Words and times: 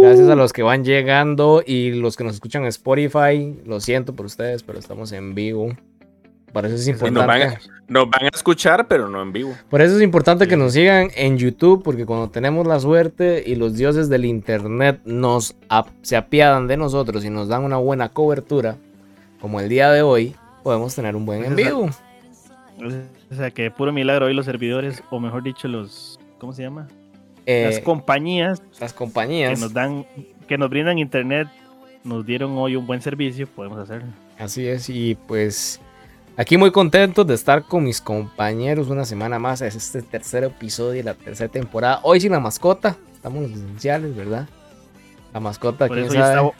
Gracias 0.00 0.28
a 0.28 0.34
los 0.34 0.52
que 0.52 0.62
van 0.62 0.84
llegando 0.84 1.62
y 1.66 1.92
los 1.92 2.16
que 2.16 2.24
nos 2.24 2.34
escuchan 2.34 2.62
en 2.62 2.68
Spotify. 2.68 3.58
Lo 3.64 3.80
siento 3.80 4.14
por 4.14 4.26
ustedes, 4.26 4.62
pero 4.62 4.78
estamos 4.78 5.12
en 5.12 5.34
vivo. 5.34 5.74
Por 6.52 6.66
eso 6.66 6.74
es 6.74 6.86
importante. 6.86 7.58
Nos 7.88 8.08
van, 8.10 8.24
a, 8.24 8.28
escuchar, 8.28 8.86
pero 8.86 9.08
no 9.08 9.22
en 9.22 9.32
vivo. 9.32 9.54
Por 9.70 9.80
eso 9.80 9.96
es 9.96 10.02
importante 10.02 10.46
que 10.46 10.56
nos 10.56 10.74
sigan 10.74 11.10
en 11.16 11.38
YouTube, 11.38 11.82
porque 11.82 12.04
cuando 12.06 12.30
tenemos 12.30 12.66
la 12.66 12.78
suerte 12.78 13.42
y 13.46 13.54
los 13.54 13.76
dioses 13.76 14.08
del 14.08 14.24
internet 14.24 15.00
nos 15.04 15.56
se 16.02 16.16
apiadan 16.16 16.66
de 16.68 16.76
nosotros 16.76 17.24
y 17.24 17.30
nos 17.30 17.48
dan 17.48 17.64
una 17.64 17.78
buena 17.78 18.10
cobertura, 18.10 18.76
como 19.40 19.60
el 19.60 19.68
día 19.68 19.90
de 19.90 20.02
hoy, 20.02 20.34
podemos 20.62 20.94
tener 20.94 21.16
un 21.16 21.26
buen 21.26 21.44
en 21.44 21.56
vivo. 21.56 21.90
O 23.30 23.34
sea, 23.34 23.50
que 23.50 23.70
puro 23.70 23.92
milagro 23.92 24.26
hoy 24.26 24.34
los 24.34 24.46
servidores, 24.46 25.02
o 25.10 25.20
mejor 25.20 25.42
dicho, 25.42 25.68
los. 25.68 26.20
¿Cómo 26.38 26.52
se 26.52 26.62
llama? 26.62 26.88
Las 27.46 27.76
eh, 27.76 27.82
compañías. 27.82 28.62
Las 28.80 28.92
compañías. 28.92 29.54
Que 29.54 29.60
nos 29.60 29.72
dan. 29.72 30.06
Que 30.46 30.58
nos 30.58 30.70
brindan 30.70 30.98
internet. 30.98 31.48
Nos 32.04 32.26
dieron 32.26 32.56
hoy 32.58 32.76
un 32.76 32.86
buen 32.86 33.00
servicio, 33.00 33.46
podemos 33.46 33.78
hacerlo. 33.78 34.08
Así 34.38 34.66
es, 34.66 34.88
y 34.88 35.16
pues. 35.26 35.80
Aquí 36.36 36.56
muy 36.56 36.72
contento 36.72 37.24
de 37.24 37.34
estar 37.34 37.64
con 37.64 37.84
mis 37.84 38.00
compañeros 38.00 38.88
una 38.88 39.04
semana 39.04 39.38
más. 39.38 39.60
Es 39.60 39.76
este 39.76 40.00
tercer 40.00 40.44
episodio 40.44 40.92
de 40.92 41.02
la 41.02 41.14
tercera 41.14 41.52
temporada. 41.52 42.00
Hoy 42.02 42.20
sin 42.20 42.32
la 42.32 42.40
mascota. 42.40 42.96
Estamos 43.12 43.42
los 43.42 43.52
esenciales, 43.52 44.16
¿verdad? 44.16 44.48
La 45.34 45.40
mascota, 45.40 45.88
quién 45.88 46.10
sabe. 46.10 46.52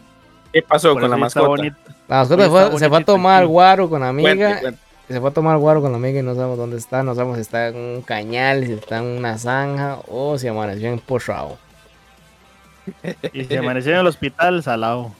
¿Qué 0.52 0.62
pasó 0.62 0.92
con 0.92 1.10
la 1.10 1.16
mascota? 1.16 1.62
La 2.06 2.19
mascota 2.19 2.78
se 2.78 2.88
fue 2.88 2.98
a 2.98 3.05
tomar 3.05 3.46
guaro 3.46 3.88
con 3.88 4.02
la 4.02 4.10
amiga 4.10 4.60
se 5.12 5.21
fue 5.21 5.30
a 5.30 5.33
tomar 5.33 5.59
guaro 5.59 5.83
con 5.83 5.93
la 5.93 5.98
amiga 5.98 6.21
y 6.21 6.23
no 6.23 6.34
sabemos 6.34 6.59
dónde 6.59 6.79
está, 6.79 7.02
no 7.02 7.15
sabemos 7.15 7.37
si 7.37 7.43
está 7.43 7.69
en 7.69 7.77
un 7.77 8.03
cañal, 8.03 8.66
si 8.66 8.73
está 8.73 8.98
en 8.98 9.19
una 9.19 9.39
zanja 9.39 9.98
o 10.09 10.39
si 10.39 10.48
amaneció 10.48 10.89
en 10.89 10.98
Pochao. 10.98 11.59
Y 13.33 13.45
si 13.45 13.56
amaneció 13.56 13.92
en 13.92 13.98
el 13.98 14.06
hospital, 14.06 14.62
salado. 14.62 15.12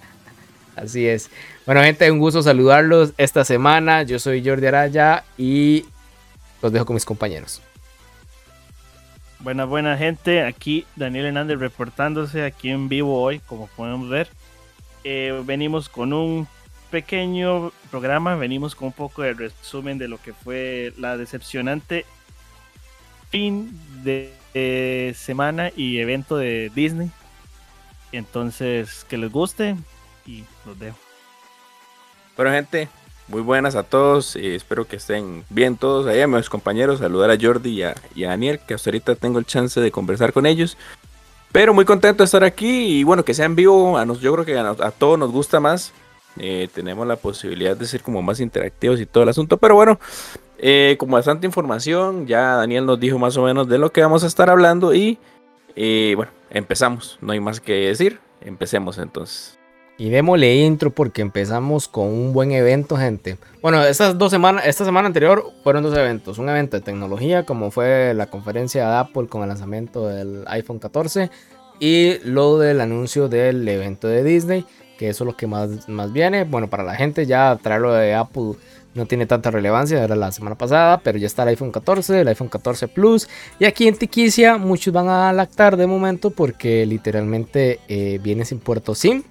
Así 0.75 1.07
es. 1.07 1.31
Bueno, 1.67 1.83
gente, 1.83 2.11
un 2.11 2.19
gusto 2.19 2.43
saludarlos 2.43 3.13
esta 3.19 3.45
semana. 3.45 4.03
Yo 4.03 4.19
soy 4.19 4.45
Jordi 4.45 4.67
Araya 4.67 5.25
y 5.37 5.85
los 6.61 6.73
dejo 6.73 6.87
con 6.87 6.95
mis 6.95 7.05
compañeros. 7.05 7.63
Buena, 9.41 9.65
buena 9.65 9.97
gente. 9.97 10.43
Aquí 10.43 10.87
Daniel 10.97 11.27
Hernández 11.27 11.59
reportándose 11.59 12.45
aquí 12.45 12.71
en 12.71 12.89
vivo 12.89 13.21
hoy, 13.21 13.41
como 13.41 13.67
podemos 13.69 14.09
ver. 14.09 14.29
Eh, 15.05 15.43
venimos 15.45 15.89
con 15.89 16.13
un 16.13 16.49
pequeño 16.93 17.73
programa 17.91 18.37
venimos 18.37 18.75
con 18.75 18.89
un 18.89 18.93
poco 18.93 19.23
de 19.23 19.33
resumen 19.33 19.97
de 19.97 20.09
lo 20.09 20.21
que 20.21 20.35
fue 20.35 20.93
la 20.99 21.17
decepcionante 21.17 22.05
fin 23.31 23.81
de, 24.05 24.31
semana 25.17 25.73
y 25.75 25.99
evento 25.99 26.37
de 26.37 26.71
Disney. 26.75 27.11
Entonces, 28.13 29.07
que 29.09 29.17
les 29.17 29.33
guste 29.33 29.75
y 30.27 30.45
los 30.67 30.79
dejo. 30.79 30.99
Bueno, 32.37 32.53
gente, 32.53 32.91
muy 33.27 33.41
buenas 33.41 33.75
a 33.75 33.85
todos 33.85 34.37
y 34.37 34.55
espero 34.55 34.87
que 34.87 34.97
estén 34.97 35.45
bien 35.49 35.79
todos 35.79 36.07
ahí, 36.07 36.21
a 36.21 36.27
mis 36.27 36.51
compañeros. 36.51 36.99
Saludar 36.99 37.31
a 37.31 37.39
Jordi 37.41 37.71
y 37.71 37.83
a, 37.85 37.95
Daniel, 38.15 38.61
que 38.69 38.75
hasta 38.75 38.91
ahorita 38.91 39.15
tengo 39.15 39.39
el 39.39 39.47
chance 39.47 39.81
de 39.81 39.91
conversar 39.91 40.35
con 40.35 40.45
ellos. 40.45 40.77
Pero 41.53 41.73
muy 41.73 41.87
contento 41.87 42.23
de 42.23 42.27
estar 42.27 42.45
aquí 42.45 42.99
y 42.99 43.05
bueno, 43.05 43.25
que 43.25 43.33
sea 43.33 43.47
en 43.47 43.57
vivo. 43.57 43.99
Yo 44.21 44.35
creo 44.35 44.45
que 44.45 44.59
a 44.59 44.91
todos 44.91 45.19
nos 45.19 45.31
gusta 45.31 45.59
más 45.59 45.95
eh, 46.39 46.69
tenemos 46.75 47.07
la 47.07 47.17
posibilidad 47.17 47.77
de 47.77 47.87
ser 47.87 48.03
como 48.03 48.23
más 48.23 48.41
interactivos 48.41 49.01
y 49.01 49.07
todo 49.07 49.23
el 49.23 49.29
asunto. 49.29 49.57
Pero 49.59 49.75
bueno, 49.75 49.99
eh, 50.59 50.97
como 50.99 51.17
bastante 51.17 51.47
información, 51.47 52.27
ya 52.27 52.57
Daniel 52.57 52.87
nos 52.87 53.01
dijo 53.01 53.19
más 53.19 53.37
o 53.37 53.43
menos 53.43 53.69
de 53.69 53.79
lo 53.79 53.91
que 53.91 54.03
vamos 54.03 54.25
a 54.25 54.27
estar 54.27 54.49
hablando 54.49 54.95
y 54.95 55.19
eh, 55.77 56.15
bueno, 56.17 56.33
empezamos. 56.51 57.19
No 57.21 57.33
hay 57.33 57.41
más 57.41 57.61
que 57.61 57.73
decir. 57.73 58.21
Empecemos 58.41 58.99
entonces. 58.99 59.59
Y 59.99 60.11
démosle 60.11 60.57
intro 60.57 60.91
porque 60.91 61.23
empezamos 61.23 61.87
con 61.87 62.09
un 62.09 62.33
buen 62.33 62.51
evento, 62.53 62.97
gente. 62.97 63.37
Bueno, 63.61 63.85
estas 63.85 64.19
dos 64.19 64.31
semanas, 64.31 64.67
esta 64.67 64.85
semana 64.85 65.07
anterior 65.07 65.45
fueron 65.63 65.83
dos 65.83 65.97
eventos. 65.97 66.39
Un 66.39 66.49
evento 66.49 66.77
de 66.77 66.83
tecnología, 66.83 67.45
como 67.45 67.71
fue 67.71 68.13
la 68.15 68.27
conferencia 68.27 68.89
de 68.89 68.97
Apple 68.97 69.29
con 69.29 69.43
el 69.43 69.49
lanzamiento 69.49 70.09
del 70.09 70.45
iPhone 70.49 70.79
14. 70.79 71.31
Y 71.79 72.19
lo 72.25 72.59
del 72.59 72.81
anuncio 72.81 73.29
del 73.29 73.67
evento 73.69 74.09
de 74.09 74.25
Disney 74.25 74.65
que 74.99 75.09
eso 75.09 75.25
es 75.25 75.27
lo 75.27 75.37
que 75.37 75.47
más, 75.47 75.89
más 75.89 76.13
viene. 76.13 76.45
Bueno, 76.45 76.69
para 76.69 76.83
la 76.83 76.95
gente 76.95 77.27
ya 77.27 77.59
traerlo 77.63 77.93
de 77.93 78.15
Apple 78.15 78.55
no 78.95 79.07
tiene 79.07 79.27
tanta 79.27 79.51
relevancia, 79.51 80.03
era 80.03 80.15
la 80.17 80.33
semana 80.33 80.57
pasada, 80.57 81.01
pero 81.03 81.19
ya 81.19 81.27
está 81.27 81.43
el 81.45 81.51
iPhone 81.51 81.73
14, 81.73 82.21
el 82.21 82.29
iPhone 82.29 82.49
14 82.49 82.89
Plus. 82.89 83.29
Y 83.59 83.65
aquí 83.65 83.89
en 83.89 83.97
Tiquicia 83.97 84.59
muchos 84.59 84.93
van 84.93 85.09
a 85.09 85.33
lactar 85.33 85.77
de 85.77 85.87
momento 85.87 86.31
porque 86.31 86.85
literalmente 86.85 87.81
eh, 87.89 88.21
viene 88.23 88.45
sin 88.45 88.59
puerto 88.59 88.95
SIM. 88.95 89.23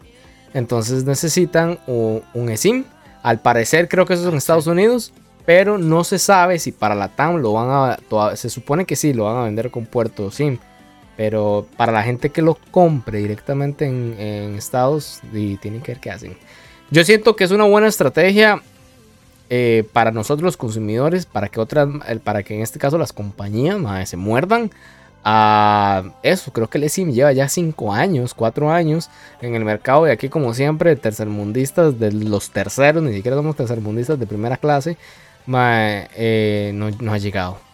Entonces 0.53 1.03
necesitan 1.05 1.79
un, 1.87 2.23
un 2.33 2.49
eSIM. 2.49 2.85
Al 3.21 3.39
parecer 3.39 3.87
creo 3.87 4.05
que 4.05 4.13
eso 4.13 4.23
es 4.23 4.29
en 4.29 4.37
Estados 4.37 4.67
Unidos. 4.67 5.13
Pero 5.45 5.77
no 5.77 6.03
se 6.03 6.19
sabe 6.19 6.59
si 6.59 6.71
para 6.71 6.95
la 6.95 7.09
TAM 7.09 7.37
lo 7.37 7.53
van 7.53 7.69
a... 7.69 8.35
Se 8.35 8.49
supone 8.49 8.85
que 8.85 8.95
sí, 8.95 9.11
lo 9.13 9.25
van 9.25 9.37
a 9.37 9.43
vender 9.43 9.71
con 9.71 9.85
puerto 9.85 10.29
SIM. 10.29 10.59
Pero 11.21 11.67
para 11.77 11.91
la 11.91 12.01
gente 12.01 12.31
que 12.31 12.41
lo 12.41 12.57
compre 12.71 13.19
directamente 13.19 13.85
en, 13.85 14.55
Estados, 14.55 15.19
y 15.31 15.57
tienen 15.57 15.81
que 15.81 15.91
ver 15.91 16.01
qué 16.01 16.09
hacen. 16.09 16.35
Yo 16.89 17.03
siento 17.03 17.35
que 17.35 17.43
es 17.43 17.51
una 17.51 17.65
buena 17.65 17.85
estrategia 17.85 18.63
eh, 19.47 19.87
para 19.93 20.09
nosotros 20.09 20.43
los 20.43 20.57
consumidores, 20.57 21.27
para 21.27 21.47
que 21.47 21.59
otras, 21.59 21.87
para 22.23 22.41
que 22.41 22.55
en 22.55 22.61
este 22.61 22.79
caso 22.79 22.97
las 22.97 23.13
compañías 23.13 23.77
se 24.09 24.17
muerdan 24.17 24.71
a 25.23 26.05
eso. 26.23 26.51
Creo 26.53 26.71
que 26.71 26.79
el 26.79 26.85
eSIM 26.85 27.11
lleva 27.11 27.31
ya 27.33 27.47
5 27.47 27.93
años, 27.93 28.33
4 28.33 28.71
años 28.71 29.11
en 29.43 29.53
el 29.53 29.63
mercado 29.63 30.07
y 30.07 30.09
aquí 30.09 30.27
como 30.27 30.55
siempre 30.55 30.95
tercermundistas 30.95 31.99
de 31.99 32.13
los 32.13 32.49
terceros, 32.49 33.03
ni 33.03 33.13
siquiera 33.13 33.37
somos 33.37 33.55
tercermundistas 33.55 34.17
de 34.17 34.25
primera 34.25 34.57
clase, 34.57 34.97
eh, 35.53 36.71
no 36.73 37.13
ha 37.13 37.17
llegado. 37.19 37.70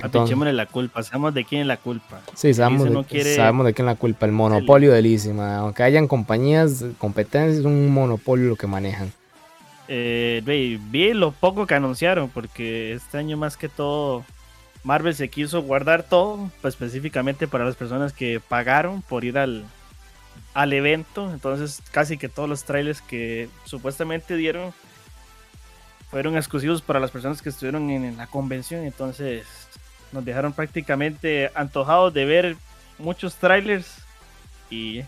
Apichémosle 0.00 0.52
la 0.52 0.66
culpa, 0.66 1.02
sabemos 1.02 1.34
de 1.34 1.44
quién 1.44 1.62
es 1.62 1.66
la 1.66 1.76
culpa. 1.76 2.20
Sí, 2.34 2.54
sabemos, 2.54 2.84
de, 3.08 3.34
sabemos 3.34 3.66
de 3.66 3.74
quién 3.74 3.88
es 3.88 3.94
la 3.94 3.98
culpa. 3.98 4.26
El 4.26 4.32
monopolio 4.32 4.92
del 4.92 5.06
ISIMA. 5.06 5.58
Aunque 5.58 5.82
hayan 5.82 6.08
compañías, 6.08 6.84
competencias, 6.98 7.58
es 7.58 7.64
un 7.64 7.90
monopolio 7.90 8.48
lo 8.48 8.56
que 8.56 8.66
manejan. 8.66 9.12
Eh, 9.88 10.42
vi 10.46 11.12
lo 11.12 11.32
poco 11.32 11.66
que 11.66 11.74
anunciaron, 11.74 12.30
porque 12.30 12.94
este 12.94 13.18
año 13.18 13.36
más 13.36 13.56
que 13.56 13.68
todo 13.68 14.24
Marvel 14.84 15.14
se 15.14 15.28
quiso 15.28 15.62
guardar 15.62 16.02
todo, 16.02 16.50
pues 16.60 16.74
específicamente 16.74 17.46
para 17.46 17.64
las 17.64 17.76
personas 17.76 18.12
que 18.12 18.40
pagaron 18.40 19.02
por 19.02 19.24
ir 19.24 19.38
al, 19.38 19.64
al 20.54 20.72
evento. 20.72 21.30
Entonces 21.32 21.82
casi 21.90 22.18
que 22.18 22.28
todos 22.28 22.48
los 22.48 22.64
trailers 22.64 23.00
que 23.00 23.48
supuestamente 23.64 24.36
dieron 24.36 24.72
fueron 26.12 26.36
exclusivos 26.36 26.82
para 26.82 27.00
las 27.00 27.10
personas 27.10 27.40
que 27.40 27.48
estuvieron 27.48 27.88
en 27.88 28.18
la 28.18 28.26
convención. 28.26 28.84
Entonces 28.84 29.46
nos 30.12 30.22
dejaron 30.22 30.52
prácticamente 30.52 31.50
antojados 31.54 32.12
de 32.12 32.26
ver 32.26 32.56
muchos 32.98 33.34
trailers 33.36 33.96
y 34.68 35.02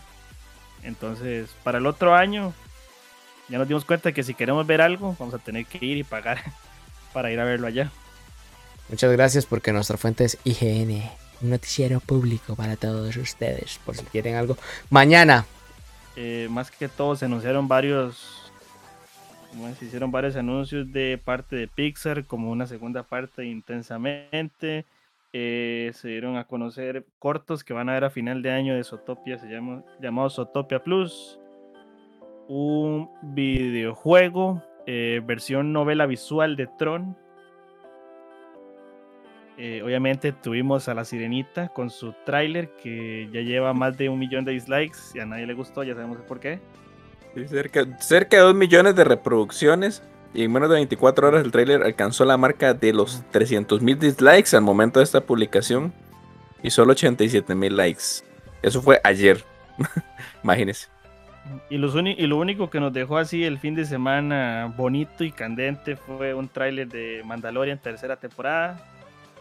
entonces 0.81 1.51
para 1.63 1.77
el 1.77 1.85
otro 1.85 2.15
año 2.15 2.53
ya 3.47 3.59
nos 3.59 3.67
dimos 3.67 3.85
cuenta 3.85 4.11
que 4.11 4.23
si 4.23 4.33
queremos 4.33 4.65
ver 4.65 4.81
algo 4.81 5.15
vamos 5.19 5.35
a 5.35 5.37
tener 5.37 5.67
que 5.67 5.85
ir 5.85 5.97
y 5.97 6.03
pagar 6.03 6.41
para 7.13 7.31
ir 7.31 7.39
a 7.39 7.45
verlo 7.45 7.67
allá. 7.67 7.91
Muchas 8.89 9.11
gracias 9.11 9.45
porque 9.45 9.71
nuestra 9.71 9.97
fuente 9.97 10.25
es 10.25 10.39
IGN, 10.43 11.03
un 11.41 11.49
noticiero 11.51 11.99
público 11.99 12.55
para 12.55 12.77
todos 12.77 13.15
ustedes 13.15 13.79
por 13.85 13.95
si 13.95 14.05
quieren 14.05 14.35
algo. 14.35 14.57
Mañana. 14.89 15.45
Eh, 16.15 16.47
más 16.49 16.71
que 16.71 16.89
todo 16.89 17.15
se 17.15 17.25
anunciaron 17.25 17.67
varios 17.67 18.44
se 19.77 19.85
hicieron 19.85 20.11
varios 20.11 20.35
anuncios 20.35 20.91
de 20.91 21.19
parte 21.23 21.55
de 21.55 21.67
Pixar 21.67 22.25
como 22.25 22.51
una 22.51 22.67
segunda 22.67 23.03
parte 23.03 23.45
intensamente 23.45 24.85
eh, 25.37 25.91
se 25.93 26.07
dieron 26.07 26.37
a 26.37 26.47
conocer 26.47 27.05
cortos 27.19 27.65
que 27.65 27.73
van 27.73 27.89
a 27.89 27.93
ver 27.93 28.05
a 28.05 28.09
final 28.09 28.41
de 28.41 28.51
año 28.51 28.73
de 28.73 28.85
Sotopia, 28.85 29.37
se 29.37 29.49
llama 29.49 29.83
llamado 29.99 30.29
Sotopia 30.29 30.81
Plus. 30.81 31.37
Un 32.47 33.09
videojuego, 33.21 34.63
eh, 34.85 35.21
versión 35.25 35.73
novela 35.73 36.05
visual 36.05 36.55
de 36.55 36.67
Tron. 36.67 37.17
Eh, 39.57 39.81
obviamente 39.83 40.31
tuvimos 40.31 40.87
a 40.87 40.93
la 40.93 41.03
sirenita 41.03 41.67
con 41.67 41.89
su 41.89 42.13
tráiler 42.25 42.69
que 42.81 43.27
ya 43.33 43.41
lleva 43.41 43.73
más 43.73 43.97
de 43.97 44.07
un 44.07 44.19
millón 44.19 44.45
de 44.45 44.53
dislikes 44.53 44.99
y 45.15 45.19
a 45.19 45.25
nadie 45.25 45.45
le 45.45 45.53
gustó, 45.53 45.83
ya 45.83 45.95
sabemos 45.95 46.19
por 46.19 46.39
qué. 46.39 46.61
Cerca, 47.47 47.85
cerca 47.99 48.37
de 48.37 48.43
dos 48.43 48.55
millones 48.55 48.95
de 48.95 49.03
reproducciones 49.03 50.01
y 50.33 50.43
en 50.43 50.51
menos 50.51 50.69
de 50.69 50.75
24 50.75 51.27
horas 51.27 51.45
el 51.45 51.51
trailer 51.51 51.83
alcanzó 51.83 52.25
la 52.25 52.37
marca 52.37 52.73
de 52.73 52.93
los 52.93 53.23
300.000 53.31 53.97
dislikes 53.97 54.55
al 54.55 54.63
momento 54.63 54.99
de 54.99 55.05
esta 55.05 55.21
publicación 55.21 55.93
y 56.61 56.71
solo 56.71 56.93
87.000 56.93 57.69
likes. 57.71 58.03
Eso 58.61 58.81
fue 58.81 58.99
ayer. 59.03 59.43
Imagínense. 60.43 60.87
Y, 61.69 61.75
y, 61.75 62.27
lo 62.27 62.37
único 62.37 62.69
que 62.69 62.79
nos 62.79 62.91
dejó 62.91 63.17
así 63.17 63.43
el 63.43 63.59
fin 63.59 63.75
de 63.75 63.85
semana 63.85 64.73
bonito 64.75 65.23
y 65.23 65.31
candente 65.31 65.95
fue 65.95 66.33
un 66.33 66.49
tráiler 66.49 66.87
de 66.87 67.21
Mandalorian 67.23 67.77
tercera 67.77 68.15
temporada. 68.15 68.79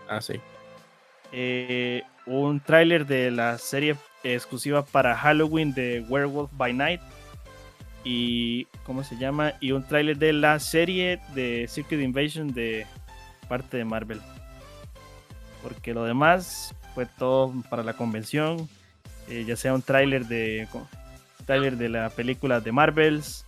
Ah, 0.08 0.20
sí. 0.20 0.38
Eh, 1.32 2.02
un 2.26 2.61
tráiler 2.61 3.06
de 3.06 3.31
la 3.31 3.58
serie 3.58 3.96
exclusiva 4.23 4.85
para 4.85 5.17
Halloween 5.17 5.73
de 5.75 6.05
Werewolf 6.08 6.50
by 6.52 6.73
Night. 6.73 7.00
Y, 8.04 8.66
¿cómo 8.84 9.02
se 9.02 9.16
llama? 9.16 9.54
Y 9.60 9.72
un 9.72 9.86
tráiler 9.86 10.18
de 10.18 10.32
la 10.34 10.58
serie 10.60 11.20
de 11.34 11.66
Secret 11.68 12.00
Invasion 12.00 12.52
de 12.52 12.86
parte 13.48 13.78
de 13.78 13.84
Marvel. 13.84 14.20
Porque 15.62 15.94
lo 15.94 16.04
demás 16.04 16.74
fue 16.94 17.06
todo 17.06 17.52
para 17.70 17.82
la 17.82 17.94
convención. 17.94 18.68
eh, 19.28 19.44
ya 19.46 19.56
sea 19.56 19.72
un 19.74 19.80
tráiler 19.80 20.26
de, 20.26 20.68
tráiler 21.46 21.78
de 21.78 21.88
la 21.88 22.10
película 22.10 22.60
de 22.60 22.72
Marvels, 22.72 23.46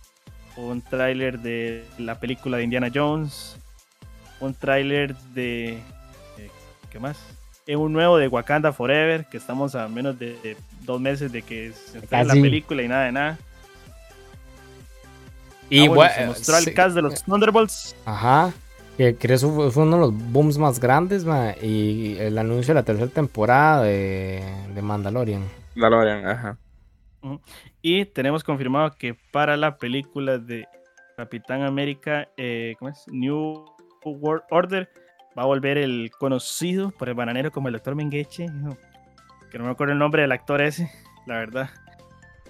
un 0.55 0.81
tráiler 0.81 1.39
de 1.39 1.85
la 1.99 2.19
película 2.19 2.57
de 2.57 2.63
Indiana 2.63 2.89
Jones, 2.93 3.57
un 4.39 4.55
tráiler 4.55 5.15
de... 5.35 5.73
eh, 6.37 6.49
¿Qué 6.89 6.99
más? 6.99 7.17
Eh, 7.67 7.75
un 7.75 7.93
nuevo 7.93 8.17
de 8.17 8.27
Wakanda 8.27 8.73
Forever, 8.73 9.25
que 9.25 9.37
estamos 9.37 9.75
a 9.75 9.87
menos 9.87 10.17
de, 10.17 10.33
de 10.41 10.57
dos 10.81 10.99
meses 10.99 11.31
de 11.31 11.43
que 11.43 11.73
se 11.73 11.99
la 12.23 12.33
película 12.33 12.81
y 12.81 12.87
nada 12.87 13.05
de 13.05 13.11
nada. 13.11 13.37
Y 15.69 15.85
Ah, 15.85 15.89
bueno, 15.89 16.01
bue- 16.11 16.15
se 16.15 16.25
mostró 16.27 16.55
sí, 16.57 16.69
el 16.69 16.75
cast 16.75 16.95
de 16.95 17.01
los 17.01 17.23
Thunderbolts. 17.23 17.95
Ajá. 18.05 18.53
Que 18.97 19.15
creo 19.15 19.37
que 19.37 19.71
fue 19.71 19.83
uno 19.83 19.95
de 19.97 20.01
los 20.01 20.13
booms 20.31 20.57
más 20.57 20.79
grandes, 20.79 21.23
ma, 21.23 21.53
Y 21.61 22.17
el 22.19 22.37
anuncio 22.37 22.73
de 22.73 22.79
la 22.79 22.83
tercera 22.85 23.07
temporada 23.11 23.83
de, 23.83 24.43
de 24.73 24.81
Mandalorian. 24.81 25.43
Mandalorian, 25.75 26.27
ajá. 26.27 26.57
Y 27.81 28.05
tenemos 28.05 28.43
confirmado 28.43 28.95
que 28.97 29.13
para 29.31 29.57
la 29.57 29.77
película 29.77 30.37
de 30.37 30.65
Capitán 31.17 31.61
América, 31.63 32.29
eh, 32.37 32.75
¿cómo 32.79 32.89
es? 32.89 33.03
New 33.11 33.65
World 34.05 34.43
Order, 34.49 34.89
va 35.37 35.43
a 35.43 35.45
volver 35.45 35.77
el 35.77 36.09
conocido 36.17 36.91
por 36.91 37.09
el 37.09 37.15
bananero 37.15 37.51
como 37.51 37.67
el 37.67 37.73
Dr. 37.73 37.95
Mengeche, 37.95 38.47
¿no? 38.47 38.77
que 39.51 39.57
no 39.57 39.65
me 39.65 39.71
acuerdo 39.71 39.93
el 39.93 39.99
nombre 39.99 40.21
del 40.23 40.31
actor 40.31 40.61
ese, 40.61 40.89
la 41.25 41.35
verdad. 41.35 41.69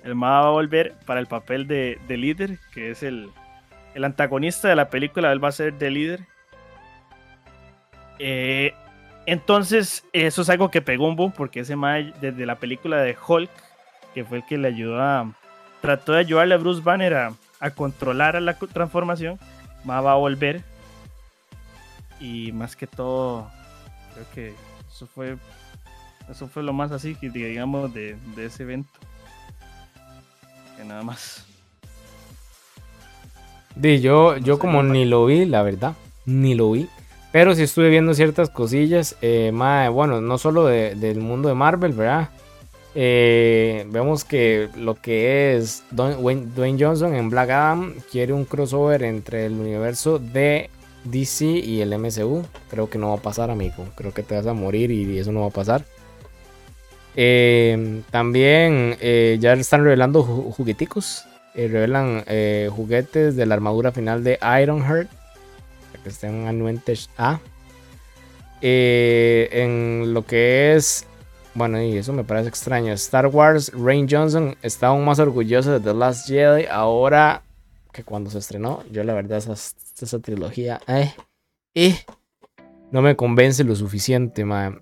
El 0.08 0.16
MA 0.16 0.40
va 0.40 0.48
a 0.48 0.52
volver 0.52 0.96
para 1.06 1.20
el 1.20 1.28
papel 1.28 1.68
de, 1.68 2.00
de 2.08 2.16
líder, 2.16 2.60
que 2.74 2.92
es 2.92 3.04
el, 3.04 3.30
el 3.94 4.06
antagonista 4.06 4.70
de 4.70 4.76
la 4.78 4.90
película, 4.90 5.34
él 5.34 5.44
va 5.44 5.50
a 5.50 5.52
ser 5.52 5.74
de 5.74 5.92
líder. 5.92 6.26
Eh, 8.18 8.74
entonces, 9.26 10.06
eso 10.14 10.44
es 10.44 10.50
algo 10.50 10.72
que 10.72 10.82
pegó 10.82 11.10
un 11.10 11.18
boom, 11.18 11.34
porque 11.34 11.60
ese 11.60 11.76
MA 11.76 12.14
desde 12.22 12.46
la 12.46 12.56
película 12.56 13.02
de 13.02 13.18
Hulk, 13.28 13.52
que 14.14 14.24
fue 14.24 14.38
el 14.38 14.46
que 14.46 14.58
le 14.58 14.70
ayudó 14.70 15.02
a. 15.02 15.34
Trató 15.82 16.14
de 16.14 16.20
ayudarle 16.20 16.56
a 16.56 16.58
Bruce 16.58 16.82
Banner 16.82 17.14
a, 17.60 17.72
controlar 17.72 18.38
a 18.38 18.40
la 18.40 18.54
transformación. 18.54 19.38
Ma 19.84 20.00
va 20.00 20.14
a 20.14 20.16
volver. 20.16 20.64
Y 22.22 22.54
más 22.54 22.78
que 22.78 22.88
todo, 22.88 23.52
creo 24.14 24.26
que 24.34 24.54
eso 24.90 25.06
fue. 25.06 25.36
Eso 26.30 26.48
fue 26.48 26.64
lo 26.64 26.72
más 26.72 26.94
así 26.94 27.14
que 27.16 27.30
digamos 27.30 27.94
de, 27.94 28.16
de 28.38 28.46
ese 28.46 28.64
evento. 28.64 28.98
Que 30.78 30.84
nada 30.84 31.04
más. 31.04 31.44
Di, 33.76 34.00
yo, 34.00 34.34
No 34.34 34.38
yo 34.38 34.60
como 34.60 34.82
ni 34.84 35.06
lo 35.06 35.26
vi, 35.26 35.46
la 35.46 35.62
verdad, 35.64 35.94
ni 36.26 36.56
lo 36.56 36.72
vi. 36.72 36.88
Pero 37.32 37.54
sí 37.54 37.64
estuve 37.64 37.90
viendo 37.90 38.14
ciertas 38.14 38.50
cosillas, 38.50 39.16
eh, 39.22 39.52
mae, 39.54 39.90
bueno, 39.90 40.22
no 40.22 40.38
solo 40.38 40.66
de- 40.66 40.96
del 40.96 41.20
mundo 41.20 41.50
de 41.50 41.56
Marvel, 41.56 41.94
¿verdad? 41.94 42.30
Eh, 42.96 43.86
vemos 43.90 44.24
que 44.24 44.70
lo 44.76 44.96
que 44.96 45.56
es 45.56 45.84
Don- 45.92 46.16
Wayne- 46.24 46.48
Dwayne 46.56 46.84
Johnson 46.84 47.14
en 47.14 47.30
Black 47.30 47.50
Adam 47.52 47.94
quiere 48.12 48.34
un 48.34 48.46
crossover 48.46 49.04
entre 49.04 49.46
el 49.46 49.54
universo 49.54 50.18
de 50.18 50.72
DC 51.04 51.46
y 51.46 51.82
el 51.82 51.94
MCU. 51.94 52.44
Creo 52.72 52.90
que 52.90 52.98
no 52.98 53.10
va 53.10 53.16
a 53.18 53.22
pasar, 53.22 53.52
amigo. 53.52 53.86
Creo 53.96 54.14
que 54.14 54.24
te 54.24 54.36
vas 54.36 54.48
a 54.48 54.54
morir 54.54 54.90
y 54.90 55.20
eso 55.20 55.32
no 55.32 55.42
va 55.42 55.48
a 55.48 55.52
pasar. 55.52 55.86
Eh, 57.20 58.02
también 58.12 58.96
eh, 59.02 59.38
ya 59.40 59.54
están 59.54 59.84
revelando 59.84 60.24
ju- 60.24 60.54
jugueticos. 60.54 61.26
Eh, 61.56 61.68
revelan 61.68 62.24
eh, 62.28 62.70
juguetes 62.72 63.36
de 63.36 63.46
la 63.48 63.56
armadura 63.56 63.92
final 63.92 64.24
de 64.24 64.38
Ironheart. 64.62 65.10
para 65.92 66.04
Que 66.04 66.10
estén 66.10 66.36
en 66.42 66.48
Advantage 66.48 67.08
A. 67.18 67.40
En 68.62 70.14
lo 70.14 70.26
que 70.26 70.76
es. 70.76 71.06
Bueno, 71.56 71.82
y 71.82 71.98
eso 71.98 72.14
me 72.14 72.24
parece 72.24 72.50
extraño. 72.50 72.94
Star 72.94 73.26
Wars, 73.28 73.72
Rain 73.74 74.08
Johnson 74.10 74.56
está 74.62 74.88
aún 74.88 75.04
más 75.06 75.18
orgulloso 75.18 75.72
de 75.72 75.80
The 75.80 75.94
Last 75.98 76.28
Jedi 76.28 76.66
ahora 76.70 77.42
que 77.92 78.04
cuando 78.04 78.30
se 78.30 78.38
estrenó. 78.38 78.84
Yo, 78.92 79.04
la 79.04 79.16
verdad, 79.16 79.40
esa, 79.40 79.54
esa 79.54 80.20
trilogía. 80.20 80.80
No 82.92 83.02
me 83.02 83.16
convence 83.16 83.64
lo 83.64 83.76
suficiente, 83.76 84.46
man. 84.46 84.82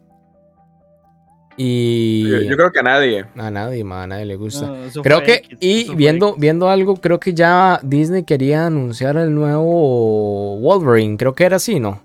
Y. 1.58 2.30
Yo, 2.30 2.42
yo 2.42 2.56
creo 2.58 2.72
que 2.72 2.80
a 2.80 2.84
nadie. 2.84 3.26
A 3.38 3.50
nadie, 3.50 3.84
man, 3.84 4.04
a 4.04 4.08
nadie 4.08 4.26
le 4.26 4.36
gusta. 4.36 4.68
No, 4.68 5.02
Creo 5.04 5.24
que, 5.24 5.36
X, 5.36 5.58
y 5.62 5.96
viendo, 5.96 6.30
X. 6.30 6.40
viendo 6.42 6.70
algo, 6.70 6.98
creo 6.98 7.20
que 7.20 7.34
ya 7.34 7.80
Disney 7.82 8.24
quería 8.24 8.66
anunciar 8.68 9.16
el 9.18 9.34
nuevo 9.34 10.58
Wolverine. 10.60 11.16
Creo 11.18 11.34
que 11.34 11.46
era 11.46 11.56
así, 11.56 11.80
¿no? 11.80 12.02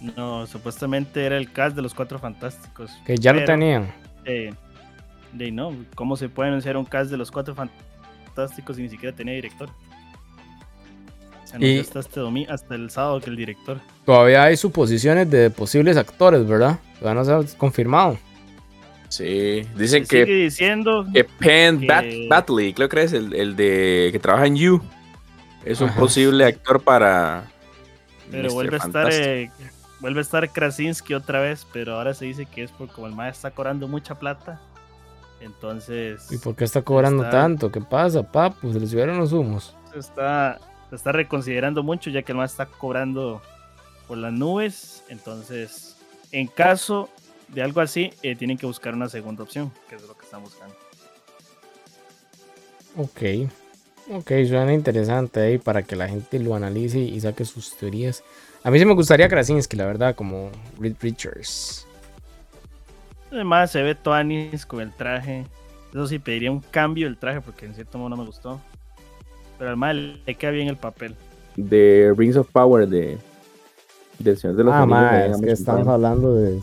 No, 0.00 0.46
supuestamente 0.46 1.24
era 1.24 1.36
el 1.36 1.50
cast 1.52 1.74
de 1.76 1.82
los 1.82 1.92
cuatro 1.94 2.18
fantásticos. 2.18 2.90
Que 3.04 3.16
ya 3.16 3.32
lo 3.32 3.44
tenían. 3.44 3.92
eh, 4.24 4.52
de 5.32 5.50
no, 5.52 5.74
¿cómo 5.94 6.16
se 6.16 6.28
puede 6.30 6.48
anunciar 6.48 6.76
un 6.76 6.84
cast 6.86 7.10
de 7.10 7.16
los 7.18 7.30
cuatro 7.30 7.54
fantásticos 7.54 8.78
y 8.78 8.82
ni 8.82 8.88
siquiera 8.88 9.14
tenía 9.14 9.34
director? 9.34 9.68
Se 11.44 11.56
anunció 11.56 11.76
Y- 11.76 11.80
hasta, 11.80 12.00
este 12.00 12.20
hasta 12.48 12.74
el 12.74 12.90
sábado 12.90 13.20
que 13.20 13.30
el 13.30 13.36
director. 13.36 13.78
Todavía 14.04 14.44
hay 14.44 14.56
suposiciones 14.56 15.30
de 15.30 15.50
posibles 15.50 15.96
actores, 15.96 16.46
¿verdad? 16.46 16.78
Todavía 16.98 17.22
no 17.22 17.24
se 17.24 17.32
ha 17.54 17.58
confirmado. 17.58 18.18
Sí. 19.08 19.62
Dicen 19.76 20.04
Se 20.06 20.10
sigue 20.10 20.24
que, 20.26 20.32
diciendo 20.34 21.06
que 21.12 21.24
Penn 21.24 21.80
que- 21.80 21.86
Bat- 21.86 22.28
Batley, 22.28 22.72
creo 22.74 22.88
que 22.88 23.02
es 23.02 23.12
el, 23.12 23.32
el 23.34 23.54
de 23.56 24.08
que 24.12 24.18
trabaja 24.18 24.46
en 24.46 24.56
You. 24.56 24.82
Es 25.64 25.80
un 25.80 25.88
Ajá. 25.90 26.00
posible 26.00 26.44
actor 26.44 26.80
para. 26.82 27.44
Pero 28.30 28.44
Mr. 28.48 28.52
vuelve 28.54 28.76
a 28.76 28.78
estar 28.86 29.08
eh, 29.12 29.50
vuelve 30.00 30.18
a 30.18 30.22
estar 30.22 30.50
Krasinski 30.50 31.14
otra 31.14 31.40
vez, 31.40 31.66
pero 31.72 31.94
ahora 31.96 32.14
se 32.14 32.24
dice 32.24 32.46
que 32.46 32.64
es 32.64 32.70
porque 32.72 32.94
como 32.94 33.06
el 33.06 33.14
maestro 33.14 33.48
está 33.48 33.50
cobrando 33.56 33.86
mucha 33.88 34.16
plata. 34.18 34.60
Entonces 35.40 36.30
¿Y 36.32 36.38
por 36.38 36.56
qué 36.56 36.64
está 36.64 36.82
cobrando 36.82 37.24
Está- 37.24 37.42
tanto? 37.42 37.70
¿Qué 37.70 37.80
pasa, 37.80 38.22
papu? 38.22 38.72
Se 38.72 38.80
le 38.80 38.86
subieron 38.86 39.18
los 39.18 39.32
humos. 39.32 39.74
se 39.92 39.98
está, 39.98 40.58
se 40.90 40.96
está 40.96 41.12
reconsiderando 41.12 41.82
mucho 41.82 42.10
ya 42.10 42.22
que 42.22 42.32
el 42.32 42.38
maestro 42.38 42.64
está 42.64 42.78
cobrando 42.78 43.42
por 44.08 44.18
las 44.18 44.32
nubes. 44.32 45.04
Entonces, 45.08 45.95
en 46.32 46.46
caso 46.46 47.08
de 47.48 47.62
algo 47.62 47.80
así, 47.80 48.12
eh, 48.22 48.34
tienen 48.36 48.58
que 48.58 48.66
buscar 48.66 48.94
una 48.94 49.08
segunda 49.08 49.42
opción, 49.42 49.72
que 49.88 49.96
es 49.96 50.02
lo 50.02 50.16
que 50.16 50.24
están 50.24 50.42
buscando. 50.42 50.74
Ok. 52.96 53.50
Ok, 54.08 54.30
suena 54.46 54.72
interesante 54.72 55.40
ahí 55.40 55.58
para 55.58 55.82
que 55.82 55.96
la 55.96 56.08
gente 56.08 56.38
lo 56.38 56.54
analice 56.54 56.98
y 57.00 57.20
saque 57.20 57.44
sus 57.44 57.76
teorías. 57.76 58.22
A 58.62 58.70
mí 58.70 58.78
sí 58.78 58.84
me 58.84 58.94
gustaría 58.94 59.28
Krasinski, 59.28 59.76
la 59.76 59.86
verdad, 59.86 60.14
como 60.14 60.50
Reed 60.78 60.96
Richards. 61.00 61.86
Además, 63.30 63.72
se 63.72 63.82
ve 63.82 63.94
Toanis 63.94 64.64
con 64.64 64.80
el 64.80 64.92
traje. 64.92 65.44
Eso 65.90 66.06
sí, 66.06 66.18
pediría 66.18 66.50
un 66.50 66.60
cambio 66.60 67.06
del 67.06 67.16
traje 67.16 67.40
porque 67.40 67.66
en 67.66 67.74
cierto 67.74 67.98
modo 67.98 68.10
no 68.10 68.16
me 68.16 68.24
gustó. 68.24 68.60
Pero 69.58 69.70
al 69.70 69.76
mal 69.76 70.20
le 70.24 70.34
queda 70.34 70.52
bien 70.52 70.68
el 70.68 70.76
papel. 70.76 71.14
De 71.56 72.14
Rings 72.16 72.36
of 72.36 72.50
Power 72.50 72.86
de. 72.86 73.18
Del 74.18 74.36
Señor 74.38 74.56
de 74.56 74.64
los 74.64 74.72
Ah, 74.74 74.82
Anillos 74.82 74.98
de 75.00 75.04
ma, 75.06 75.18
es 75.18 75.24
Amazon 75.26 75.44
que 75.44 75.52
estamos 75.52 75.88
hablando 75.88 76.34
de. 76.34 76.60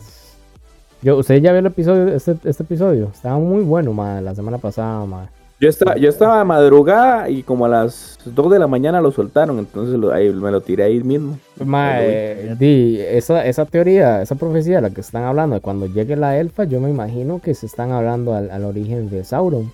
Yo, 1.02 1.18
¿Usted 1.18 1.36
ya 1.42 1.52
vio 1.52 1.58
el 1.60 1.66
episodio, 1.66 2.08
este, 2.08 2.36
este 2.44 2.62
episodio? 2.62 3.10
Estaba 3.14 3.38
muy 3.38 3.62
bueno, 3.62 3.92
ma, 3.92 4.20
la 4.20 4.34
semana 4.34 4.58
pasada, 4.58 5.04
ma. 5.04 5.28
Yo 5.60 5.68
estaba, 5.68 5.96
yo 5.96 6.08
estaba 6.08 6.38
de 6.40 6.44
madrugada 6.44 7.30
y 7.30 7.42
como 7.42 7.64
a 7.66 7.68
las 7.68 8.18
2 8.24 8.50
de 8.52 8.58
la 8.58 8.66
mañana 8.66 9.00
lo 9.00 9.12
soltaron, 9.12 9.58
entonces 9.60 9.94
lo- 9.98 10.12
ahí, 10.12 10.28
me 10.30 10.50
lo 10.50 10.60
tiré 10.60 10.82
ahí 10.82 11.00
mismo. 11.02 11.38
Ma, 11.64 12.00
eh, 12.02 12.56
di, 12.58 12.98
esa, 13.00 13.46
esa 13.46 13.64
teoría, 13.64 14.20
esa 14.20 14.34
profecía 14.34 14.76
de 14.76 14.82
la 14.82 14.90
que 14.90 15.00
están 15.00 15.22
hablando, 15.22 15.54
de 15.54 15.60
cuando 15.60 15.86
llegue 15.86 16.16
la 16.16 16.36
elfa, 16.38 16.64
yo 16.64 16.80
me 16.80 16.90
imagino 16.90 17.38
que 17.40 17.54
se 17.54 17.66
están 17.66 17.92
hablando 17.92 18.34
al, 18.34 18.50
al 18.50 18.64
origen 18.64 19.08
de 19.10 19.22
Sauron. 19.24 19.70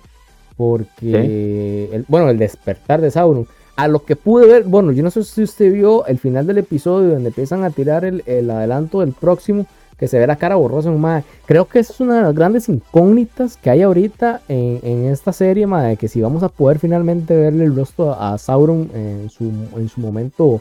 Porque, 0.55 1.89
el, 1.91 2.05
bueno, 2.07 2.29
el 2.29 2.37
despertar 2.37 3.01
de 3.01 3.09
Sauron. 3.09 3.47
A 3.75 3.87
lo 3.87 4.03
que 4.03 4.15
pude 4.15 4.45
ver, 4.47 4.63
bueno, 4.63 4.91
yo 4.91 5.01
no 5.01 5.09
sé 5.11 5.23
si 5.23 5.43
usted 5.43 5.71
vio 5.73 6.05
el 6.05 6.19
final 6.19 6.45
del 6.45 6.59
episodio 6.59 7.09
donde 7.13 7.29
empiezan 7.29 7.63
a 7.63 7.69
tirar 7.71 8.05
el, 8.05 8.21
el 8.25 8.49
adelanto 8.51 8.99
del 8.99 9.13
próximo, 9.13 9.65
que 9.97 10.07
se 10.07 10.19
ve 10.19 10.27
la 10.27 10.35
cara 10.35 10.55
borrosa 10.55 10.89
en 10.89 10.99
Mae. 10.99 11.23
Creo 11.45 11.65
que 11.67 11.79
esa 11.79 11.93
es 11.93 11.99
una 11.99 12.17
de 12.17 12.21
las 12.23 12.35
grandes 12.35 12.67
incógnitas 12.69 13.57
que 13.57 13.69
hay 13.69 13.81
ahorita 13.83 14.41
en, 14.47 14.79
en 14.83 15.05
esta 15.05 15.31
serie, 15.31 15.65
Mae, 15.67 15.89
de 15.89 15.97
que 15.97 16.07
si 16.07 16.21
vamos 16.21 16.43
a 16.43 16.49
poder 16.49 16.79
finalmente 16.79 17.35
verle 17.35 17.65
el 17.65 17.75
rostro 17.75 18.13
a 18.19 18.37
Sauron 18.37 18.89
en 18.93 19.29
su, 19.29 19.45
en 19.45 19.89
su 19.89 20.01
momento 20.01 20.59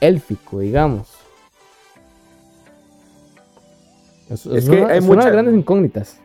élfico, 0.00 0.60
digamos. 0.60 1.08
Es, 4.30 4.44
Es 4.46 4.64
es 4.64 4.70
que 4.70 4.80
una, 4.82 4.88
hay 4.92 4.98
es 4.98 5.04
una 5.04 5.10
de 5.10 5.16
las 5.16 5.16
muchas- 5.24 5.32
grandes 5.32 5.54
incógnitas. 5.54 6.16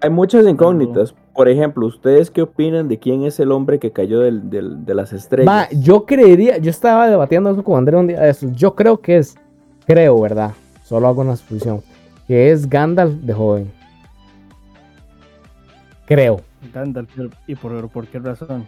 Hay 0.00 0.10
muchas 0.10 0.46
incógnitas. 0.46 1.14
Por 1.34 1.48
ejemplo, 1.48 1.86
¿ustedes 1.86 2.30
qué 2.30 2.42
opinan 2.42 2.88
de 2.88 2.98
quién 2.98 3.22
es 3.24 3.40
el 3.40 3.52
hombre 3.52 3.78
que 3.78 3.90
cayó 3.92 4.20
del- 4.20 4.50
del- 4.50 4.84
de 4.84 4.94
las 4.94 5.12
estrellas? 5.12 5.46
Ma, 5.46 5.68
yo 5.70 6.04
creería, 6.04 6.58
yo 6.58 6.70
estaba 6.70 7.08
debatiendo 7.08 7.50
eso 7.50 7.62
con 7.64 7.78
André 7.78 7.96
un 7.96 8.06
día 8.08 8.20
de 8.20 8.30
estos. 8.30 8.52
Yo 8.54 8.74
creo 8.74 9.00
que 9.00 9.18
es, 9.18 9.34
creo, 9.86 10.20
¿verdad? 10.20 10.52
Solo 10.84 11.08
hago 11.08 11.22
una 11.22 11.36
suposición. 11.36 11.80
Que 12.26 12.50
es 12.52 12.68
Gandalf 12.68 13.14
de 13.14 13.32
joven. 13.32 13.70
Creo. 16.06 16.40
Gandalf, 16.72 17.08
¿y 17.46 17.54
por, 17.54 17.88
por 17.88 18.06
qué 18.06 18.18
razón? 18.18 18.66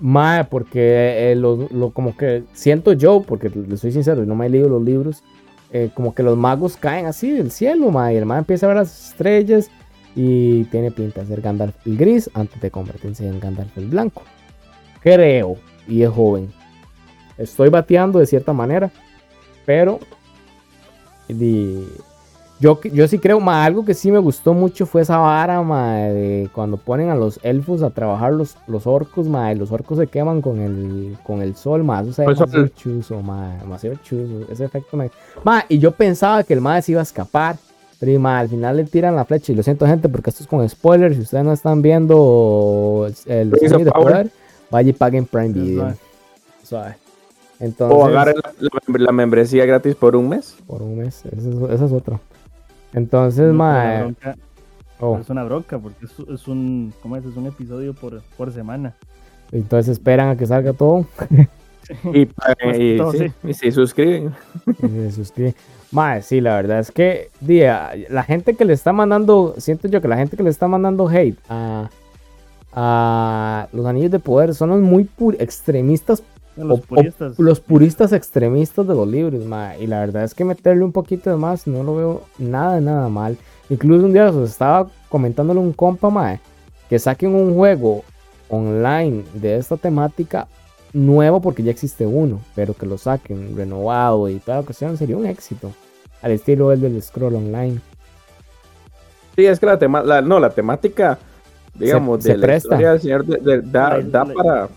Mae, 0.00 0.44
porque 0.44 1.32
eh, 1.32 1.34
lo, 1.36 1.68
lo- 1.70 1.90
como 1.90 2.16
que 2.16 2.44
siento 2.52 2.92
yo, 2.92 3.22
porque 3.22 3.48
le 3.50 3.76
soy 3.76 3.92
sincero, 3.92 4.24
no 4.24 4.34
me 4.34 4.46
he 4.46 4.48
leído 4.48 4.68
los 4.68 4.82
libros, 4.82 5.22
eh, 5.72 5.90
como 5.94 6.14
que 6.14 6.22
los 6.22 6.36
magos 6.36 6.76
caen 6.76 7.06
así 7.06 7.30
del 7.32 7.50
cielo, 7.50 7.90
mae, 7.90 8.14
y 8.14 8.16
el 8.16 8.24
mae 8.24 8.38
empieza 8.38 8.66
a 8.66 8.68
ver 8.68 8.76
las 8.78 9.10
estrellas 9.10 9.70
y 10.14 10.64
tiene 10.64 10.90
pinta 10.90 11.20
de 11.20 11.26
ser 11.26 11.40
Gandalf 11.40 11.74
el 11.86 11.96
gris 11.96 12.30
antes 12.34 12.60
de 12.60 12.70
convertirse 12.70 13.26
en 13.26 13.38
Gandalf 13.40 13.76
el 13.78 13.86
blanco. 13.86 14.22
Creo, 15.00 15.56
y 15.86 16.02
es 16.02 16.10
joven. 16.10 16.50
Estoy 17.36 17.68
bateando 17.68 18.18
de 18.18 18.26
cierta 18.26 18.52
manera, 18.52 18.90
pero 19.64 20.00
di- 21.28 21.86
yo, 22.60 22.80
yo 22.82 23.06
sí 23.06 23.20
creo, 23.20 23.38
ma, 23.38 23.64
algo 23.64 23.84
que 23.84 23.94
sí 23.94 24.10
me 24.10 24.18
gustó 24.18 24.52
mucho 24.52 24.84
fue 24.86 25.02
esa 25.02 25.18
vara, 25.18 25.62
ma, 25.62 25.94
de 25.98 26.50
cuando 26.52 26.76
ponen 26.76 27.08
a 27.10 27.14
los 27.14 27.38
elfos 27.44 27.82
a 27.84 27.90
trabajar 27.90 28.32
los, 28.32 28.56
los 28.66 28.84
orcos, 28.88 29.28
ma, 29.28 29.52
y 29.52 29.54
los 29.54 29.70
orcos 29.70 29.98
se 29.98 30.08
queman 30.08 30.42
con 30.42 30.58
el, 30.58 31.16
con 31.22 31.40
el 31.40 31.54
sol, 31.54 31.84
ma, 31.84 32.00
eso 32.00 32.12
se 32.12 32.22
ve 32.22 32.34
demasiado 32.34 32.66
sol. 32.66 32.72
chuzo, 32.74 33.22
ma, 33.22 33.54
demasiado 33.60 33.94
chuzo, 34.02 34.50
ese 34.50 34.64
efecto 34.64 34.96
me... 34.96 35.12
Ma, 35.44 35.64
y 35.68 35.78
yo 35.78 35.92
pensaba 35.92 36.42
que 36.42 36.54
el 36.54 36.60
ma 36.60 36.82
se 36.82 36.90
iba 36.90 37.00
a 37.00 37.04
escapar, 37.04 37.56
pero 38.00 38.12
y, 38.12 38.18
ma, 38.18 38.38
al 38.38 38.48
final 38.48 38.76
le 38.76 38.84
tiran 38.84 39.16
la 39.16 39.24
flecha, 39.24 39.52
y 39.52 39.54
lo 39.56 39.62
siento 39.62 39.86
gente, 39.86 40.08
porque 40.08 40.30
esto 40.30 40.42
es 40.42 40.48
con 40.48 40.66
spoilers, 40.68 41.16
si 41.16 41.22
ustedes 41.22 41.44
no 41.44 41.52
están 41.52 41.82
viendo 41.82 43.08
el 43.26 43.50
Rings 43.52 43.72
de 43.72 43.90
Power. 43.90 43.92
poder, 44.12 44.30
vaya 44.70 44.90
y 44.90 44.92
paguen 44.92 45.26
Prime 45.26 45.48
Video. 45.48 45.94
Suave. 46.62 46.96
Entonces, 47.60 47.98
O 47.98 48.06
agarren 48.06 48.36
la, 48.36 48.52
la- 48.60 49.04
la 49.06 49.12
membresía 49.12 49.66
gratis 49.66 49.94
por 49.96 50.14
un 50.14 50.28
mes. 50.28 50.56
por 50.66 50.80
un 50.82 50.98
mes, 50.98 51.24
esa 51.24 51.74
es, 51.74 51.80
es 51.82 51.92
otra. 51.92 52.20
Entonces, 52.92 53.46
Es 53.48 53.52
ma, 53.52 53.72
una 53.82 53.98
bronca, 54.00 54.36
oh. 55.00 55.18
es 55.18 55.28
una 55.28 55.44
bronca 55.44 55.78
porque 55.78 56.04
es, 56.06 56.12
es 56.28 56.46
un, 56.48 56.92
¿cómo 57.02 57.16
es? 57.16 57.24
Es 57.24 57.36
un 57.36 57.46
episodio 57.46 57.94
por, 57.94 58.22
por 58.36 58.52
semana. 58.52 58.94
Entonces 59.50 59.92
esperan 59.92 60.28
a 60.28 60.36
que 60.36 60.46
salga 60.46 60.72
todo 60.74 61.06
Y, 62.12 62.26
que 62.60 62.94
y, 62.94 62.96
todo, 62.98 63.12
sí, 63.12 63.18
sí. 63.28 63.32
y 63.48 63.54
se 63.54 63.72
suscriben. 63.72 64.32
y 64.82 64.88
se 64.88 65.12
suscriben. 65.12 65.54
Mae, 65.90 66.20
sí, 66.22 66.40
la 66.40 66.54
verdad 66.56 66.80
es 66.80 66.90
que 66.90 67.30
día, 67.40 67.92
la 68.10 68.22
gente 68.22 68.54
que 68.54 68.64
le 68.66 68.74
está 68.74 68.92
mandando, 68.92 69.54
siento 69.58 69.88
yo 69.88 70.02
que 70.02 70.08
la 70.08 70.16
gente 70.18 70.36
que 70.36 70.42
le 70.42 70.50
está 70.50 70.68
mandando 70.68 71.08
hate 71.08 71.38
a, 71.48 71.88
a 72.72 73.68
los 73.72 73.86
anillos 73.86 74.10
de 74.10 74.18
poder 74.18 74.54
son 74.54 74.70
los 74.70 74.80
muy 74.80 75.08
pu- 75.18 75.36
extremistas, 75.38 76.22
Los 76.56 76.80
o- 76.80 76.82
o 76.82 76.86
puristas. 76.86 77.38
los 77.38 77.60
puristas 77.60 78.12
extremistas 78.12 78.86
de 78.86 78.94
los 78.94 79.08
libros, 79.08 79.44
mae. 79.46 79.82
Y 79.82 79.86
la 79.86 80.00
verdad 80.00 80.24
es 80.24 80.34
que 80.34 80.44
meterle 80.44 80.84
un 80.84 80.92
poquito 80.92 81.30
de 81.30 81.36
más 81.36 81.66
no 81.66 81.82
lo 81.82 81.96
veo 81.96 82.22
nada, 82.38 82.80
nada 82.80 83.08
mal. 83.08 83.36
Incluso 83.70 84.04
un 84.06 84.12
día 84.12 84.26
os 84.28 84.50
estaba 84.50 84.88
comentándole 85.08 85.60
un 85.60 85.72
compa, 85.72 86.10
mae, 86.10 86.40
que 86.90 86.98
saquen 86.98 87.34
un 87.34 87.54
juego 87.54 88.02
online 88.50 89.24
de 89.34 89.56
esta 89.56 89.76
temática 89.76 90.48
nuevo 90.92 91.40
porque 91.40 91.62
ya 91.62 91.70
existe 91.70 92.06
uno, 92.06 92.40
pero 92.54 92.74
que 92.74 92.86
lo 92.86 92.98
saquen 92.98 93.56
renovado 93.56 94.28
y 94.28 94.38
toda 94.38 94.58
la 94.58 94.64
cuestión 94.64 94.96
sería 94.96 95.16
un 95.16 95.26
éxito. 95.26 95.72
Al 96.22 96.32
estilo 96.32 96.72
el 96.72 96.80
del 96.80 97.00
scroll 97.02 97.34
online. 97.36 97.78
Sí, 99.36 99.46
es 99.46 99.60
que 99.60 99.66
la, 99.66 99.78
tema, 99.78 100.02
la- 100.02 100.20
no, 100.22 100.40
la 100.40 100.50
temática, 100.50 101.18
digamos, 101.74 102.22
Se- 102.22 102.30
de 102.30 102.34
se 102.34 102.38
la 102.38 102.46
presta. 102.46 102.68
historia 102.68 102.90
del 102.92 103.00
señor 103.00 103.24
de- 103.26 103.36
de- 103.38 103.62
da, 103.62 103.98
La- 103.98 104.02
da 104.02 104.24
la- 104.24 104.34
para... 104.34 104.68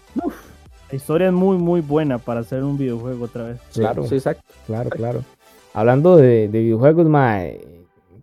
La 0.91 0.95
historia 0.97 1.27
es 1.27 1.33
muy, 1.33 1.57
muy 1.57 1.79
buena 1.81 2.17
para 2.17 2.41
hacer 2.41 2.63
un 2.63 2.77
videojuego 2.77 3.25
otra 3.25 3.45
vez. 3.45 3.59
Claro. 3.73 4.03
sí, 4.03 4.15
exacto. 4.15 4.43
Claro, 4.67 4.89
claro. 4.89 5.23
Hablando 5.73 6.17
de, 6.17 6.49
de 6.49 6.59
videojuegos, 6.59 7.07
mae, 7.07 7.61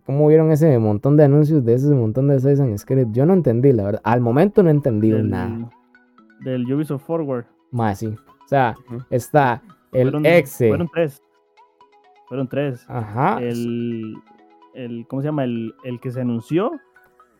¿cómo 0.05 0.27
vieron 0.27 0.51
ese 0.51 0.77
montón 0.77 1.17
de 1.17 1.23
anuncios 1.23 1.65
de 1.65 1.73
ese 1.73 1.87
montón 1.87 2.27
de 2.27 2.35
Assassin's 2.35 2.85
Creed? 2.85 3.07
Yo 3.11 3.25
no 3.25 3.33
entendí, 3.33 3.73
la 3.73 3.83
verdad. 3.85 4.01
Al 4.03 4.21
momento 4.21 4.61
no 4.61 4.69
he 4.69 4.71
entendido 4.73 5.17
Del, 5.17 5.29
nada. 5.31 5.69
del 6.41 6.71
Ubisoft 6.71 7.03
Forward. 7.05 7.45
Más 7.71 7.99
sí. 7.99 8.07
O 8.07 8.47
sea, 8.47 8.75
está 9.09 9.61
el 9.91 10.03
fueron, 10.03 10.25
Exe. 10.25 10.69
Fueron 10.69 10.89
tres. 10.93 11.23
Fueron 12.27 12.47
tres. 12.47 12.85
Ajá. 12.87 13.39
El, 13.41 14.15
el, 14.73 15.05
¿cómo 15.07 15.21
se 15.21 15.27
llama? 15.27 15.43
El, 15.43 15.73
el 15.83 15.99
que 15.99 16.11
se 16.11 16.21
anunció, 16.21 16.71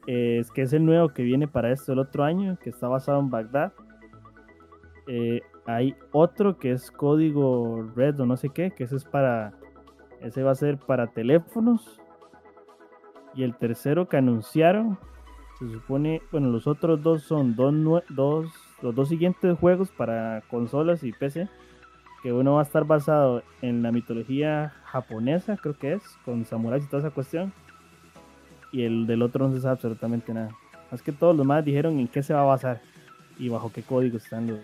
eh, 0.07 0.37
es 0.39 0.51
que 0.51 0.63
es 0.63 0.73
el 0.73 0.85
nuevo 0.85 1.09
que 1.09 1.23
viene 1.23 1.47
para 1.47 1.71
esto 1.71 1.93
el 1.93 1.99
otro 1.99 2.23
año, 2.23 2.57
que 2.61 2.69
está 2.69 2.87
basado 2.87 3.19
en 3.19 3.29
Bagdad. 3.29 3.73
Eh, 5.07 5.41
hay 5.65 5.95
otro 6.11 6.57
que 6.57 6.71
es 6.71 6.91
código 6.91 7.91
red 7.95 8.19
o 8.19 8.25
no 8.25 8.37
sé 8.37 8.49
qué, 8.49 8.71
que 8.71 8.85
ese 8.85 8.95
es 8.95 9.05
para, 9.05 9.53
ese 10.21 10.43
va 10.43 10.51
a 10.51 10.55
ser 10.55 10.77
para 10.77 11.07
teléfonos. 11.07 12.01
Y 13.35 13.43
el 13.43 13.55
tercero 13.55 14.07
que 14.09 14.17
anunciaron, 14.17 14.97
se 15.59 15.69
supone, 15.69 16.21
bueno, 16.31 16.49
los 16.49 16.65
otros 16.67 17.01
dos 17.03 17.23
son 17.23 17.55
dos, 17.55 18.51
los 18.81 18.95
dos 18.95 19.09
siguientes 19.09 19.57
juegos 19.57 19.89
para 19.89 20.41
consolas 20.49 21.03
y 21.03 21.11
PC 21.11 21.47
que 22.21 22.33
uno 22.33 22.55
va 22.55 22.61
a 22.61 22.63
estar 22.63 22.85
basado 22.85 23.43
en 23.61 23.81
la 23.81 23.91
mitología 23.91 24.73
japonesa, 24.85 25.57
creo 25.57 25.77
que 25.77 25.93
es, 25.93 26.01
con 26.25 26.45
samuráis 26.45 26.83
y 26.83 26.87
toda 26.87 27.01
esa 27.01 27.11
cuestión. 27.11 27.53
Y 28.71 28.83
el 28.83 29.07
del 29.07 29.21
otro 29.21 29.47
no 29.47 29.55
se 29.55 29.61
sabe 29.61 29.73
absolutamente 29.73 30.33
nada. 30.33 30.49
Más 30.91 31.01
que 31.01 31.11
todos 31.11 31.35
los 31.35 31.45
más 31.45 31.63
dijeron 31.63 31.99
en 31.99 32.07
qué 32.07 32.21
se 32.21 32.33
va 32.33 32.41
a 32.41 32.45
basar 32.45 32.81
y 33.37 33.49
bajo 33.49 33.71
qué 33.71 33.83
código 33.83 34.17
están 34.17 34.47
los, 34.47 34.59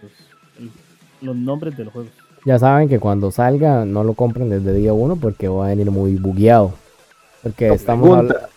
los 1.22 1.36
nombres 1.36 1.78
de 1.78 1.86
los 1.86 1.94
juegos. 1.94 2.12
Ya 2.46 2.60
saben 2.60 2.90
que 2.90 3.00
cuando 3.00 3.32
salga 3.32 3.86
no 3.86 4.04
lo 4.04 4.14
compren 4.14 4.50
desde 4.50 4.74
día 4.74 4.94
uno 4.94 5.16
porque 5.16 5.48
va 5.48 5.68
a 5.68 5.70
venir 5.70 5.90
muy 5.90 6.16
bugueado. 6.16 6.74
Porque 7.42 7.70
estamos 7.70 8.10
pregunta, 8.10 8.36
hablando. 8.36 8.50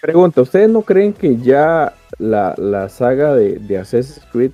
pregunta, 0.00 0.40
¿ustedes 0.42 0.70
no 0.70 0.82
creen 0.82 1.12
que 1.12 1.36
ya 1.36 1.92
la, 2.18 2.54
la 2.56 2.88
saga 2.88 3.34
de, 3.34 3.58
de 3.58 3.78
Assassin's 3.78 4.26
Creed 4.32 4.52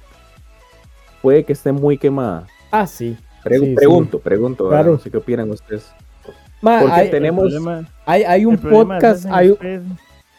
puede 1.22 1.44
que 1.44 1.52
esté 1.52 1.72
muy 1.72 1.98
quemada? 1.98 2.46
Ah, 2.70 2.86
sí. 2.86 3.16
Pregu- 3.44 3.60
Sí, 3.64 3.70
sí. 3.70 3.74
pregunto, 3.76 4.18
pregunto. 4.18 4.68
Claro. 4.68 4.92
no 4.92 4.98
sé 4.98 5.10
qué 5.10 5.16
opinan 5.18 5.50
ustedes. 5.50 5.86
Ma, 6.60 6.80
Porque 6.80 6.94
hay, 6.94 7.10
tenemos- 7.10 7.44
problema- 7.52 7.88
hay, 8.04 8.22
hay 8.24 8.44
un 8.44 8.56
podcast, 8.58 9.26
hay, 9.30 9.56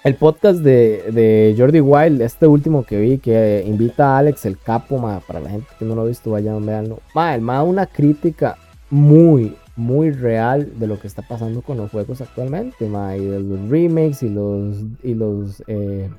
el 0.04 0.16
podcast 0.16 0.60
de, 0.60 1.04
de 1.12 1.56
Jordi 1.58 1.80
Wild, 1.80 2.22
este 2.22 2.46
último 2.48 2.84
que 2.84 3.00
vi, 3.00 3.18
que 3.20 3.64
invita 3.66 4.16
a 4.16 4.18
Alex 4.20 4.46
el 4.46 4.58
Capo, 4.58 4.98
ma, 4.98 5.22
para 5.26 5.40
la 5.40 5.50
gente 5.50 5.68
que 5.80 5.86
no 5.86 5.96
lo 5.96 6.02
ha 6.02 6.06
visto, 6.06 6.32
vayan, 6.32 6.66
veanlo. 6.66 7.00
Ma, 7.16 7.34
el 7.36 7.42
ma 7.42 7.64
una 7.64 7.86
crítica 7.86 8.58
muy, 8.90 9.56
muy 9.78 10.12
real 10.12 10.70
de 10.78 10.88
lo 10.88 11.00
que 11.00 11.08
está 11.08 11.22
pasando 11.22 11.62
con 11.62 11.78
los 11.78 11.90
juegos 11.92 12.20
actualmente, 12.22 12.86
ma, 12.88 13.16
y 13.16 13.26
de 13.26 13.40
los 13.40 13.70
remakes 13.70 14.22
y 14.24 14.30
los, 14.30 14.76
y 15.04 15.14
los, 15.14 15.64
eh, 15.68 16.10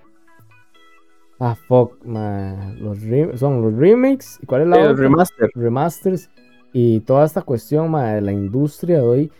ah, 1.41 1.57
fuck, 1.67 2.05
ma, 2.05 2.73
los 2.79 3.03
re- 3.03 3.37
son 3.37 3.63
los 3.63 3.75
remakes, 3.75 4.39
¿y 4.43 4.47
cuál 4.47 4.63
es 4.63 4.69
la 4.69 4.77
El 4.77 4.91
otra? 4.93 5.03
remaster. 5.05 5.51
remasters 5.55 6.31
y 6.73 7.01
toda 7.01 7.25
esta 7.25 7.43
cuestión 7.43 7.91
de 7.93 8.21
la 8.21 8.33
industria 8.33 8.99
de 8.99 9.03
hoy. 9.03 9.33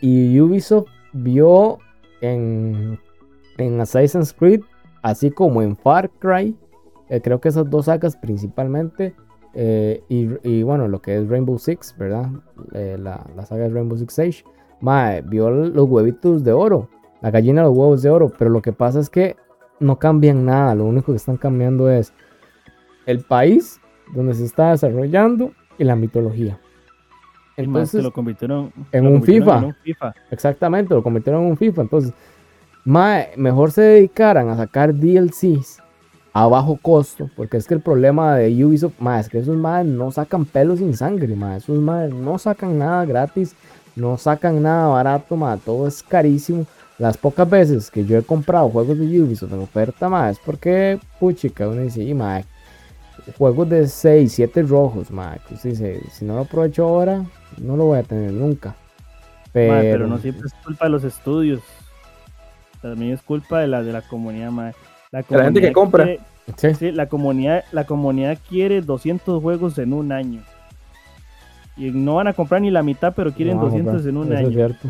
Y 0.00 0.40
Ubisoft 0.40 0.88
vio 1.12 1.78
en, 2.20 2.98
en 3.58 3.80
Assassin's 3.80 4.32
Creed, 4.32 4.60
así 5.02 5.30
como 5.30 5.62
en 5.62 5.76
Far 5.76 6.10
Cry, 6.18 6.56
eh, 7.08 7.20
creo 7.20 7.40
que 7.40 7.48
esas 7.50 7.70
dos 7.70 7.84
sagas 7.86 8.16
principalmente, 8.16 9.14
eh, 9.54 10.02
y, 10.08 10.28
y 10.42 10.62
bueno, 10.64 10.88
lo 10.88 11.00
que 11.00 11.16
es 11.16 11.28
Rainbow 11.28 11.58
Six, 11.58 11.94
¿verdad? 11.96 12.28
Eh, 12.72 12.96
la, 12.98 13.24
la 13.36 13.46
saga 13.46 13.64
de 13.64 13.70
Rainbow 13.70 13.96
Six 13.96 14.12
Siege, 14.12 14.44
ma, 14.80 15.20
vio 15.20 15.48
los 15.50 15.88
huevitos 15.88 16.42
de 16.42 16.52
oro, 16.52 16.88
la 17.22 17.30
gallina 17.30 17.62
de 17.62 17.68
los 17.68 17.76
huevos 17.76 18.02
de 18.02 18.10
oro, 18.10 18.32
pero 18.36 18.50
lo 18.50 18.60
que 18.60 18.72
pasa 18.72 18.98
es 19.00 19.08
que 19.08 19.36
no 19.80 19.98
cambian 19.98 20.44
nada, 20.44 20.74
lo 20.74 20.84
único 20.84 21.12
que 21.12 21.16
están 21.16 21.36
cambiando 21.36 21.90
es 21.90 22.12
el 23.06 23.20
país 23.20 23.80
donde 24.14 24.34
se 24.34 24.44
está 24.44 24.70
desarrollando 24.70 25.52
y 25.78 25.84
la 25.84 25.96
mitología. 25.96 26.58
Entonces, 27.56 28.02
lo 28.02 28.12
convirtieron 28.12 28.72
en 28.90 29.04
lo 29.04 29.10
un 29.10 29.16
convirtieron 29.18 29.46
FIFA. 29.46 29.58
en 29.58 29.64
un 29.64 29.74
FIFA. 29.74 30.14
exactamente, 30.30 30.94
lo 30.94 31.02
convirtieron 31.02 31.42
en 31.42 31.50
un 31.50 31.56
FIFA. 31.56 31.82
Entonces, 31.82 32.12
mae, 32.84 33.30
mejor 33.36 33.70
se 33.70 33.82
dedicaran 33.82 34.48
a 34.48 34.56
sacar 34.56 34.94
DLCs 34.94 35.80
a 36.32 36.48
bajo 36.48 36.76
costo, 36.82 37.30
porque 37.36 37.56
es 37.56 37.66
que 37.66 37.74
el 37.74 37.80
problema 37.80 38.34
de 38.36 38.64
Ubisoft, 38.64 38.98
mae, 38.98 39.20
es 39.20 39.28
que 39.28 39.38
esos 39.38 39.56
mae 39.56 39.84
no 39.84 40.10
sacan 40.10 40.44
pelos 40.44 40.80
sin 40.80 40.96
sangre, 40.96 41.36
mae, 41.36 41.58
esos 41.58 41.78
mae 41.78 42.08
no 42.08 42.38
sacan 42.38 42.76
nada 42.76 43.04
gratis, 43.04 43.54
no 43.94 44.18
sacan 44.18 44.60
nada 44.60 44.88
barato, 44.88 45.36
mae, 45.36 45.58
todo 45.58 45.86
es 45.86 46.02
carísimo. 46.02 46.66
Las 46.98 47.16
pocas 47.16 47.48
veces 47.50 47.90
que 47.90 48.04
yo 48.04 48.16
he 48.18 48.22
comprado 48.22 48.68
juegos 48.68 48.96
de 48.98 49.20
Ubisoft 49.20 49.52
en 49.52 49.60
oferta, 49.60 50.08
mae, 50.08 50.30
es 50.32 50.38
porque, 50.38 50.98
puchica, 51.18 51.66
uno 51.68 51.80
dice, 51.82 52.02
"Y, 52.02 52.14
mae, 52.14 52.44
juegos 53.36 53.68
de 53.68 53.88
6, 53.88 54.32
7 54.32 54.62
rojos, 54.62 55.10
mae, 55.10 55.38
que 55.48 55.54
usted 55.54 55.70
dice, 55.70 56.00
si 56.12 56.24
no 56.24 56.34
lo 56.34 56.42
aprovecho 56.42 56.84
ahora, 56.84 57.24
no 57.58 57.76
lo 57.76 57.86
voy 57.86 57.98
a 57.98 58.02
tener 58.04 58.32
nunca. 58.32 58.76
Pero, 59.52 60.06
no 60.06 60.18
siempre 60.18 60.46
es 60.46 60.54
culpa 60.64 60.84
de 60.86 60.90
los 60.90 61.04
estudios. 61.04 61.60
También 62.82 63.12
es 63.12 63.22
culpa 63.22 63.60
de 63.60 63.66
la 63.68 63.82
de 63.82 63.92
la 63.92 64.02
comunidad, 64.02 64.50
mae. 64.50 64.72
La, 65.10 65.22
De 65.22 65.36
la 65.36 65.44
gente 65.44 65.60
que 65.60 65.72
comunidad 65.72 65.72
compra. 65.72 66.04
quiere- 66.04 66.20
Sí, 66.56 66.74
sí, 66.74 66.92
la 66.92 67.08
comunidad, 67.08 67.64
la 67.72 67.84
comunidad 67.86 68.36
quiere 68.48 68.82
200 68.82 69.40
juegos 69.42 69.78
en 69.78 69.94
un 69.94 70.12
año. 70.12 70.42
Y 71.76 71.90
no 71.90 72.16
van 72.16 72.26
a 72.28 72.34
comprar 72.34 72.60
ni 72.60 72.70
la 72.70 72.82
mitad, 72.82 73.14
pero 73.16 73.32
quieren 73.32 73.56
no 73.56 73.62
vamos 73.62 73.74
a 73.80 73.82
200 73.84 74.06
en 74.06 74.16
un 74.18 74.24
eso 74.24 74.32
es 74.34 74.38
año. 74.40 74.50
cierto. 74.50 74.88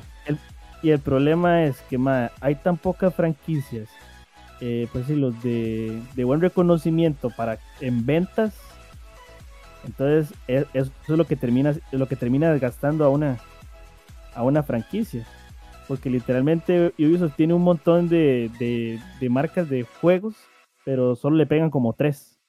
Y 0.84 0.90
el 0.90 1.00
problema 1.00 1.64
es 1.64 1.80
que 1.90 1.98
mae, 1.98 2.30
hay 2.40 2.54
tan 2.54 2.76
pocas 2.76 3.12
franquicias 3.12 3.88
eh, 4.60 4.88
pues 4.92 5.06
sí, 5.06 5.16
los 5.16 5.42
de, 5.42 6.00
de 6.14 6.24
buen 6.24 6.40
reconocimiento 6.40 7.30
para 7.30 7.58
en 7.80 8.06
ventas. 8.06 8.58
Entonces, 9.84 10.34
e- 10.48 10.66
eso 10.72 10.92
es 11.02 11.08
lo 11.18 11.26
que 11.26 11.36
termina, 11.36 11.74
lo 11.92 12.06
que 12.06 12.16
termina 12.16 12.50
desgastando 12.50 13.04
a 13.04 13.08
una, 13.08 13.38
a 14.34 14.42
una 14.42 14.62
franquicia. 14.62 15.26
Porque 15.86 16.08
literalmente 16.08 16.94
Ubisoft 16.98 17.36
tiene 17.36 17.52
un 17.52 17.62
montón 17.62 18.08
de, 18.08 18.50
de, 18.58 18.98
de 19.20 19.28
marcas 19.28 19.68
de 19.68 19.82
juegos, 20.00 20.34
pero 20.84 21.14
solo 21.14 21.36
le 21.36 21.46
pegan 21.46 21.68
como 21.70 21.92
tres. 21.92 22.40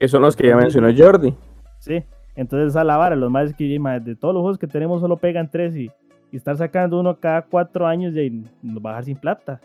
Que 0.00 0.08
son 0.08 0.22
los 0.22 0.34
que 0.34 0.48
ya 0.48 0.56
mencionó 0.56 0.88
Jordi. 0.96 1.34
Sí, 1.78 2.02
entonces 2.34 2.74
a 2.74 2.82
la 2.82 2.96
vara, 2.96 3.14
los 3.14 3.30
más 3.30 3.54
que 3.54 3.78
ma, 3.78 4.00
de 4.00 4.16
todos 4.16 4.34
los 4.34 4.40
juegos 4.40 4.58
que 4.58 4.66
tenemos 4.66 5.00
solo 5.00 5.18
pegan 5.18 5.48
tres 5.48 5.76
y, 5.76 5.88
y 6.34 6.36
estar 6.36 6.56
sacando 6.56 6.98
uno 6.98 7.14
cada 7.16 7.42
cuatro 7.42 7.86
años 7.86 8.12
y 8.16 8.42
nos 8.60 8.84
va 8.84 8.90
a 8.90 8.92
dejar 8.94 9.04
sin 9.04 9.16
plata. 9.16 9.60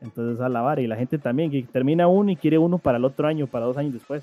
Entonces 0.00 0.40
a 0.40 0.48
la 0.48 0.60
vara, 0.60 0.80
y 0.80 0.86
la 0.86 0.94
gente 0.94 1.18
también 1.18 1.50
que 1.50 1.64
termina 1.64 2.06
uno 2.06 2.30
y 2.30 2.36
quiere 2.36 2.58
uno 2.58 2.78
para 2.78 2.98
el 2.98 3.04
otro 3.04 3.26
año, 3.26 3.48
para 3.48 3.66
dos 3.66 3.76
años 3.76 3.92
después. 3.94 4.22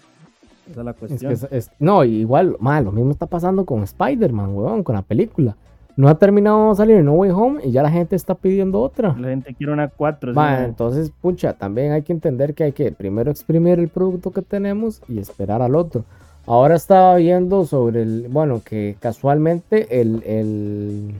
Esa 0.71 0.79
es 0.79 0.85
la 0.85 0.91
Es 0.91 0.97
cuestión. 0.97 1.29
que 1.29 1.33
es- 1.33 1.47
es- 1.51 1.71
no, 1.79 2.05
igual, 2.05 2.55
ma, 2.61 2.79
lo 2.79 2.93
mismo 2.93 3.11
está 3.11 3.25
pasando 3.25 3.65
con 3.65 3.83
Spider-Man, 3.83 4.55
weón, 4.55 4.83
con 4.83 4.95
la 4.95 5.01
película. 5.01 5.57
No 5.97 6.07
ha 6.07 6.15
terminado 6.15 6.69
de 6.69 6.75
salir 6.75 7.03
No 7.03 7.13
Way 7.15 7.31
Home 7.31 7.59
y 7.65 7.71
ya 7.71 7.83
la 7.83 7.91
gente 7.91 8.15
está 8.15 8.33
pidiendo 8.33 8.79
otra. 8.79 9.13
La 9.19 9.27
gente 9.27 9.53
quiere 9.53 9.73
una 9.73 9.89
cuatro. 9.89 10.33
sí, 10.33 10.39
entonces, 10.63 11.11
pucha, 11.21 11.51
también 11.53 11.91
hay 11.91 12.01
que 12.03 12.13
entender 12.13 12.53
que 12.53 12.63
hay 12.63 12.71
que 12.71 12.93
primero 12.93 13.29
exprimir 13.29 13.77
el 13.79 13.89
producto 13.89 14.31
que 14.31 14.41
tenemos 14.41 15.01
y 15.09 15.19
esperar 15.19 15.61
al 15.61 15.75
otro. 15.75 16.05
Ahora 16.47 16.75
estaba 16.75 17.15
viendo 17.17 17.65
sobre 17.65 18.03
el, 18.03 18.27
bueno, 18.29 18.61
que 18.63 18.95
casualmente 19.01 19.99
el, 20.01 20.23
el- 20.25 21.13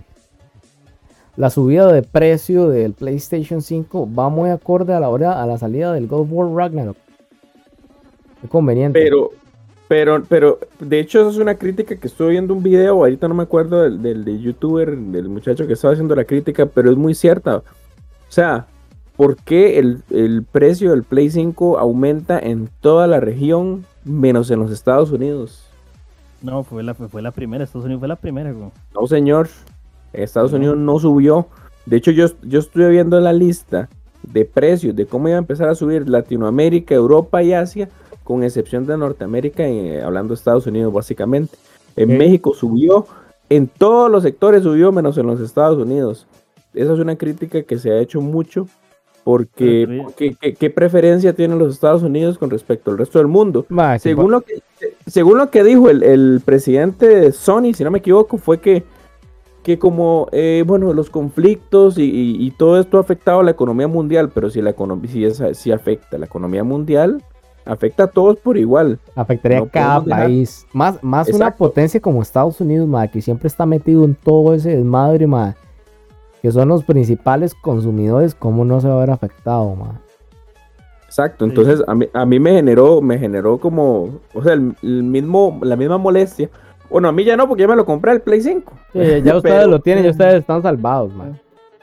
la 1.36 1.50
subida 1.50 1.92
de 1.92 2.04
precio 2.04 2.70
del 2.70 2.94
PlayStation 2.94 3.62
5 3.62 4.10
va 4.18 4.30
muy 4.30 4.50
acorde 4.50 4.94
a 4.94 5.00
la 5.00 5.10
hora, 5.10 5.42
a 5.42 5.46
la 5.48 5.58
salida 5.58 5.92
del 5.94 6.08
God 6.08 6.22
of 6.22 6.28
War 6.32 6.54
Ragnarok. 6.54 6.98
Qué 8.42 8.48
conveniente. 8.48 9.00
Pero, 9.00 9.32
pero, 9.88 10.24
pero, 10.28 10.60
de 10.80 11.00
hecho, 11.00 11.22
eso 11.22 11.30
es 11.30 11.38
una 11.38 11.56
crítica 11.56 11.96
que 11.96 12.08
estoy 12.08 12.32
viendo 12.32 12.54
un 12.54 12.62
video, 12.62 12.94
ahorita 12.96 13.28
no 13.28 13.34
me 13.34 13.44
acuerdo 13.44 13.82
del, 13.82 14.02
del 14.02 14.25
de 14.25 14.40
youtuber, 14.40 14.96
del 14.96 15.30
muchacho 15.30 15.66
que 15.66 15.74
estaba 15.74 15.94
haciendo 15.94 16.16
la 16.16 16.25
crítica, 16.25 16.66
pero 16.68 16.92
es 16.92 16.98
muy 16.98 17.16
cierta. 17.16 17.58
O 17.58 17.63
sea, 18.30 18.68
¿por 19.16 19.36
qué 19.38 19.80
el, 19.80 20.04
el 20.12 20.44
precio 20.44 20.92
del 20.92 21.04
Play 21.04 21.30
5 21.32 21.80
aumenta 21.80 22.38
en 22.40 22.70
toda 22.82 23.08
la 23.08 23.20
región, 23.20 23.86
menos 24.04 24.52
en 24.52 24.60
los 24.60 24.72
Estados 24.72 25.12
Unidos? 25.12 25.68
No, 26.44 26.63
fue 26.63 26.84
la, 26.84 26.94
fue 26.94 27.22
la 27.22 27.32
primera. 27.32 27.63
Estados 27.63 27.86
Unidos 27.86 28.02
fue 28.02 28.08
la 28.08 28.18
primera, 28.18 28.52
güey. 28.52 28.70
No, 28.94 29.08
señor. 29.08 29.48
Estados. 30.13 30.53
Unidos 30.53 30.77
no 30.77 31.00
subió. 31.00 31.48
De 31.86 31.98
hecho, 31.98 32.12
yo, 32.12 32.27
yo 32.43 32.60
estuve 32.60 32.89
viendo 32.89 33.20
la 33.20 33.34
lista 33.34 33.89
de 34.22 34.46
precios 34.46 34.96
de 34.96 35.05
cómo 35.05 35.27
iba 35.27 35.38
a 35.38 35.39
empezar 35.39 35.67
a 35.67 35.75
subir 35.75 36.08
Latinoamérica, 36.08 36.96
Europa 36.96 37.43
y 37.43 37.53
Asia, 37.53 37.89
con 38.24 38.43
excepción 38.43 38.86
de 38.86 38.98
Norteamérica, 38.98 39.67
y, 39.67 39.98
hablando 39.98 40.34
de 40.34 40.36
Estados 40.36 40.65
Unidos 40.65 40.93
básicamente. 40.93 41.58
En. 41.96 42.17
México 42.17 42.53
subió, 42.53 43.05
en 43.50 43.67
todos 43.67 44.10
los 44.10 44.24
sectores 44.24 44.63
subió, 44.63 44.91
menos 44.91 45.17
en 45.17 45.27
los 45.27 45.41
Estados 45.41 45.77
Unidos. 45.77 46.25
Esa 46.74 46.93
es 46.93 47.00
una 47.00 47.15
crítica 47.17 47.63
que 47.63 47.77
se 47.77 47.91
ha 47.91 48.00
hecho 48.00 48.22
mucho. 48.22 48.67
Porque, 49.25 50.05
¿qué, 50.17 50.36
qué 50.53 50.70
preferencia 50.70 51.32
tienen 51.34 51.58
los 51.58 51.74
Estados 51.74 52.03
Unidos 52.03 52.38
con 52.38 52.50
respecto 52.50 52.91
al 52.91 52.98
resto 52.98 53.20
del 53.20 53.27
mundo? 53.29 53.65
Según 54.00 54.25
pa- 54.25 54.32
lo 54.32 54.41
que, 54.41 54.62
según 55.08 55.38
lo 55.38 55.50
que 55.50 55.63
dijo 55.63 55.89
el, 55.89 56.03
el 56.03 56.41
presidente 56.43 57.08
de 57.08 57.32
Sony, 57.32 57.74
si 57.74 57.86
no 57.86 57.91
me 57.91 58.00
equivoco, 58.00 58.38
fue 58.38 58.60
que, 58.60 58.84
que 59.63 59.79
como, 59.79 60.27
eh, 60.32 60.63
bueno, 60.67 60.93
los 60.93 61.10
conflictos 61.10 61.98
y, 61.98 62.03
y- 62.03 62.46
y 62.46 62.51
todo 62.51 62.79
esto 62.79 62.98
ha 62.98 63.01
afectado 63.01 63.39
a 63.39 63.43
la 63.43 63.51
economía 63.51 63.88
mundial, 63.88 64.29
pero 64.34 64.50
si 64.50 64.62
la 64.62 64.72
economía, 64.72 65.10
si, 65.32 65.55
si 65.55 65.72
afecta 65.72 66.17
a 66.17 66.20
la 66.20 66.25
economía 66.25 66.63
mundial, 66.63 67.24
afecta 67.65 68.03
a 68.03 68.07
todos 68.07 68.38
por 68.40 68.57
igual. 68.57 69.00
Afectaría 69.16 69.59
No 69.59 69.64
a 69.66 69.70
cada 69.70 70.00
dejar- 70.01 70.24
país. 70.25 70.68
Más, 70.74 71.01
más 71.01 71.29
una 71.29 71.51
potencia 71.51 72.00
como 72.01 72.22
Estados 72.22 72.59
Unidos, 72.59 72.88
ma, 72.90 73.07
que 73.07 73.22
siempre 73.22 73.48
está 73.48 73.66
metido 73.66 74.03
en 74.03 74.16
todo 74.16 74.53
ese 74.53 74.75
desmadre, 74.75 75.27
ma, 75.27 75.55
que 76.42 76.51
son 76.51 76.68
los 76.68 76.83
principales 76.83 77.55
consumidores, 77.55 78.35
¿cómo 78.35 78.66
no 78.66 78.81
se 78.81 78.90
va 78.90 78.98
a 78.98 79.00
ver 79.00 79.11
afectado, 79.11 79.74
ma? 79.77 80.01
Exacto, 81.07 81.46
Sí. 81.46 81.51
entonces 81.51 81.81
a 81.88 81.96
mí, 81.96 82.07
a 82.11 82.25
mí 82.25 82.40
me 82.40 82.51
generó, 82.53 83.00
me 83.01 83.18
generó 83.20 83.59
como, 83.59 84.20
o 84.33 84.44
sea, 84.44 84.53
el, 84.53 84.75
el 84.81 85.03
mismo, 85.03 85.59
la 85.64 85.75
misma 85.75 85.98
molestia. 85.98 86.50
Bueno, 86.94 87.10
a 87.10 87.12
mí 87.12 87.24
ya 87.25 87.36
no, 87.36 87.48
porque 87.48 87.62
ya 87.64 87.68
me 87.68 87.75
lo 87.75 87.86
compré 87.86 88.12
el 88.14 88.22
Play 88.22 88.40
5. 88.42 88.74
Sí, 88.94 89.00
ya 89.24 89.36
ustedes 89.36 89.42
Pero- 89.42 89.68
lo 89.68 89.79
tienen, 89.82 90.03
ya 90.06 90.12
ustedes 90.12 90.36
están 90.36 90.62
salvados, 90.62 91.14
ma. 91.14 91.34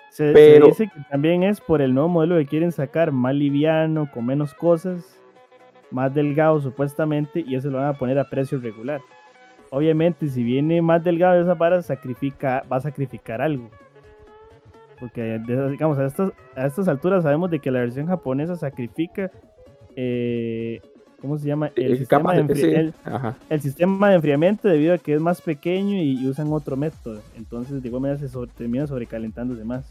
Se, 0.08 0.28
se 0.28 0.32
Pero- 0.32 0.66
dice 0.68 0.86
que 0.86 1.00
también 1.10 1.42
es 1.42 1.60
por 1.60 1.82
el 1.82 1.92
nuevo 1.92 2.08
modelo 2.08 2.36
que 2.38 2.46
quieren 2.46 2.70
sacar, 2.72 3.10
más 3.12 3.34
liviano, 3.34 4.08
con 4.14 4.24
menos 4.24 4.54
cosas, 4.54 5.18
más 5.90 6.14
delgado 6.14 6.60
supuestamente, 6.60 7.44
y 7.46 7.56
eso 7.56 7.70
lo 7.70 7.78
van 7.78 7.88
a 7.88 7.98
poner 7.98 8.18
a 8.20 8.30
precio 8.30 8.60
regular. 8.60 9.00
Obviamente, 9.70 10.28
si 10.28 10.42
viene 10.44 10.80
más 10.80 11.02
delgado 11.02 11.34
de 11.34 11.42
esa 11.42 11.54
vara, 11.54 11.82
sacrifica, 11.82 12.64
va 12.72 12.76
a 12.76 12.80
sacrificar 12.80 13.42
algo. 13.42 13.68
Porque, 15.00 15.40
digamos, 15.46 15.98
a 15.98 16.06
estas, 16.06 16.32
a 16.54 16.66
estas 16.66 16.86
alturas 16.86 17.22
sabemos 17.24 17.50
de 17.50 17.58
que 17.58 17.70
la 17.70 17.80
versión 17.80 18.06
japonesa 18.06 18.54
sacrifica, 18.56 19.30
eh, 19.96 20.39
¿cómo 21.20 21.38
se 21.38 21.46
llama? 21.46 21.70
El, 21.76 21.92
Eh, 21.94 21.96
sistema, 21.98 22.22
capaz 22.32 22.42
de 22.42 22.54
sí, 22.54 22.62
el- 23.50 23.60
sistema 23.60 24.08
de 24.08 24.16
enfriamiento 24.16 24.68
debido 24.68 24.94
a 24.94 24.98
que 24.98 25.14
es 25.14 25.20
más 25.20 25.40
pequeño 25.40 25.96
y, 25.96 26.20
y 26.22 26.26
usan 26.28 26.52
otro 26.52 26.76
método. 26.76 27.20
Entonces, 27.36 27.82
de 27.82 27.88
igual 27.88 28.02
manera, 28.02 28.18
se 28.20 28.28
sobre- 28.28 28.50
termina 28.56 28.86
sobrecalentándose 28.86 29.64
más. 29.64 29.84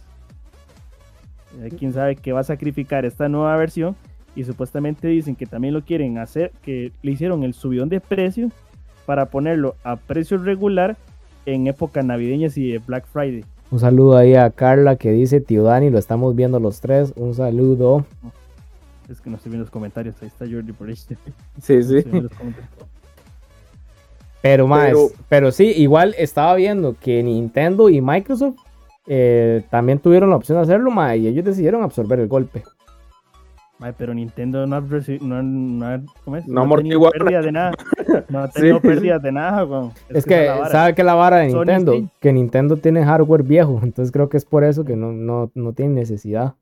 Eh, 1.61 1.69
Quién 1.77 1.93
sabe 1.93 2.15
qué 2.15 2.31
va 2.31 2.41
a 2.41 2.43
sacrificar 2.43 3.05
esta 3.05 3.27
nueva 3.29 3.55
versión. 3.57 3.95
Y 4.35 4.43
supuestamente 4.43 5.07
dicen 5.07 5.35
que 5.35 5.45
también 5.47 5.73
lo 5.73 5.81
quieren 5.81 6.17
hacer, 6.19 6.51
que 6.61 6.91
le 7.01 7.11
hicieron 7.11 7.43
el 7.43 7.53
subidón 7.53 7.89
de 7.89 7.99
precio 7.99 8.49
para 9.05 9.25
ponerlo 9.25 9.75
a 9.83 9.95
precio 9.95 10.37
regular 10.37 10.97
en 11.47 11.65
época 11.67 12.03
navideñas 12.03 12.55
y 12.57 12.71
de 12.71 12.77
Black 12.77 13.05
Friday. 13.07 13.43
Un 13.71 13.79
saludo 13.79 14.17
ahí 14.17 14.35
a 14.35 14.49
Carla 14.51 14.95
que 14.97 15.11
dice, 15.11 15.41
tío 15.41 15.63
Dani, 15.63 15.89
lo 15.89 15.97
estamos 15.97 16.35
viendo 16.35 16.59
los 16.59 16.79
tres. 16.79 17.11
Un 17.15 17.33
saludo. 17.33 18.05
Es 19.09 19.21
que 19.21 19.29
no 19.29 19.37
estoy 19.37 19.51
viendo 19.51 19.63
los 19.63 19.71
comentarios. 19.71 20.15
Ahí 20.21 20.27
está 20.27 20.45
Jordi 20.45 20.71
por 20.73 20.87
ahí. 20.89 20.95
Sí, 21.61 21.83
sí. 21.83 22.03
Pero 24.41 24.67
más, 24.67 24.87
Pero- 24.87 25.09
pero, 25.27 25.51
sí, 25.51 25.65
igual 25.75 26.15
estaba 26.17 26.55
viendo 26.55 26.95
que 26.99 27.21
Nintendo 27.23 27.89
y 27.89 27.99
Microsoft 28.01 28.55
eh, 29.07 29.63
también 29.69 29.99
tuvieron 29.99 30.29
la 30.29 30.35
opción 30.37 30.57
de 30.59 30.63
hacerlo, 30.63 30.91
ma, 30.91 31.15
y 31.15 31.27
ellos 31.27 31.43
decidieron 31.43 31.83
absorber 31.83 32.19
el 32.19 32.27
golpe. 32.27 32.63
Ay, 33.81 33.93
pero 33.97 34.13
Nintendo 34.13 34.67
no 34.67 34.75
ha, 34.75 34.81
no 35.21 35.41
no 35.43 35.85
ha- 35.85 36.01
¿cómo 36.23 36.35
es? 36.37 36.45
No 36.47 36.61
ha 36.61 36.77
tenido 36.77 37.09
pérdidas 37.11 37.45
de 37.45 37.51
nada. 37.51 37.71
No 38.29 38.39
ha 38.39 38.47
tenido 38.49 38.75
sí. 38.81 38.87
pérdidas 38.87 39.21
de 39.21 39.31
nada, 39.31 39.63
weón. 39.65 39.91
Es, 40.09 40.25
que, 40.25 40.47
vara. 40.47 40.69
¿sabe 40.69 40.95
que 40.95 41.03
la 41.03 41.13
vara 41.15 41.37
de 41.37 41.51
Sony 41.51 41.59
Nintendo? 41.59 41.93
sí. 41.93 42.09
Que 42.19 42.33
Nintendo 42.33 42.77
tiene 42.77 43.03
hardware 43.05 43.43
viejo, 43.43 43.79
entonces 43.83 44.11
creo 44.11 44.29
que 44.29 44.37
es 44.37 44.45
por 44.45 44.63
eso 44.63 44.83
que 44.85 44.95
no, 44.95 45.11
no, 45.11 45.51
no 45.55 45.73
tiene 45.73 45.93
necesidad 45.95 46.53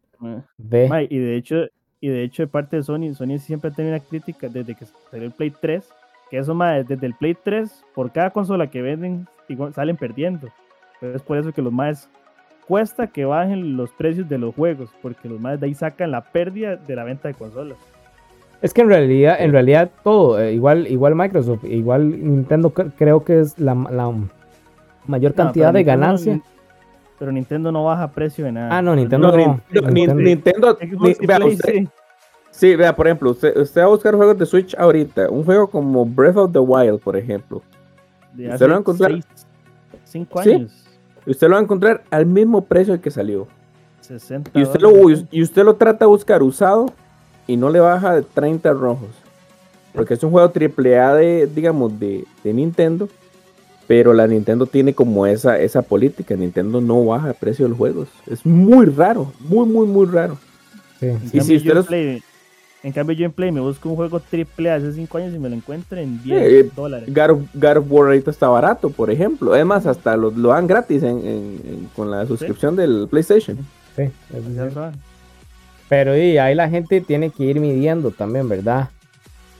de... 0.57 1.07
y 1.09 1.17
de 1.17 1.35
hecho, 1.37 1.55
y 2.01 2.09
de 2.09 2.23
hecho 2.23 2.43
de 2.43 2.47
parte 2.47 2.75
de 2.77 2.83
Sony, 2.83 3.13
Sony 3.13 3.37
siempre 3.39 3.69
ha 3.69 3.73
tenido 3.73 3.95
una 3.95 4.03
crítica 4.03 4.47
desde 4.49 4.75
que 4.75 4.85
salió 5.11 5.25
el 5.25 5.31
Play 5.31 5.51
3, 5.59 5.87
que 6.29 6.37
eso 6.37 6.53
más 6.53 6.87
desde 6.87 7.05
el 7.07 7.13
Play 7.15 7.35
3, 7.43 7.83
por 7.95 8.11
cada 8.11 8.29
consola 8.31 8.67
que 8.67 8.81
venden, 8.81 9.27
igual 9.47 9.73
salen 9.73 9.97
perdiendo. 9.97 10.49
Pero 10.99 11.15
es 11.15 11.21
por 11.21 11.37
eso 11.37 11.51
que 11.51 11.61
los 11.61 11.71
más 11.73 12.09
cuesta 12.67 13.07
que 13.07 13.23
bajen 13.25 13.77
los 13.77 13.91
precios 13.91 14.27
de 14.27 14.37
los 14.37 14.53
juegos, 14.53 14.89
porque 15.01 15.29
los 15.29 15.39
más 15.39 15.59
de 15.59 15.67
ahí 15.67 15.73
sacan 15.73 16.11
la 16.11 16.21
pérdida 16.21 16.75
de 16.75 16.95
la 16.95 17.03
venta 17.03 17.27
de 17.29 17.33
consolas. 17.33 17.77
Es 18.61 18.73
que 18.73 18.81
en 18.81 18.89
realidad, 18.89 19.37
en 19.39 19.51
realidad 19.51 19.91
todo, 20.03 20.39
eh, 20.41 20.53
igual, 20.53 20.87
igual 20.87 21.15
Microsoft, 21.15 21.63
igual 21.65 22.09
Nintendo 22.09 22.73
cre- 22.73 22.91
creo 22.97 23.23
que 23.23 23.39
es 23.39 23.57
la, 23.59 23.75
la 23.75 24.11
mayor 25.05 25.33
cantidad 25.35 25.71
de 25.71 25.79
Nintendo 25.79 26.01
ganancia. 26.07 26.33
Pero 27.19 27.31
Nintendo 27.31 27.71
no 27.71 27.83
baja 27.85 28.11
precio 28.11 28.45
de 28.45 28.51
nada. 28.51 28.77
Ah, 28.77 28.81
no, 28.81 28.95
Nintendo 28.95 29.31
No, 29.31 29.37
no. 29.37 29.43
Nin- 29.43 29.61
no, 29.71 29.81
Nin- 29.89 29.93
Nintendo- 29.93 30.21
Nintendo, 30.23 30.77
Xbox 30.79 31.01
ni- 31.19 31.23
y 31.23 31.27
vea, 31.27 31.37
Play, 31.37 31.53
usted- 31.53 31.73
sí. 31.73 31.89
Sí, 32.51 32.75
vea, 32.75 32.95
por 32.95 33.07
ejemplo, 33.07 33.31
usted, 33.31 33.55
usted 33.57 33.81
va 33.81 33.85
a 33.85 33.89
buscar 33.89 34.15
juegos 34.15 34.37
de 34.37 34.45
Switch 34.45 34.75
ahorita. 34.77 35.29
Un 35.29 35.43
juego 35.43 35.67
como 35.67 36.05
Breath 36.05 36.37
of 36.37 36.51
the 36.51 36.59
Wild, 36.59 36.99
por 36.99 37.15
ejemplo. 37.15 37.61
De 38.33 38.49
¿Usted 38.49 38.65
lo 38.65 38.69
va 38.71 38.75
a 38.77 38.79
encontrar? 38.79 39.11
seis- 39.11 39.25
cinco 40.05 40.41
¿Sí? 40.43 40.51
años. 40.53 40.83
Usted 41.25 41.47
lo 41.47 41.53
va 41.53 41.59
a 41.59 41.63
encontrar 41.63 42.03
al 42.09 42.25
mismo 42.25 42.63
precio 42.63 42.93
al 42.93 42.99
que 42.99 43.11
salió. 43.11 43.47
60 44.01 44.51
Y 44.53 44.63
usted, 44.63 44.79
lo, 44.79 44.91
y 45.31 45.41
usted 45.41 45.63
lo 45.63 45.75
trata 45.75 46.05
de 46.05 46.09
buscar 46.09 46.41
usado 46.41 46.87
y 47.45 47.57
no 47.57 47.69
le 47.69 47.79
baja 47.79 48.15
de 48.15 48.21
30 48.21 48.71
rojos. 48.73 49.09
Porque 49.93 50.13
es 50.13 50.23
un 50.23 50.31
juego 50.31 50.49
triple 50.49 50.97
A 50.99 51.13
de, 51.13 51.47
digamos, 51.47 51.99
de, 51.99 52.25
de 52.43 52.53
Nintendo. 52.53 53.09
Pero 53.87 54.13
la 54.13 54.27
Nintendo 54.27 54.65
tiene 54.65 54.93
como 54.93 55.25
esa, 55.25 55.57
esa 55.59 55.81
política. 55.81 56.35
Nintendo 56.35 56.81
no 56.81 57.05
baja 57.05 57.29
el 57.29 57.35
precio 57.35 57.65
de 57.65 57.69
los 57.69 57.77
juegos. 57.77 58.09
Es 58.29 58.45
muy 58.45 58.85
raro. 58.87 59.31
Muy, 59.39 59.65
muy, 59.65 59.87
muy 59.87 60.05
raro. 60.07 60.37
sí. 60.99 61.05
En, 61.07 61.15
Y 61.17 61.19
cambio, 61.37 61.43
si 61.43 61.51
yo 61.53 61.57
usted 61.57 61.69
en 61.71 61.75
los- 61.77 61.85
Play, 61.87 62.23
en 62.83 62.91
cambio, 62.91 63.15
yo 63.15 63.25
en 63.25 63.31
Play 63.31 63.51
me 63.51 63.61
busco 63.61 63.89
un 63.89 63.95
juego 63.95 64.19
triple 64.19 64.69
hace 64.71 64.91
5 64.93 65.17
años 65.17 65.33
y 65.33 65.39
me 65.39 65.49
lo 65.49 65.55
encuentro 65.55 65.97
en 65.99 66.21
10 66.21 66.41
Eh, 66.41 66.69
dólares. 66.75 67.07
God 67.13 67.29
of, 67.31 67.39
God 67.53 67.77
of 67.77 67.85
War 67.89 68.05
ahorita 68.07 68.29
está 68.31 68.49
barato, 68.49 68.89
por 68.89 69.09
ejemplo. 69.09 69.55
Es 69.55 69.65
más, 69.65 69.85
hasta 69.85 70.15
lo, 70.17 70.31
lo 70.31 70.49
dan 70.49 70.67
gratis 70.67 71.01
en- 71.03 71.19
en- 71.19 71.61
en- 71.65 71.89
con 71.95 72.11
la 72.11 72.25
suscripción 72.25 72.75
del 72.75 73.07
PlayStation. 73.09 73.57
Sí, 73.95 74.03
va. 74.77 74.91
Pero 75.89 76.17
y, 76.17 76.37
ahí 76.37 76.53
la 76.53 76.69
gente 76.69 76.99
tiene 77.01 77.29
que 77.29 77.45
ir 77.45 77.59
midiendo 77.61 78.11
también, 78.11 78.49
¿verdad? 78.49 78.89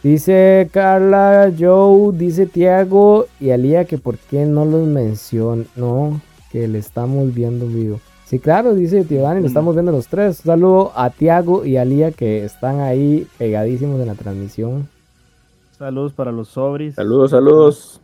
Dice 0.08 0.70
Carla, 0.72 1.52
Joe, 1.60 2.16
dice 2.18 2.46
Tiago 2.46 3.26
y 3.42 3.50
Alía 3.50 3.84
que 3.84 3.98
por 3.98 4.18
qué 4.18 4.46
no 4.46 4.64
los 4.64 4.88
menciona. 4.88 5.66
No, 5.76 6.22
que 6.50 6.66
le 6.70 6.78
estamos 6.78 7.34
viendo 7.34 7.68
vivo. 7.68 8.00
Sí, 8.24 8.40
claro, 8.40 8.74
dice 8.74 9.04
Tiagani, 9.04 9.42
lo 9.42 9.44
Mm. 9.44 9.48
estamos 9.48 9.76
viendo 9.76 9.92
los 9.92 10.08
tres. 10.08 10.40
Un 10.40 10.46
saludo 10.46 10.92
a 10.96 11.10
Tiago 11.10 11.66
y 11.66 11.76
a 11.76 11.84
Lía 11.84 12.14
que 12.14 12.46
están 12.46 12.80
ahí 12.80 13.28
pegadísimos 13.38 14.00
en 14.00 14.08
la 14.08 14.16
transmisión. 14.16 14.88
Saludos 15.78 16.14
para 16.14 16.32
los 16.32 16.48
sobris. 16.48 16.96
Saludos, 16.96 17.32
saludos. 17.32 18.00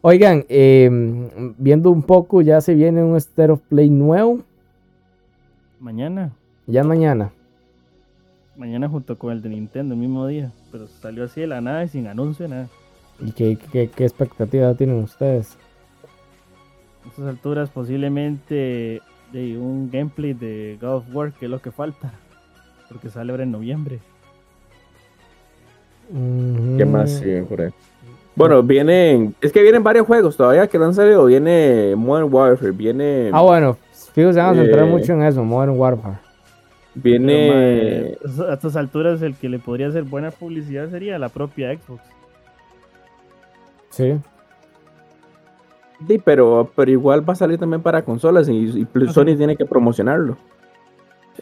Oigan, 0.00 0.46
eh, 0.48 0.88
viendo 1.58 1.90
un 1.90 2.02
poco, 2.02 2.40
ya 2.40 2.62
se 2.62 2.72
viene 2.74 3.04
un 3.04 3.16
State 3.18 3.52
of 3.52 3.60
Play 3.68 3.90
nuevo. 3.90 4.40
Mañana. 5.80 6.32
Ya 6.66 6.82
mañana. 6.82 7.30
Mañana 8.56 8.88
junto 8.88 9.18
con 9.18 9.32
el 9.32 9.42
de 9.42 9.50
Nintendo, 9.50 9.92
el 9.92 10.00
mismo 10.00 10.26
día. 10.26 10.50
Pero 10.72 10.86
salió 10.86 11.24
así 11.24 11.40
de 11.40 11.46
la 11.46 11.60
nada 11.60 11.84
y 11.84 11.88
sin 11.88 12.06
anuncio, 12.06 12.46
nada. 12.48 12.68
¿Y 13.20 13.32
qué, 13.32 13.58
qué, 13.72 13.88
qué 13.88 14.04
expectativa 14.04 14.72
tienen 14.74 15.02
ustedes? 15.02 15.56
A 17.04 17.08
estas 17.08 17.26
alturas 17.26 17.70
posiblemente 17.70 19.00
de 19.32 19.58
un 19.58 19.90
gameplay 19.90 20.32
de 20.32 20.78
God 20.80 20.96
of 20.96 21.04
War, 21.12 21.32
que 21.32 21.46
es 21.46 21.50
lo 21.50 21.60
que 21.60 21.70
falta. 21.70 22.12
Porque 22.88 23.08
sale 23.10 23.30
ahora 23.30 23.44
en 23.44 23.52
noviembre. 23.52 24.00
¿Qué 26.76 26.84
más 26.84 27.22
por 27.48 27.60
ahí? 27.60 27.70
Bueno, 28.34 28.62
vienen. 28.62 29.34
Es 29.40 29.52
que 29.52 29.62
vienen 29.62 29.82
varios 29.82 30.06
juegos 30.06 30.36
todavía 30.36 30.66
que 30.66 30.78
no 30.78 30.86
han 30.86 30.94
salido. 30.94 31.26
Viene 31.26 31.94
Modern 31.96 32.32
Warfare, 32.32 32.72
viene. 32.72 33.30
Ah, 33.32 33.42
bueno, 33.42 33.76
fijo, 34.12 34.32
se 34.32 34.40
van 34.40 34.58
a 34.58 34.62
centrar 34.62 34.86
Eh, 34.86 34.90
mucho 34.90 35.12
en 35.12 35.22
eso, 35.22 35.44
Modern 35.44 35.78
Warfare. 35.78 36.18
Viene. 36.94 38.16
Pero, 38.22 38.50
a 38.50 38.54
estas 38.54 38.76
alturas 38.76 39.22
el 39.22 39.34
que 39.34 39.48
le 39.48 39.58
podría 39.58 39.88
hacer 39.88 40.04
buena 40.04 40.30
publicidad 40.30 40.88
sería 40.90 41.18
la 41.18 41.28
propia 41.28 41.74
Xbox. 41.74 42.02
Sí. 43.90 44.14
Sí, 46.06 46.18
pero, 46.24 46.70
pero 46.74 46.90
igual 46.90 47.28
va 47.28 47.34
a 47.34 47.36
salir 47.36 47.58
también 47.58 47.82
para 47.82 48.02
consolas 48.02 48.48
y, 48.48 48.56
y 48.80 48.84
plus 48.86 49.12
Sony 49.12 49.36
tiene 49.36 49.56
que 49.56 49.66
promocionarlo. 49.66 50.36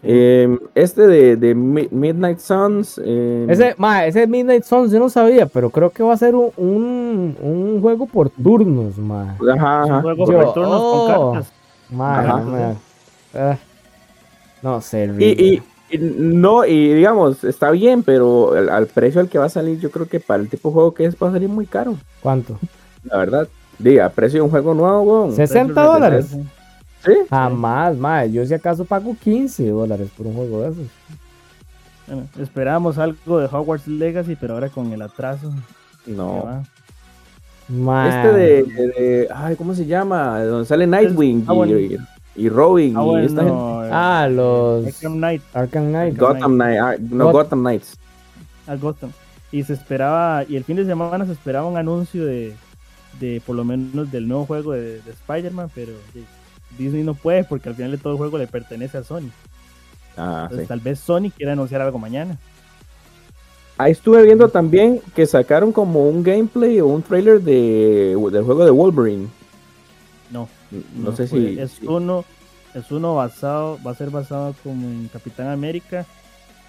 Eh, 0.03 0.57
este 0.75 1.07
de, 1.07 1.37
de 1.37 1.55
Mi- 1.55 1.89
Midnight 1.91 2.39
Suns. 2.39 3.01
eh, 3.05 3.47
Ese, 3.49 3.75
ma, 3.79 4.05
ese 4.05 4.27
Midnight 4.27 4.63
Suns 4.65 4.93
yo 4.93 4.99
no 4.99 5.09
sabía, 5.09 5.47
pero 5.47 5.71
creo 5.71 5.91
que 5.91 6.03
va 6.03 6.13
a 6.13 6.17
ser 6.17 6.35
un, 6.35 6.51
un, 6.57 7.37
un 7.41 7.81
juego 7.81 8.07
por 8.07 8.31
turnos, 8.31 8.97
ma. 8.99 9.37
Ajá, 9.55 9.85
un 9.87 10.03
juego 10.03 10.27
Yo- 10.31 10.39
por 10.45 10.55
turnos 10.55 10.81
oh. 10.83 11.07
con 11.17 11.33
cartas. 11.35 11.53
Ma, 11.91 12.75
ah, 13.35 13.59
no 14.63 14.81
sé, 14.81 15.11
Y, 15.19 15.25
y- 15.55 15.63
y 15.91 15.97
no, 15.99 16.67
y 16.67 16.93
digamos, 16.93 17.45
está 17.45 17.71
bien, 17.71 18.03
pero 18.03 18.53
al, 18.53 18.69
al 18.69 18.87
precio 18.89 19.21
al 19.23 19.29
que 19.31 19.39
va 19.39 19.47
a 19.47 19.49
salir, 19.49 19.81
yo 19.81 19.91
creo 19.91 20.07
que 20.07 20.21
para 20.21 20.43
el 20.43 20.49
tipo 20.51 20.69
de 20.69 20.75
juego 20.75 20.93
que 20.93 21.07
es, 21.07 21.17
va 21.17 21.29
a 21.29 21.33
salir 21.33 21.49
muy 21.49 21.65
caro. 21.67 21.97
¿Cuánto? 22.21 22.59
La 23.05 23.17
verdad. 23.17 23.49
Diga, 23.79 24.09
precio 24.11 24.39
de 24.39 24.43
un 24.43 24.51
juego 24.51 24.75
nuevo, 24.75 25.01
weón. 25.03 25.33
60 25.37 25.81
dólares. 25.83 26.37
Sí. 27.05 27.13
Jamás, 27.31 27.97
ma. 27.97 28.27
Yo 28.27 28.45
si 28.45 28.53
acaso 28.53 28.85
pago 28.85 29.17
15 29.19 29.69
dólares 29.71 30.09
por 30.17 30.27
un 30.27 30.35
juego 30.35 30.61
de 30.63 30.69
esos. 30.71 30.87
Bueno, 32.07 32.23
esperábamos 32.39 32.99
algo 32.99 33.39
de 33.39 33.47
Hogwarts 33.47 33.87
Legacy, 33.87 34.37
pero 34.37 34.55
ahora 34.55 34.69
con 34.69 34.93
el 34.93 35.01
atraso. 35.01 35.53
No. 36.07 36.65
Este 37.69 38.33
de, 38.33 38.63
de- 38.65 39.29
Ay, 39.35 39.55
¿cómo 39.57 39.75
se 39.75 39.87
llama? 39.87 40.43
Donde 40.43 40.67
sale 40.67 40.87
Nightwing 40.87 41.45
ah, 41.47 41.53
bueno. 41.53 41.79
y, 41.79 41.99
y 42.39 42.49
Robin 42.49 42.95
Ah, 42.97 43.05
y 43.21 43.25
esta 43.27 43.43
gente. 43.43 43.57
eh, 43.59 43.91
Ah, 43.93 44.29
los 44.31 44.87
Arkham 44.87 45.15
Knight, 45.17 45.43
Arkham 45.55 45.89
Knight. 45.89 46.17
Go- 46.17 46.27
Gotham 46.33 46.55
Knights. 46.55 46.81
ah, 46.83 46.95
no, 47.11 47.25
Got- 47.27 47.33
Gotham 47.33 47.61
Knights. 47.61 47.99
a 48.67 48.75
Gotham. 48.77 49.11
Y 49.51 49.63
se 49.65 49.73
esperaba, 49.73 50.45
y 50.49 50.57
el 50.57 50.65
fin 50.65 50.77
de 50.77 50.85
semana 50.85 51.25
se 51.27 51.33
esperaba 51.33 51.67
un 51.67 51.77
anuncio 51.79 52.25
de, 52.27 52.55
de 53.19 53.43
por 53.47 53.57
lo 53.57 53.65
menos 53.65 54.11
del 54.13 54.29
nuevo 54.29 54.45
juego 54.47 54.73
de, 54.73 55.01
de 55.01 55.11
Spider-Man, 55.11 55.71
pero 55.75 55.93
Disney 56.79 57.03
no 57.03 57.15
puede 57.15 57.45
porque 57.45 57.69
al 57.71 57.75
final 57.75 57.91
de 57.93 57.99
todo 57.99 58.13
el 58.13 58.19
juego 58.19 58.37
le 58.39 58.47
pertenece 58.47 58.99
a 58.99 59.03
Sony. 59.05 59.31
Ah, 60.17 60.41
Entonces, 60.45 60.67
sí. 60.67 60.69
tal 60.69 60.81
vez 60.81 60.99
Sony 61.01 61.31
quiera 61.35 61.53
anunciar 61.53 61.81
algo 61.81 61.99
mañana. 61.99 62.37
Ahí 63.79 63.93
estuve 63.93 64.23
viendo 64.23 64.49
también 64.49 65.01
que 65.15 65.25
sacaron 65.25 65.71
como 65.73 66.09
un 66.09 66.23
gameplay 66.25 66.81
o 66.81 66.87
un 66.89 67.01
trailer 67.03 67.41
de, 67.41 68.17
del 68.33 68.45
juego 68.45 68.65
de 68.65 68.71
Wolverine. 68.73 69.29
No, 70.33 70.49
No, 70.97 71.13
sé 71.13 71.27
fue. 71.27 71.39
si. 71.41 71.59
es 71.61 71.71
si- 71.73 71.87
uno, 71.87 72.25
es 72.75 72.91
uno 72.93 73.15
basado, 73.15 73.79
va 73.87 73.93
a 73.93 73.95
ser 73.95 74.11
basado 74.11 74.55
como 74.63 74.87
en 74.87 75.09
Capitán 75.09 75.49
América. 75.49 76.05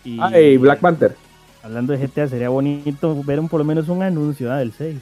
Y 0.04 0.18
Ah, 0.22 0.40
y 0.40 0.58
Black 0.58 0.80
Panther. 0.80 1.16
hablando 1.64 1.92
de 1.94 2.00
GTA, 2.08 2.28
sería 2.28 2.50
bonito 2.50 3.22
ver 3.24 3.40
un, 3.40 3.50
por 3.50 3.60
lo 3.60 3.66
menos 3.66 3.90
un 3.90 4.02
anuncio 4.02 4.52
ah, 4.52 4.58
del 4.58 4.72
6. 4.72 4.98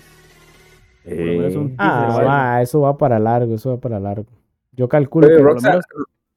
Por 1.03 1.13
lo 1.17 1.23
menos 1.25 1.55
un 1.55 1.67
Eh, 1.69 1.75
Ah, 1.77 2.59
eso 2.61 2.81
va 2.81 2.97
para 2.97 3.19
largo, 3.19 3.53
eso 3.55 3.69
va 3.69 3.77
para 3.77 3.99
largo. 3.99 4.25
Yo 4.73 4.89
calculo 4.89 5.27
Pero 5.27 5.37
que 5.37 5.43
por 5.43 5.47
lo 5.47 5.53
Rockstar, 5.53 5.71
menos- 5.73 5.85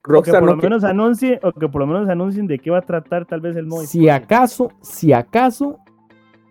O 0.02 0.06
que 0.06 0.12
Rockstar 0.12 0.40
por 0.40 0.48
no 0.50 0.54
lo 0.56 0.60
que- 0.60 0.66
menos 0.68 0.84
anuncie, 0.84 1.40
o 1.42 1.52
que 1.52 1.68
por 1.68 1.80
lo 1.80 1.86
menos 1.86 2.08
anuncien 2.08 2.46
de 2.46 2.58
qué 2.58 2.70
va 2.70 2.78
a 2.78 2.82
tratar 2.82 3.26
tal 3.26 3.40
vez 3.40 3.56
el 3.56 3.66
modo. 3.66 3.84
si 3.84 4.08
acaso, 4.08 4.70
si 4.82 5.12
acaso, 5.12 5.78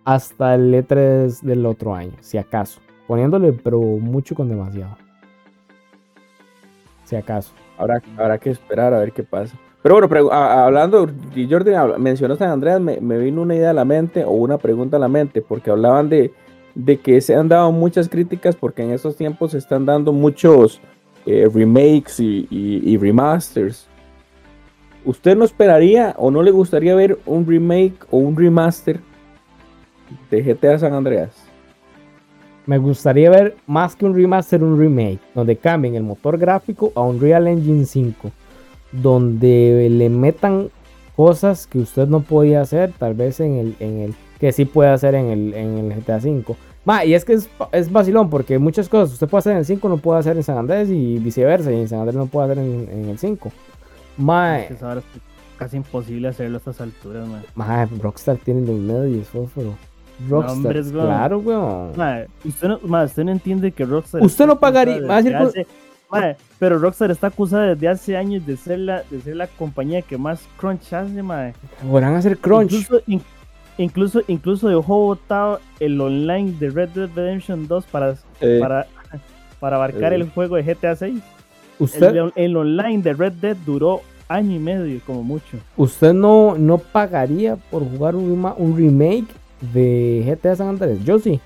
hasta 0.04 0.54
el 0.54 0.72
E3 0.74 1.40
del 1.42 1.64
otro 1.66 1.94
año, 1.94 2.12
si 2.20 2.38
acaso. 2.38 2.80
Poniéndole, 3.06 3.52
pero 3.52 3.80
mucho 3.80 4.34
con 4.34 4.48
demasiado. 4.48 4.96
Si 7.10 7.16
acaso. 7.16 7.50
Habrá, 7.76 8.00
habrá 8.16 8.38
que 8.38 8.50
esperar 8.50 8.94
a 8.94 9.00
ver 9.00 9.10
qué 9.10 9.24
pasa. 9.24 9.56
Pero 9.82 9.96
bueno, 9.96 10.08
pregu- 10.08 10.30
a- 10.30 10.64
hablando, 10.64 11.08
Jordi 11.50 11.72
mencionó 11.98 12.36
San 12.36 12.50
Andreas, 12.50 12.80
me, 12.80 13.00
me 13.00 13.18
vino 13.18 13.42
una 13.42 13.56
idea 13.56 13.70
a 13.70 13.74
la 13.74 13.84
mente 13.84 14.24
o 14.24 14.30
una 14.30 14.58
pregunta 14.58 14.96
a 14.96 15.00
la 15.00 15.08
mente, 15.08 15.42
porque 15.42 15.70
hablaban 15.72 16.08
de, 16.08 16.32
de 16.76 16.98
que 17.00 17.20
se 17.20 17.34
han 17.34 17.48
dado 17.48 17.72
muchas 17.72 18.08
críticas 18.08 18.54
porque 18.54 18.82
en 18.84 18.92
estos 18.92 19.16
tiempos 19.16 19.50
se 19.50 19.58
están 19.58 19.84
dando 19.86 20.12
muchos 20.12 20.80
eh, 21.26 21.48
remakes 21.52 22.20
y, 22.20 22.46
y- 22.48 22.82
y 22.92 22.96
remasters. 22.96 23.88
¿Usted 25.04 25.36
no 25.36 25.44
esperaría 25.44 26.14
o 26.16 26.30
no 26.30 26.42
le 26.42 26.52
gustaría 26.52 26.94
ver 26.94 27.18
un 27.26 27.44
remake 27.44 27.94
o 28.10 28.18
un 28.18 28.36
remaster 28.36 29.00
de 30.30 30.42
GTA 30.44 30.78
San 30.78 30.92
Andreas? 30.92 31.34
Me 32.70 32.78
gustaría 32.78 33.30
ver 33.30 33.56
más 33.66 33.96
que 33.96 34.04
un 34.06 34.14
remaster, 34.14 34.62
un 34.62 34.78
remake, 34.78 35.18
donde 35.34 35.56
cambien 35.56 35.96
el 35.96 36.04
motor 36.04 36.38
gráfico 36.38 36.92
a 36.94 37.00
Unreal 37.00 37.48
Engine 37.48 37.84
5, 37.84 38.30
donde 38.92 39.88
le 39.90 40.08
metan 40.08 40.70
cosas 41.16 41.66
que 41.66 41.80
usted 41.80 42.06
no 42.06 42.20
podía 42.20 42.60
hacer, 42.60 42.92
tal 42.96 43.14
vez 43.14 43.40
en 43.40 43.56
el, 43.56 43.76
en 43.80 43.98
el 43.98 44.14
que 44.38 44.52
sí 44.52 44.66
puede 44.66 44.90
hacer 44.90 45.16
en 45.16 45.26
el, 45.30 45.54
en 45.54 45.78
el 45.78 46.00
GTA 46.00 46.20
5. 46.20 46.56
Ma, 46.84 47.04
y 47.04 47.14
es 47.14 47.24
que 47.24 47.32
es, 47.32 47.50
es 47.72 47.90
vacilón, 47.90 48.30
porque 48.30 48.56
muchas 48.60 48.88
cosas 48.88 49.14
usted 49.14 49.26
puede 49.26 49.40
hacer 49.40 49.52
en 49.54 49.58
el 49.58 49.66
5 49.66 49.88
no 49.88 49.96
puede 49.96 50.20
hacer 50.20 50.36
en 50.36 50.44
San 50.44 50.56
Andrés 50.56 50.90
y 50.90 51.18
viceversa, 51.18 51.72
y 51.72 51.80
en 51.80 51.88
San 51.88 51.98
Andrés 51.98 52.14
no 52.14 52.26
puede 52.26 52.52
hacer 52.52 52.64
en, 52.64 52.88
en 52.88 53.08
el 53.08 53.18
5. 53.18 53.50
Ma, 54.16 54.60
Es 54.60 54.78
que 54.78 54.84
ahora 54.84 55.00
es 55.00 55.06
casi 55.58 55.76
imposible 55.76 56.28
hacerlo 56.28 56.58
a 56.58 56.60
estas 56.60 56.80
alturas, 56.80 57.26
man. 57.26 57.42
ma, 57.56 57.88
Rockstar 58.00 58.36
tiene 58.36 58.60
los 58.60 58.78
medios, 58.78 59.26
fósforo. 59.26 59.74
Rockstar, 60.28 60.76
weón. 60.76 60.90
claro, 60.90 61.38
weón. 61.38 61.92
Usted 62.44 62.68
no, 62.68 62.78
mae, 62.84 63.06
usted 63.06 63.24
no 63.24 63.32
entiende 63.32 63.72
que 63.72 63.84
Rockstar. 63.84 64.22
Usted 64.22 64.46
no 64.46 64.58
pagaría- 64.58 65.00
hace- 65.08 65.66
pero 66.58 66.78
Rockstar 66.78 67.10
está 67.12 67.28
acusada 67.28 67.74
desde 67.74 67.88
hace 67.88 68.16
años 68.16 68.44
de 68.44 68.56
ser 68.56 68.80
la, 68.80 69.02
de 69.10 69.20
ser 69.20 69.36
la 69.36 69.46
compañía 69.46 70.02
que 70.02 70.18
más 70.18 70.40
crunch 70.56 70.92
hace, 70.92 71.22
mae. 71.22 71.54
Podrán 71.88 72.16
hacer 72.16 72.36
crunch. 72.38 72.72
Incluso, 72.72 73.02
in- 73.06 73.22
incluso, 73.78 74.20
incluso 74.26 74.68
dejó 74.68 74.98
votado 75.06 75.60
el 75.78 76.00
online 76.00 76.52
de 76.58 76.70
Red 76.70 76.88
Dead 76.90 77.08
Redemption 77.14 77.68
2 77.68 77.86
para, 77.86 78.14
Eh, 78.40 78.58
para, 78.60 78.86
para 79.60 79.76
abarcar 79.76 80.12
eh. 80.12 80.16
el 80.16 80.28
juego 80.30 80.56
de 80.56 80.64
GTA 80.64 80.96
6. 80.96 81.20
usted, 81.78 82.14
El, 82.16 82.32
el 82.34 82.56
online 82.56 83.02
de 83.02 83.12
Red 83.14 83.32
Dead 83.34 83.56
duró 83.64 84.00
año 84.28 84.54
y 84.54 84.58
medio, 84.58 85.00
como 85.06 85.22
mucho. 85.22 85.58
usted 85.76 86.12
no, 86.12 86.56
no 86.58 86.78
pagaría 86.78 87.56
por 87.56 87.82
jugar 87.88 88.14
un 88.16 88.76
remake 88.76 89.26
de 89.72 90.24
GTA 90.26 90.56
San 90.56 90.68
Andrés. 90.68 91.04
Yo 91.04 91.18
sí. 91.18 91.40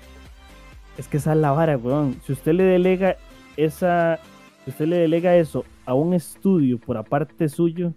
Es 0.97 1.07
que 1.07 1.17
esa 1.17 1.33
es 1.33 1.39
la 1.39 1.51
vara, 1.51 1.77
weón. 1.77 2.15
Si 2.25 2.31
usted 2.33 2.53
le 2.53 2.63
delega 2.63 3.17
esa. 3.57 4.19
Si 4.63 4.71
usted 4.71 4.87
le 4.87 4.97
delega 4.97 5.35
eso 5.35 5.63
a 5.85 5.93
un 5.93 6.13
estudio 6.13 6.79
por 6.79 6.97
aparte 6.97 7.47
suyo 7.49 7.93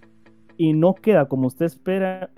y 0.57 0.72
no 0.74 0.94
queda 0.94 1.26
como 1.26 1.46
usted 1.46 1.64
espera, 1.66 2.28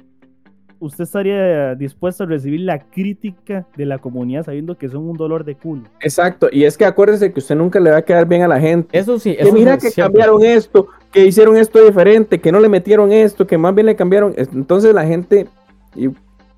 usted 0.78 1.02
estaría 1.04 1.74
dispuesto 1.74 2.22
a 2.24 2.26
recibir 2.26 2.60
la 2.60 2.78
crítica 2.78 3.66
de 3.76 3.86
la 3.86 3.98
comunidad 3.98 4.44
sabiendo 4.44 4.78
que 4.78 4.88
son 4.88 5.08
un 5.08 5.16
dolor 5.16 5.44
de 5.44 5.56
culo. 5.56 5.82
Exacto, 6.00 6.48
y 6.52 6.64
es 6.64 6.78
que 6.78 6.84
acuérdese 6.84 7.32
que 7.32 7.40
usted 7.40 7.56
nunca 7.56 7.80
le 7.80 7.90
va 7.90 7.96
a 7.96 8.02
quedar 8.02 8.26
bien 8.28 8.42
a 8.42 8.48
la 8.48 8.60
gente. 8.60 8.96
Eso 8.96 9.18
sí. 9.18 9.34
que 9.34 9.42
Eso 9.42 9.52
mira 9.52 9.74
es 9.74 9.82
que 9.82 9.90
cierto. 9.90 10.12
cambiaron 10.12 10.44
esto, 10.44 10.86
que 11.10 11.26
hicieron 11.26 11.56
esto 11.56 11.84
diferente, 11.84 12.40
que 12.40 12.52
no 12.52 12.60
le 12.60 12.68
metieron 12.68 13.10
esto, 13.10 13.46
que 13.46 13.58
más 13.58 13.74
bien 13.74 13.86
le 13.86 13.96
cambiaron. 13.96 14.32
Es- 14.36 14.50
Entonces 14.52 14.94
la 14.94 15.04
gente 15.06 15.48
i- 15.96 16.10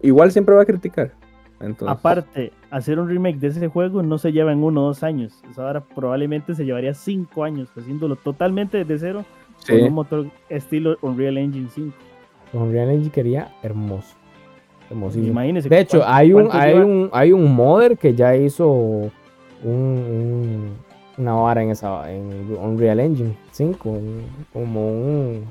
igual 0.03 0.31
siempre 0.33 0.55
va 0.55 0.62
a 0.62 0.67
criticar. 0.67 1.12
Entonces, 1.61 1.97
Aparte, 1.97 2.53
hacer 2.71 2.99
un 2.99 3.09
remake 3.09 3.38
de 3.38 3.47
ese 3.49 3.69
juego 3.69 4.03
no 4.03 4.19
se 4.19 4.33
lleva 4.33 4.53
en 4.53 4.65
uno 4.65 4.83
o 4.83 4.87
dos 4.88 5.03
años. 5.05 5.41
Eso 5.49 5.65
ahora 5.65 5.81
probablemente 5.81 6.55
se 6.57 6.65
llevaría 6.65 6.93
cinco 6.93 7.45
años 7.45 7.69
haciéndolo 7.77 8.17
totalmente 8.17 8.79
desde 8.85 8.99
cero 8.99 9.25
sí. 9.59 9.73
con 9.73 9.83
un 9.83 9.93
motor 9.95 10.27
estilo 10.49 10.97
Unreal 11.03 11.38
Engine 11.38 11.69
5. 11.73 11.95
Unreal 12.55 12.91
Engine 12.91 13.11
quería 13.12 13.53
hermoso. 13.62 14.17
Hermosísimo. 14.91 15.29
Imagínese 15.29 15.69
De 15.69 15.79
hecho, 15.81 16.03
hay 16.05 16.33
un, 16.33 16.49
hay 16.51 16.73
lleva- 16.75 16.85
un, 16.85 17.11
hay 17.12 17.33
un 17.33 17.55
modder 17.55 17.97
que 17.97 18.12
ya 18.15 18.35
hizo 18.37 18.69
un, 18.69 19.11
un- 19.65 20.71
una 21.19 21.35
vara 21.35 21.62
en 21.62 21.71
esa 21.71 22.11
en 22.12 22.57
Unreal 22.61 22.99
Engine 23.01 23.37
5, 23.53 23.88
un- 23.88 24.23
como 24.53 24.88
un, 24.91 25.45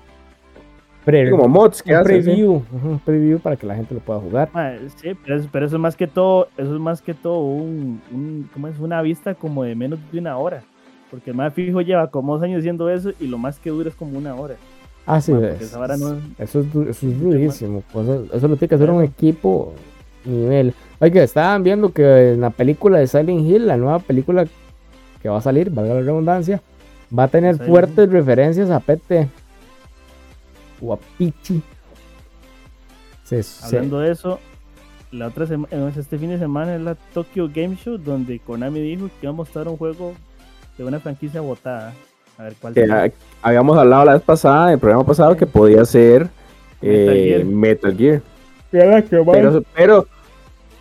pre- 1.05 1.29
Como 1.31 1.47
mods 1.47 1.81
que 1.83 1.95
un 1.95 2.03
preview, 2.03 2.63
un 2.83 2.99
preview 3.03 3.39
para 3.39 3.55
que 3.55 3.65
la 3.65 3.75
gente 3.75 3.93
lo 3.93 3.99
pueda 4.01 4.19
jugar. 4.19 4.49
Sí, 4.97 5.09
pero 5.23 5.37
eso, 5.37 5.49
pero 5.51 5.65
eso 5.65 5.75
es 5.75 5.81
más 5.81 5.95
que 5.95 6.07
todo, 6.07 6.47
eso 6.57 6.73
es 6.75 6.79
más 6.81 7.01
que 7.01 7.13
todo 7.13 7.39
un, 7.39 8.01
un- 8.11 8.49
¿cómo 8.53 8.67
es? 8.67 8.79
Una 8.79 9.01
vista 9.01 9.33
como 9.35 9.63
de 9.63 9.75
menos 9.75 9.99
de 10.11 10.19
una 10.19 10.37
hora. 10.37 10.63
Porque 11.09 11.31
el 11.31 11.35
más 11.35 11.53
fijo 11.53 11.81
lleva 11.81 12.07
como 12.09 12.33
dos 12.35 12.43
años 12.43 12.59
haciendo 12.59 12.89
eso 12.89 13.11
y 13.19 13.27
lo 13.27 13.37
más 13.37 13.59
que 13.59 13.69
dura 13.69 13.89
es 13.89 13.95
como 13.95 14.17
una 14.17 14.33
hora. 14.35 14.55
Ah, 15.05 15.19
sí, 15.19 15.33
Ma, 15.33 15.39
porque 15.39 15.63
es- 15.65 15.73
no- 15.99 16.17
eso 16.39 16.59
es, 16.61 16.65
eso 16.89 17.07
es 17.07 17.19
durísimo. 17.19 17.83
pues, 17.91 18.07
eso, 18.07 18.25
eso 18.33 18.47
lo 18.47 18.55
tiene 18.55 18.69
que 18.69 18.75
hacer 18.75 18.89
un 18.91 19.03
equipo 19.03 19.73
nivel. 20.23 20.73
Oye, 20.99 21.23
estaban 21.23 21.63
viendo 21.63 21.91
que 21.91 22.33
en 22.33 22.41
la 22.41 22.51
película 22.51 22.99
de 22.99 23.07
Silent 23.07 23.41
Hill, 23.45 23.67
la 23.67 23.75
nueva 23.77 23.99
película 23.99 24.45
que 25.21 25.29
va 25.29 25.39
a 25.39 25.41
salir, 25.41 25.69
valga 25.71 25.95
la 25.95 26.01
redundancia, 26.01 26.61
va 27.17 27.23
a 27.23 27.27
tener 27.27 27.57
fuertes 27.57 28.09
referencias 28.09 28.69
a 28.69 28.79
PT 28.79 29.27
o 30.81 30.93
a 30.93 30.97
Pichi. 31.17 31.61
Se- 33.23 33.43
Hablando 33.63 33.99
de 33.99 34.11
eso, 34.11 34.39
la 35.11 35.27
otra 35.27 35.45
sema- 35.45 35.67
eh, 35.71 35.91
este 35.97 36.17
fin 36.17 36.29
de 36.29 36.39
semana 36.39 36.75
es 36.75 36.81
la 36.81 36.95
Tokyo 36.95 37.49
Game 37.53 37.75
Show 37.77 37.97
donde 37.97 38.39
Konami 38.39 38.79
dijo 38.81 39.07
que 39.07 39.13
iba 39.25 39.31
a 39.31 39.35
mostrar 39.35 39.67
un 39.67 39.77
juego 39.77 40.13
de 40.77 40.83
una 40.83 40.99
franquicia 40.99 41.41
botada. 41.41 41.93
A 42.37 42.43
ver 42.43 42.55
cuál 42.59 42.73
ah, 42.91 43.07
habíamos 43.41 43.77
hablado 43.77 44.05
la 44.05 44.13
vez 44.13 44.21
pasada, 44.23 44.67
en 44.67 44.73
el 44.73 44.79
programa 44.79 45.05
pasado, 45.05 45.37
que 45.37 45.45
podía 45.45 45.85
ser 45.85 46.29
Metal 46.81 47.15
eh, 47.15 47.25
Gear. 47.27 47.45
Metal 47.45 47.97
Gear. 47.97 48.21
Que 48.71 48.85
mal. 48.85 49.03
Pero, 49.33 49.63
pero, 49.75 50.07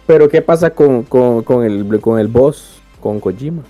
pero 0.06 0.28
¿qué 0.28 0.40
pasa 0.40 0.70
con, 0.70 1.02
con, 1.02 1.42
con 1.42 1.64
el, 1.64 2.00
con 2.00 2.18
el 2.18 2.28
boss, 2.28 2.80
con 3.00 3.20
Kojima? 3.20 3.62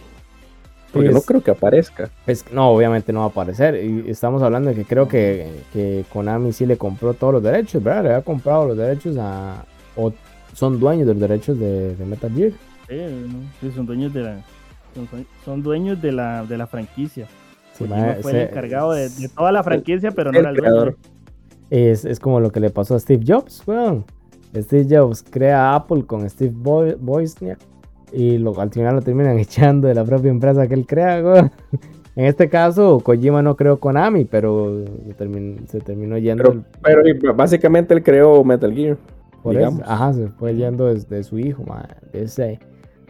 Porque 0.92 1.08
Es- 1.08 1.14
no 1.14 1.20
creo 1.22 1.42
que 1.42 1.50
aparezca. 1.52 2.10
No, 2.52 2.70
obviamente 2.70 3.12
no 3.12 3.20
va 3.20 3.26
a 3.26 3.28
aparecer. 3.28 3.82
Y 3.84 4.10
estamos 4.10 4.42
hablando 4.42 4.70
de 4.70 4.76
que 4.76 4.84
creo 4.84 5.06
que, 5.08 5.48
que 5.72 6.04
Konami 6.12 6.52
sí 6.52 6.66
le 6.66 6.76
compró 6.76 7.14
todos 7.14 7.34
los 7.34 7.42
derechos, 7.42 7.82
¿verdad? 7.82 8.02
Le 8.02 8.08
había 8.10 8.22
comprado 8.24 8.66
los 8.68 8.76
derechos 8.76 9.16
a. 9.18 9.64
O 9.96 10.12
son 10.52 10.80
dueños 10.80 11.06
de 11.06 11.14
los 11.14 11.20
derechos 11.20 11.58
de, 11.58 11.94
de 11.94 12.04
Metal 12.04 12.30
Gear. 12.34 12.50
Sí, 12.88 12.96
¿no? 12.96 13.38
Sí, 13.60 13.72
son 13.74 13.86
dueños 13.86 14.12
de 14.12 14.22
la 14.22 14.36
son, 14.94 15.26
son 15.44 15.62
dueños 15.62 16.02
de 16.02 16.10
la, 16.10 16.44
de 16.44 16.58
la 16.58 16.66
franquicia. 16.66 17.28
Sí, 17.72 17.84
ma, 17.84 18.16
fue 18.20 18.32
el 18.32 18.48
encargado 18.48 18.92
de, 18.92 19.08
de 19.08 19.28
toda 19.28 19.52
la 19.52 19.62
franquicia, 19.62 20.10
pero 20.10 20.32
no 20.32 20.38
el 20.40 20.44
era 20.46 20.50
el 20.50 20.56
dueño. 20.74 20.96
Es, 21.70 22.04
es 22.04 22.18
como 22.18 22.40
lo 22.40 22.50
que 22.50 22.58
le 22.58 22.70
pasó 22.70 22.96
a 22.96 22.98
Steve 22.98 23.22
Jobs, 23.26 23.62
weón. 23.66 24.04
Steve 24.56 24.86
Jobs 24.90 25.22
crea 25.22 25.76
Apple 25.76 26.04
con 26.04 26.28
Steve 26.28 26.52
Bo- 26.52 26.96
Wozniak 27.00 27.60
y 28.12 28.38
lo, 28.38 28.58
al 28.60 28.70
final 28.70 28.96
lo 28.96 29.02
terminan 29.02 29.38
echando 29.38 29.88
de 29.88 29.94
la 29.94 30.04
propia 30.04 30.30
empresa 30.30 30.66
que 30.66 30.74
él 30.74 30.86
crea, 30.86 31.22
weón. 31.22 31.50
En 32.16 32.24
este 32.26 32.48
caso, 32.50 32.98
Kojima 33.00 33.40
no 33.40 33.54
creó 33.54 33.78
Konami, 33.78 34.24
pero 34.24 34.84
se 35.06 35.14
terminó, 35.14 35.60
se 35.68 35.80
terminó 35.80 36.18
yendo 36.18 36.64
Pero, 36.82 37.34
básicamente 37.34 37.94
él 37.94 38.02
creó 38.02 38.42
Metal 38.42 38.74
Gear. 38.74 38.98
por 39.44 39.54
digamos. 39.54 39.80
eso. 39.82 39.90
Ajá, 39.90 40.12
se 40.12 40.28
fue 40.28 40.54
yendo 40.56 40.86
desde 40.86 41.22
su 41.22 41.38
hijo, 41.38 41.62
ma, 41.64 41.88
de 42.12 42.24
ese, 42.24 42.58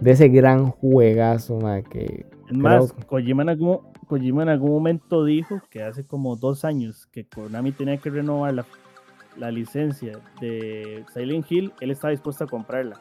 de 0.00 0.10
ese 0.10 0.28
gran 0.28 0.66
juegazo, 0.70 1.58
que 1.90 2.26
Es 2.50 2.56
más, 2.56 2.92
Creo- 2.92 3.06
Kojima 3.06 3.42
en, 3.42 3.48
algún, 3.48 3.78
Kojima 4.06 4.42
en 4.42 4.50
algún 4.50 4.70
momento 4.70 5.24
dijo 5.24 5.60
que 5.70 5.82
hace 5.82 6.04
como 6.04 6.36
dos 6.36 6.66
años 6.66 7.06
que 7.06 7.24
Konami 7.24 7.72
tenía 7.72 7.96
que 7.96 8.10
renovar 8.10 8.52
la, 8.52 8.66
la 9.38 9.50
licencia 9.50 10.18
de 10.42 11.04
Silent 11.14 11.50
Hill, 11.50 11.72
él 11.80 11.90
estaba 11.90 12.10
dispuesto 12.10 12.44
a 12.44 12.46
comprarla. 12.46 13.00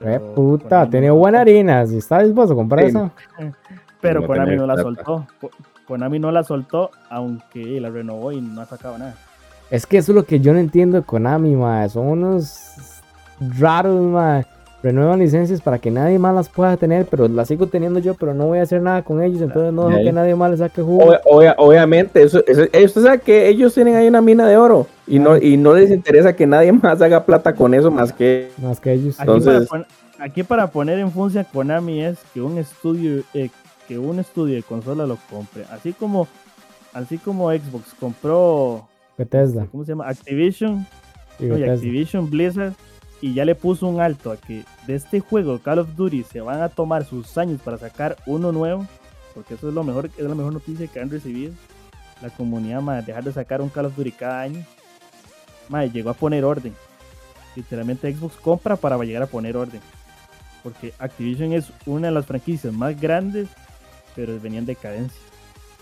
Eh, 0.00 0.20
puta, 0.34 0.86
no 0.86 1.10
buena 1.10 1.40
harina. 1.40 1.86
Si 1.86 1.98
está 1.98 2.22
dispuesto 2.22 2.52
a 2.54 2.56
comprar 2.56 2.82
Sí. 2.84 2.88
eso, 2.90 3.10
Pero 4.00 4.26
Konami 4.26 4.50
tenía 4.50 4.60
no 4.60 4.66
la 4.66 4.74
plata. 4.74 4.82
soltó. 5.04 5.26
Ko- 5.40 5.50
Konami 5.86 6.18
no 6.18 6.30
la 6.30 6.44
soltó, 6.44 6.90
aunque 7.10 7.80
la 7.80 7.90
renovó 7.90 8.30
y 8.32 8.40
no 8.40 8.60
ha 8.60 8.66
sacado 8.66 8.96
nada. 8.98 9.14
Es 9.70 9.86
que 9.86 9.98
eso 9.98 10.12
es 10.12 10.16
lo 10.16 10.24
que 10.24 10.38
yo 10.40 10.52
no 10.52 10.58
entiendo 10.60 10.98
de 10.98 11.02
Konami, 11.04 11.56
ma. 11.56 11.88
Son 11.88 12.06
unos 12.06 13.00
raros, 13.58 14.00
ma. 14.02 14.44
Renuevan 14.80 15.18
licencias 15.18 15.60
para 15.60 15.78
que 15.80 15.90
nadie 15.90 16.20
más 16.20 16.32
las 16.34 16.48
pueda 16.48 16.76
tener, 16.76 17.04
pero 17.06 17.26
las 17.26 17.48
sigo 17.48 17.66
teniendo 17.66 17.98
yo, 17.98 18.14
pero 18.14 18.32
no 18.32 18.46
voy 18.46 18.60
a 18.60 18.62
hacer 18.62 18.80
nada 18.80 19.02
con 19.02 19.20
ellos, 19.20 19.42
entonces 19.42 19.72
no 19.72 19.88
dejo 19.88 20.04
que 20.04 20.12
nadie 20.12 20.36
más 20.36 20.50
les 20.52 20.60
saque 20.60 20.82
jugo. 20.82 21.04
Obvia- 21.04 21.20
obvia- 21.24 21.54
obviamente, 21.58 22.22
eso, 22.22 22.44
eso, 22.46 22.62
eh, 22.72 22.84
usted 22.84 23.02
sabe 23.02 23.18
que 23.18 23.48
ellos 23.48 23.74
tienen 23.74 23.96
ahí 23.96 24.06
una 24.06 24.20
mina 24.22 24.46
de 24.46 24.56
oro 24.56 24.86
y 25.06 25.18
no, 25.18 25.36
y 25.36 25.56
no 25.56 25.74
les 25.74 25.90
interesa 25.90 26.36
que 26.36 26.46
nadie 26.46 26.70
más 26.70 27.02
haga 27.02 27.24
plata 27.24 27.54
con 27.56 27.74
eso 27.74 27.90
más 27.90 28.12
que 28.12 28.50
Más 28.62 28.78
que 28.78 28.92
ellos. 28.92 29.18
Aquí, 29.18 29.28
Entonces- 29.28 29.68
para, 29.68 29.86
aquí 30.20 30.42
para 30.44 30.66
poner 30.68 31.00
en 31.00 31.10
función 31.10 31.44
a 31.44 31.50
Konami 31.52 32.02
es 32.04 32.18
que 32.32 32.40
un 32.40 32.56
estudio 32.58 33.24
eh, 33.34 33.50
que 33.88 33.98
un 33.98 34.20
estudio 34.20 34.54
de 34.54 34.62
consola 34.62 35.06
lo 35.06 35.18
compre. 35.28 35.64
Así 35.72 35.92
como 35.92 36.28
así 36.92 37.18
como 37.18 37.50
Xbox 37.50 37.94
compró 37.98 38.86
Bethesda. 39.16 39.66
¿cómo 39.72 39.84
se 39.84 39.90
llama? 39.92 40.08
Activision 40.08 40.86
y 41.40 41.46
No, 41.46 41.56
y 41.56 41.60
Bethesda. 41.62 41.74
Activision 41.74 42.30
Blizzard 42.30 42.72
y 43.20 43.34
ya 43.34 43.44
le 43.44 43.54
puso 43.54 43.86
un 43.86 44.00
alto 44.00 44.30
a 44.30 44.36
que 44.36 44.64
de 44.86 44.94
este 44.94 45.20
juego 45.20 45.58
Call 45.58 45.80
of 45.80 45.96
Duty 45.96 46.24
se 46.24 46.40
van 46.40 46.62
a 46.62 46.68
tomar 46.68 47.04
sus 47.04 47.36
años 47.38 47.60
para 47.62 47.78
sacar 47.78 48.16
uno 48.26 48.52
nuevo, 48.52 48.86
porque 49.34 49.54
eso 49.54 49.68
es 49.68 49.74
lo 49.74 49.84
mejor, 49.84 50.10
es 50.16 50.24
la 50.24 50.34
mejor 50.34 50.52
noticia 50.52 50.86
que 50.86 51.00
han 51.00 51.10
recibido 51.10 51.52
la 52.22 52.30
comunidad, 52.30 52.80
más 52.80 53.06
dejar 53.06 53.24
de 53.24 53.32
sacar 53.32 53.60
un 53.60 53.68
Call 53.68 53.86
of 53.86 53.96
Duty 53.96 54.12
cada 54.12 54.40
año. 54.40 54.64
Madre, 55.68 55.90
llegó 55.90 56.10
a 56.10 56.14
poner 56.14 56.44
orden. 56.44 56.74
Literalmente 57.54 58.12
Xbox 58.12 58.36
compra 58.36 58.76
para 58.76 58.96
llegar 58.98 59.22
a 59.22 59.26
poner 59.26 59.56
orden. 59.56 59.80
Porque 60.62 60.92
Activision 60.98 61.52
es 61.52 61.70
una 61.86 62.08
de 62.08 62.14
las 62.14 62.26
franquicias 62.26 62.72
más 62.72 63.00
grandes, 63.00 63.48
pero 64.16 64.38
venía 64.40 64.58
en 64.58 64.66
decadencia. 64.66 65.20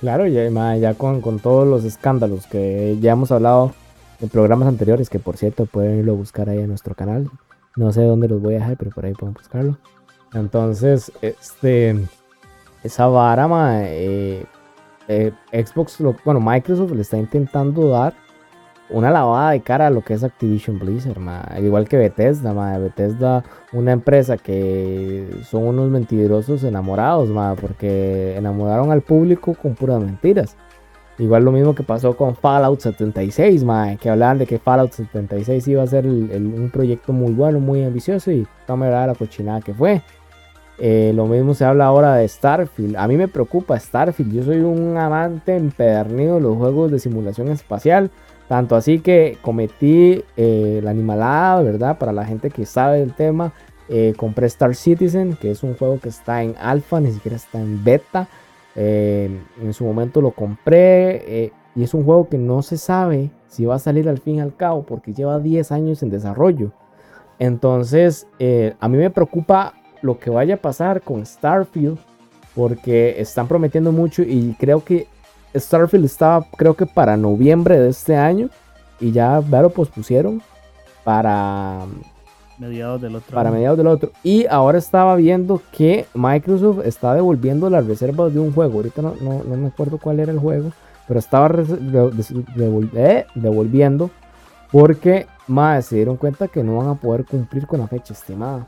Claro, 0.01 0.27
ya, 0.27 0.51
ma, 0.51 0.77
ya 0.77 0.95
con, 0.95 1.23
con 1.23 1.39
todos 1.39 1.67
los 1.67 1.85
escándalos 1.85 2.47
que 2.47 2.99
ya 3.01 3.13
hemos 3.13 3.31
hablado 3.33 3.75
en 4.21 4.29
programas 4.29 4.69
anteriores, 4.69 5.11
que 5.11 5.19
por 5.19 5.37
cierto 5.37 5.67
pueden 5.67 5.99
irlo 5.99 6.13
a 6.13 6.17
buscar 6.17 6.49
ahí 6.49 6.59
en 6.59 6.69
nuestro 6.69 6.95
canal. 6.95 7.31
No 7.77 7.93
sé 7.93 8.03
dónde 8.03 8.29
los 8.29 8.41
voy 8.41 8.55
a 8.55 8.59
dejar, 8.59 8.77
pero 8.77 8.91
por 8.91 9.05
ahí 9.05 9.13
pueden 9.13 9.35
buscarlo. 9.35 9.77
Entonces, 10.33 11.13
este, 11.23 11.99
esa 12.83 13.07
vara, 13.07 13.47
ma, 13.49 13.83
eh, 13.85 14.45
eh, 15.09 15.33
Xbox, 15.53 16.01
lo- 16.01 16.17
bueno, 16.25 16.41
Microsoft 16.41 16.93
le 16.93 17.03
está 17.03 17.17
intentando 17.17 17.89
dar 17.91 18.15
una 18.89 19.11
lavada 19.11 19.51
de 19.51 19.61
cara 19.61 19.89
a 19.89 19.91
lo 19.91 20.03
que 20.03 20.15
es 20.15 20.23
Activision 20.23 20.79
Blizzard, 20.79 21.19
ma, 21.19 21.41
al 21.41 21.65
igual 21.65 21.89
que 21.89 21.97
Bethesda, 21.97 22.53
ma, 22.55 22.79
Bethesda, 22.79 23.43
una 23.73 23.93
empresa 23.93 24.37
que 24.37 25.29
son 25.45 25.65
unos 25.65 25.91
mentirosos 25.91 26.63
enamorados, 26.65 27.29
ma, 27.29 27.55
porque 27.57 28.37
enamoraron 28.37 28.93
al 28.93 29.03
público 29.03 29.55
con 29.55 29.75
puras 29.75 30.01
mentiras. 30.01 30.57
Igual 31.19 31.45
lo 31.45 31.53
mismo 31.53 31.75
que 31.75 31.83
pasó 31.83 32.17
con 32.17 32.37
Fallout 32.37 32.81
76, 32.81 33.65
ma, 33.65 33.97
que 33.97 34.11
hablaban 34.11 34.39
de 34.39 34.47
que 34.47 34.59
Fallout 34.59 34.93
76 34.93 35.67
iba 35.69 35.83
a 35.83 35.87
ser 35.87 36.07
un 36.07 36.71
proyecto 36.73 37.13
muy 37.13 37.33
bueno, 37.33 37.59
muy 37.59 37.83
ambicioso 37.85 38.31
y 38.31 38.47
toma 38.67 38.89
la 38.89 39.15
cochinada 39.15 39.61
que 39.61 39.73
fue. 39.73 40.03
Eh, 40.79 41.13
lo 41.15 41.27
mismo 41.27 41.55
se 41.55 41.65
habla 41.65 41.87
ahora 41.87 42.17
de 42.17 42.29
Starfield. 42.29 42.97
A 42.97 43.09
mí 43.09 43.17
me 43.17 43.29
preocupa 43.29 43.79
Starfield. 43.79 44.33
Yo 44.33 44.43
soy 44.43 44.59
un 44.59 44.97
amante 44.99 45.57
empedernido 45.57 46.35
de 46.35 46.43
los 46.43 46.57
juegos 46.57 46.91
de 46.91 46.99
simulación 46.99 47.49
espacial. 47.49 48.11
Tanto 48.49 48.77
así 48.77 49.01
que 49.01 49.39
cometí 49.43 50.23
eh, 50.37 50.81
la 50.83 50.91
animalada, 50.91 51.63
¿verdad? 51.63 51.99
Para 51.99 52.13
la 52.13 52.25
gente 52.25 52.51
que 52.51 52.67
sabe 52.67 53.01
del 53.01 53.15
tema. 53.15 53.53
eh, 53.89 54.15
compré 54.17 54.47
Star 54.49 54.75
Citizen, 54.75 55.37
que 55.41 55.51
es 55.51 55.63
un 55.63 55.77
juego 55.77 56.01
que 56.01 56.09
está 56.09 56.43
en 56.43 56.57
alfa, 56.59 57.01
ni 57.01 57.13
siquiera 57.13 57.37
está 57.37 57.61
en 57.61 57.85
beta. 57.85 58.29
Eh, 58.77 59.43
en 59.61 59.73
su 59.73 59.85
momento 59.85 60.21
lo 60.21 60.33
compré 60.33 61.45
eh, 61.45 61.53
y 61.75 61.83
es 61.83 61.95
un 61.95 62.05
juego 62.05 62.29
que 62.29 62.37
no 62.37 62.61
se 62.61 62.77
sabe 62.77 63.31
si 63.49 63.65
va 63.65 63.77
a 63.77 63.79
salir 63.79 64.07
al 64.07 64.19
fin 64.19 64.37
y 64.37 64.41
al 64.41 64.55
cabo 64.55 64.83
porque 64.83 65.15
lleva 65.15 65.41
10 65.41 65.73
años 65.73 66.03
en 66.03 66.11
desarrollo. 66.11 66.73
Entonces, 67.39 68.27
eh, 68.39 68.75
a 68.79 68.89
mí 68.89 68.99
me 68.99 69.11
preocupa 69.11 69.75
lo 70.03 70.19
que 70.19 70.31
vaya 70.31 70.55
a 70.55 70.59
pasar 70.59 71.01
con 71.01 71.25
Starfield 71.25 71.99
porque 72.55 73.21
están 73.21 73.49
prometiendo 73.49 73.93
mucho 73.93 74.23
y 74.23 74.55
creo 74.59 74.85
que 74.85 75.07
Starfield 75.55 76.05
estaba 76.05 76.47
creo 76.57 76.75
que 76.75 76.87
para 76.87 77.17
noviembre 77.17 77.79
de 77.79 77.89
este 77.89 78.17
año 78.17 78.51
y 79.01 79.13
ya, 79.13 79.43
ya 79.51 79.63
lo 79.63 79.71
pospusieron 79.71 80.43
para 81.05 81.87
Mediados 82.59 83.01
del 83.03 83.17
otro 83.17 83.35
para 83.35 83.49
año. 83.51 83.57
mediados 83.59 83.77
del 83.79 83.87
otro. 83.89 84.11
Y 84.23 84.47
ahora 84.47 84.79
estaba 84.79 85.15
viendo 85.17 85.61
que 85.73 86.07
Microsoft 86.15 86.87
está 86.87 87.13
devolviendo 87.15 87.69
las 87.69 87.87
reservas 87.87 88.33
de 88.33 88.41
un 88.41 88.53
juego. 88.53 88.77
Ahorita 88.79 89.03
no, 89.03 89.15
no, 89.21 89.43
no 89.45 89.57
me 89.57 89.67
acuerdo 89.69 89.99
cuál 89.99 90.21
era 90.21 90.33
el 90.33 90.39
juego, 90.39 90.71
pero 91.07 91.19
estaba 91.21 91.49
devol- 91.51 92.91
eh, 92.95 93.27
devolviendo 93.35 94.11
porque 94.73 95.27
más 95.47 95.87
se 95.87 95.97
dieron 95.97 96.17
cuenta 96.17 96.49
que 96.49 96.63
no 96.65 96.79
van 96.79 96.89
a 96.89 96.95
poder 96.95 97.25
cumplir 97.25 97.67
con 97.67 97.81
la 97.81 97.87
fecha 97.89 98.15
estimada. 98.15 98.67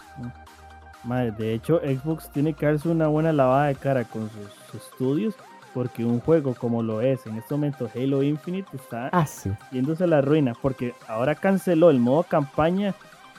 Madre, 1.05 1.33
de 1.33 1.55
hecho, 1.55 1.81
Xbox 1.81 2.29
tiene 2.31 2.53
que 2.53 2.67
darse 2.67 2.89
una 2.89 3.07
buena 3.09 3.33
lavada 3.33 3.67
de 3.69 3.75
cara 3.75 4.05
con 4.05 4.29
sus, 4.31 4.53
sus 4.71 4.83
estudios 4.93 5.35
porque 5.75 6.05
un 6.05 6.21
juego 6.21 6.55
como 6.55 6.83
lo 6.83 7.01
es 7.03 7.25
en 7.27 7.37
este 7.37 7.55
momento 7.55 7.89
Halo 7.95 8.23
Infinite 8.23 8.69
está 8.75 9.09
Ah, 9.13 9.27
sí. 9.27 9.51
yéndose 9.71 10.05
a 10.05 10.07
la 10.09 10.21
ruina, 10.21 10.55
porque 10.61 10.95
ahora 11.07 11.35
canceló 11.35 11.91
el 11.91 12.01
modo 12.01 12.25
campaña 12.25 12.95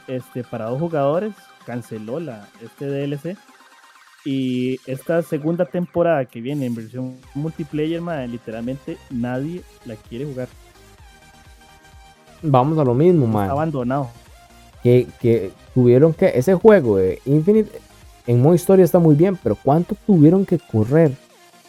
este, 0.10 0.44
para 0.44 0.66
dos 0.66 0.80
jugadores, 0.80 1.34
canceló 1.66 2.20
la, 2.20 2.48
este 2.62 2.86
DLC. 2.86 3.38
Y 4.26 4.80
esta 4.86 5.22
segunda 5.22 5.66
temporada 5.66 6.26
que 6.26 6.42
viene 6.42 6.66
en 6.66 6.76
versión 6.76 7.16
multiplayer, 7.34 8.02
madre, 8.02 8.28
literalmente 8.28 8.98
nadie 9.10 9.62
la 9.86 9.96
quiere 9.96 10.26
jugar. 10.26 10.50
Vamos 12.42 12.78
a 12.78 12.84
lo 12.84 12.94
mismo, 12.94 13.28
man. 13.28 13.50
abandonado. 13.50 14.10
Que, 14.84 15.08
que 15.22 15.52
tuvieron 15.74 16.14
que. 16.14 16.32
Ese 16.36 16.54
juego 16.54 16.98
de 16.98 17.22
Infinite 17.26 17.80
en 18.28 18.42
modo 18.42 18.54
historia 18.54 18.86
está 18.86 19.00
muy 19.00 19.16
bien, 19.16 19.38
pero 19.42 19.56
¿cuánto 19.56 19.96
tuvieron 20.06 20.46
que 20.46 20.60
correr? 20.60 21.14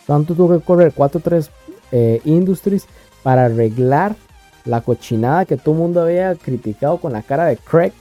¿Cuánto 0.07 0.35
tuvo 0.35 0.59
que 0.59 0.65
correr 0.65 0.95
4-3 0.95 1.49
eh, 1.93 2.21
Industries 2.25 2.87
para 3.23 3.47
arreglar 3.47 4.15
la 4.65 4.81
cochinada 4.81 5.45
que 5.47 5.57
todo 5.57 5.75
el 5.75 5.81
mundo 5.81 6.03
había 6.03 6.35
criticado 6.35 6.99
con 6.99 7.13
la 7.13 7.23
cara 7.23 7.47
de 7.47 7.57
Craig? 7.57 7.93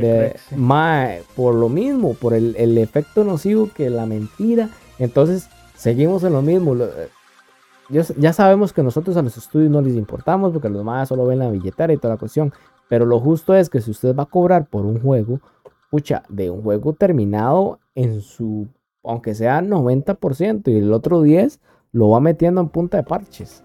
De 0.00 0.36
mae, 0.56 1.22
por 1.36 1.54
lo 1.54 1.68
mismo, 1.68 2.14
por 2.14 2.34
el, 2.34 2.54
el 2.56 2.78
efecto 2.78 3.24
nocivo 3.24 3.70
que 3.74 3.90
la 3.90 4.06
mentira. 4.06 4.70
Entonces, 4.98 5.48
seguimos 5.76 6.24
en 6.24 6.32
lo 6.32 6.42
mismo. 6.42 6.76
Ya 7.88 8.32
sabemos 8.32 8.72
que 8.72 8.82
nosotros 8.82 9.16
a 9.16 9.22
los 9.22 9.36
estudios 9.36 9.70
no 9.70 9.82
les 9.82 9.94
importamos 9.94 10.52
porque 10.52 10.68
los 10.68 10.84
más 10.84 11.08
solo 11.08 11.26
ven 11.26 11.40
la 11.40 11.50
billetera 11.50 11.92
y 11.92 11.98
toda 11.98 12.14
la 12.14 12.18
cuestión. 12.18 12.52
Pero 12.88 13.06
lo 13.06 13.20
justo 13.20 13.54
es 13.54 13.68
que 13.68 13.80
si 13.80 13.90
usted 13.90 14.14
va 14.14 14.24
a 14.24 14.26
cobrar 14.26 14.66
por 14.66 14.84
un 14.84 15.00
juego, 15.00 15.40
pucha, 15.90 16.22
de 16.28 16.50
un 16.50 16.62
juego 16.62 16.92
terminado 16.92 17.78
en 17.94 18.20
su, 18.20 18.68
aunque 19.02 19.34
sea 19.34 19.60
90% 19.60 20.68
y 20.68 20.78
el 20.78 20.92
otro 20.92 21.22
10% 21.22 21.58
lo 21.92 22.10
va 22.10 22.20
metiendo 22.20 22.60
en 22.60 22.68
punta 22.68 22.96
de 22.96 23.04
parches. 23.04 23.62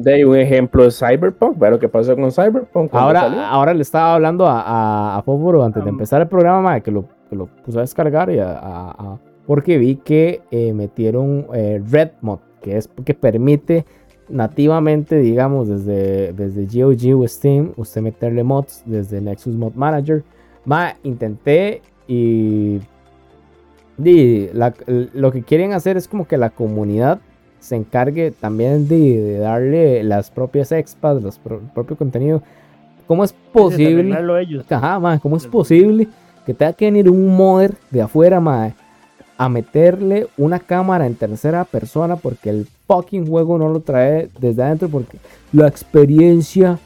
De 0.00 0.24
un 0.24 0.36
ejemplo 0.36 0.84
de 0.84 0.90
Cyberpunk, 0.90 1.58
ver 1.58 1.72
lo 1.72 1.78
que 1.78 1.88
pasó 1.88 2.14
con 2.14 2.30
Cyberpunk. 2.30 2.94
Ahora, 2.94 3.20
salió. 3.22 3.40
ahora 3.40 3.74
le 3.74 3.82
estaba 3.82 4.14
hablando 4.14 4.46
a, 4.46 4.60
a, 4.60 5.18
a 5.18 5.22
Fósforo 5.22 5.64
antes 5.64 5.82
de 5.82 5.90
Um. 5.90 5.96
empezar 5.96 6.20
el 6.22 6.28
programa, 6.28 6.60
mae, 6.62 6.80
que, 6.82 6.90
lo, 6.90 7.04
que 7.28 7.34
lo 7.36 7.46
puso 7.46 7.78
a 7.78 7.82
descargar 7.82 8.30
y 8.30 8.38
a, 8.38 8.52
a- 8.52 8.90
a- 8.90 9.18
porque 9.46 9.76
vi 9.78 9.96
que 9.96 10.42
eh, 10.50 10.72
metieron 10.72 11.46
eh, 11.54 11.82
Red 11.90 12.10
Mod, 12.20 12.38
que 12.62 12.76
es 12.76 12.88
que 13.04 13.14
permite 13.14 13.86
nativamente, 14.28 15.16
digamos, 15.16 15.68
desde, 15.68 16.32
desde 16.34 16.66
GOG 16.66 17.18
o 17.22 17.26
Steam, 17.26 17.72
usted 17.76 18.02
meterle 18.02 18.44
mods 18.44 18.82
desde 18.84 19.20
Nexus 19.20 19.54
Mod 19.56 19.72
Manager. 19.74 20.22
Ma, 20.66 20.94
intenté 21.02 21.80
y, 22.06 22.78
y 24.04 24.48
la- 24.52 24.74
lo 25.14 25.32
que 25.32 25.42
quieren 25.42 25.72
hacer 25.72 25.96
es 25.96 26.06
como 26.06 26.26
que 26.28 26.36
la 26.36 26.50
comunidad 26.50 27.18
se 27.60 27.76
encargue 27.76 28.30
también 28.30 28.88
de, 28.88 29.20
de 29.20 29.38
darle 29.38 30.02
las 30.04 30.30
propias 30.30 30.72
expas, 30.72 31.22
los 31.22 31.38
pro- 31.38 31.60
propio 31.74 31.96
contenido. 31.96 32.42
¿Cómo 33.06 33.24
es 33.24 33.32
posible? 33.52 34.14
ellos. 34.40 34.64
Ajá, 34.70 34.98
mae, 34.98 35.18
¿cómo 35.20 35.36
es 35.36 35.46
posible 35.46 36.08
que 36.44 36.54
tenga 36.54 36.72
que 36.72 36.86
venir 36.86 37.08
un 37.10 37.34
modder 37.36 37.74
de 37.90 38.02
afuera, 38.02 38.40
mae, 38.40 38.74
a 39.36 39.48
meterle 39.48 40.26
una 40.36 40.58
cámara 40.58 41.06
en 41.06 41.14
tercera 41.14 41.64
persona 41.64 42.16
porque 42.16 42.50
el 42.50 42.66
fucking 42.86 43.26
juego 43.26 43.56
no 43.58 43.68
lo 43.68 43.80
trae 43.80 44.28
desde 44.40 44.62
adentro 44.62 44.88
porque 44.88 45.18
la 45.52 45.68
experiencia 45.68 46.78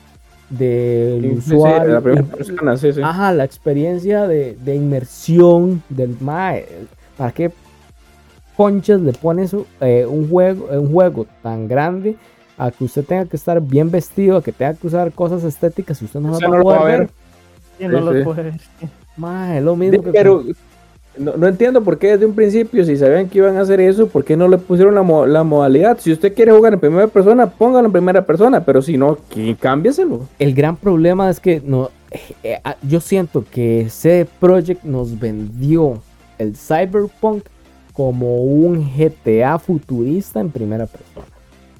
del 0.51 1.23
Sí, 1.23 1.35
sí, 1.37 1.49
sí, 1.51 1.55
usuario. 1.57 1.93
la 1.95 2.01
primera 2.01 2.25
persona, 2.25 2.77
sí, 2.77 2.93
sí. 2.93 3.01
Ajá, 3.03 3.33
la 3.33 3.45
experiencia 3.45 4.27
de, 4.27 4.57
de 4.63 4.75
inmersión 4.75 5.83
del 5.89 6.17
mae. 6.21 6.67
¿Para 7.17 7.33
qué 7.33 7.51
conchas 8.57 9.01
le 9.01 9.13
pone 9.13 9.43
eso, 9.45 9.67
eh, 9.81 10.07
un, 10.09 10.29
juego, 10.29 10.69
eh, 10.73 10.79
un 10.79 10.93
juego 10.93 11.27
tan 11.43 11.69
grande 11.69 12.17
a 12.59 12.71
que 12.71 12.85
usted 12.85 13.05
tenga 13.05 13.25
que 13.27 13.37
estar 13.37 13.61
bien 13.61 13.91
vestido, 13.91 14.37
a 14.37 14.43
que 14.43 14.53
tenga 14.53 14.75
que 14.75 14.87
usar 14.87 15.13
cosas 15.13 15.43
estéticas 15.45 16.01
y 16.03 16.05
usted 16.05 16.21
no 16.21 16.31
las 16.33 16.43
va 16.43 16.49
no 16.49 16.59
lo 16.59 16.65
va 16.65 16.81
a 16.81 16.85
ver? 16.85 16.99
ver. 17.01 17.11
Sí, 17.79 17.87
no 17.89 18.13
Sí, 18.13 18.19
sí. 18.19 18.25
puede 18.25 18.43
ver. 18.43 18.55
Mae, 19.17 19.59
es 19.59 19.65
lo 19.65 19.77
mismo 19.77 19.99
De- 19.99 20.05
que 20.05 20.11
pero 20.13 20.43
no, 21.19 21.37
no 21.37 21.47
entiendo 21.47 21.83
por 21.83 21.99
qué 21.99 22.13
desde 22.13 22.25
un 22.27 22.35
principio, 22.35 22.85
si 22.85 22.97
sabían 22.97 23.29
que 23.29 23.39
iban 23.39 23.57
a 23.57 23.61
hacer 23.63 23.81
eso, 23.81 24.07
¿por 24.07 24.25
qué 24.25 24.37
no 24.37 24.49
le 24.49 24.57
pusieron 24.59 24.95
la, 24.95 25.03
mo- 25.03 25.27
la 25.27 25.43
modalidad? 25.45 25.99
Si 26.01 26.11
usted 26.13 26.33
quiere 26.35 26.53
jugar 26.53 26.73
en 26.75 26.81
primera 26.81 27.07
persona, 27.09 27.47
póngalo 27.49 27.87
en 27.87 27.93
primera 27.93 28.25
persona, 28.25 28.65
pero 28.65 28.81
si 28.81 28.97
no, 28.97 29.19
que- 29.29 29.57
cámbiaselo. 29.57 30.21
el 30.39 30.55
gran 30.55 30.77
problema 30.77 31.29
es 31.29 31.41
que 31.41 31.61
no, 31.65 31.91
eh, 32.43 32.61
ah, 32.65 32.77
yo 32.83 33.01
siento 33.01 33.45
que 33.51 33.89
CD 33.91 34.27
Projekt 34.41 34.85
nos 34.85 35.19
vendió 35.19 35.99
el 36.39 36.57
Cyberpunk 36.57 37.45
como 37.93 38.37
un 38.43 38.91
GTA 38.97 39.59
futurista 39.59 40.41
en 40.41 40.51
primera 40.51 40.87
persona. 40.87 41.27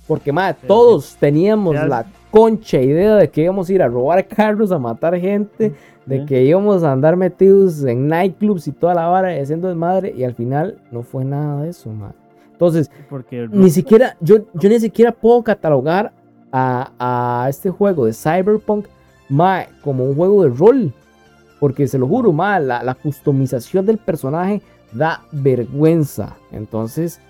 Porque, 0.07 0.33
madre, 0.33 0.57
Sí, 0.61 0.67
todos 0.67 1.17
teníamos 1.19 1.75
la 1.75 2.07
concha 2.31 2.81
idea 2.81 3.17
de 3.17 3.31
que 3.31 3.43
íbamos 3.43 3.69
a 3.69 3.73
ir 3.73 3.83
a 3.83 3.89
robar 3.89 4.27
carros, 4.27 4.73
a 4.73 4.79
matar 4.79 5.19
gente, 5.19 5.73
de 6.07 6.19
Sí. 6.21 6.27
que 6.27 6.45
íbamos 6.45 6.83
a 6.83 6.93
andar 6.93 7.17
metidos 7.17 7.85
en 7.85 8.09
nightclubs 8.09 8.67
y 8.69 8.73
toda 8.73 8.95
la 8.95 9.07
vara 9.07 9.29
haciendo 9.41 9.69
desmadre, 9.69 10.13
y 10.17 10.25
al 10.25 10.35
final 10.35 10.79
no 10.91 11.03
fue 11.03 11.25
nada 11.25 11.63
de 11.63 11.71
eso, 11.71 11.91
madre. 11.91 12.17
Entonces, 12.53 12.91
Porque 13.09 13.49
ni 13.51 13.71
siquiera, 13.71 14.17
yo, 14.21 14.39
yo 14.55 14.69
ni 14.69 14.81
siquiera 14.81 15.13
puedo 15.13 15.43
catalogar 15.43 16.13
a, 16.53 16.91
a 17.45 17.49
este 17.49 17.71
juego 17.71 18.05
de 18.07 18.13
Cyberpunk 18.13 18.87
mae, 19.29 19.69
como 19.83 20.05
un 20.05 20.15
juego 20.15 20.43
de 20.45 20.51
rol. 20.51 20.93
Porque 21.59 21.87
se 21.87 21.97
lo 21.99 22.07
juro, 22.09 22.33
mae, 22.33 22.61
la, 22.61 22.83
la 22.83 22.95
customización 22.95 23.87
del 23.87 23.99
personaje 23.99 24.61
da 24.93 25.23
vergüenza. 25.33 26.37
Entonces, 26.51 27.21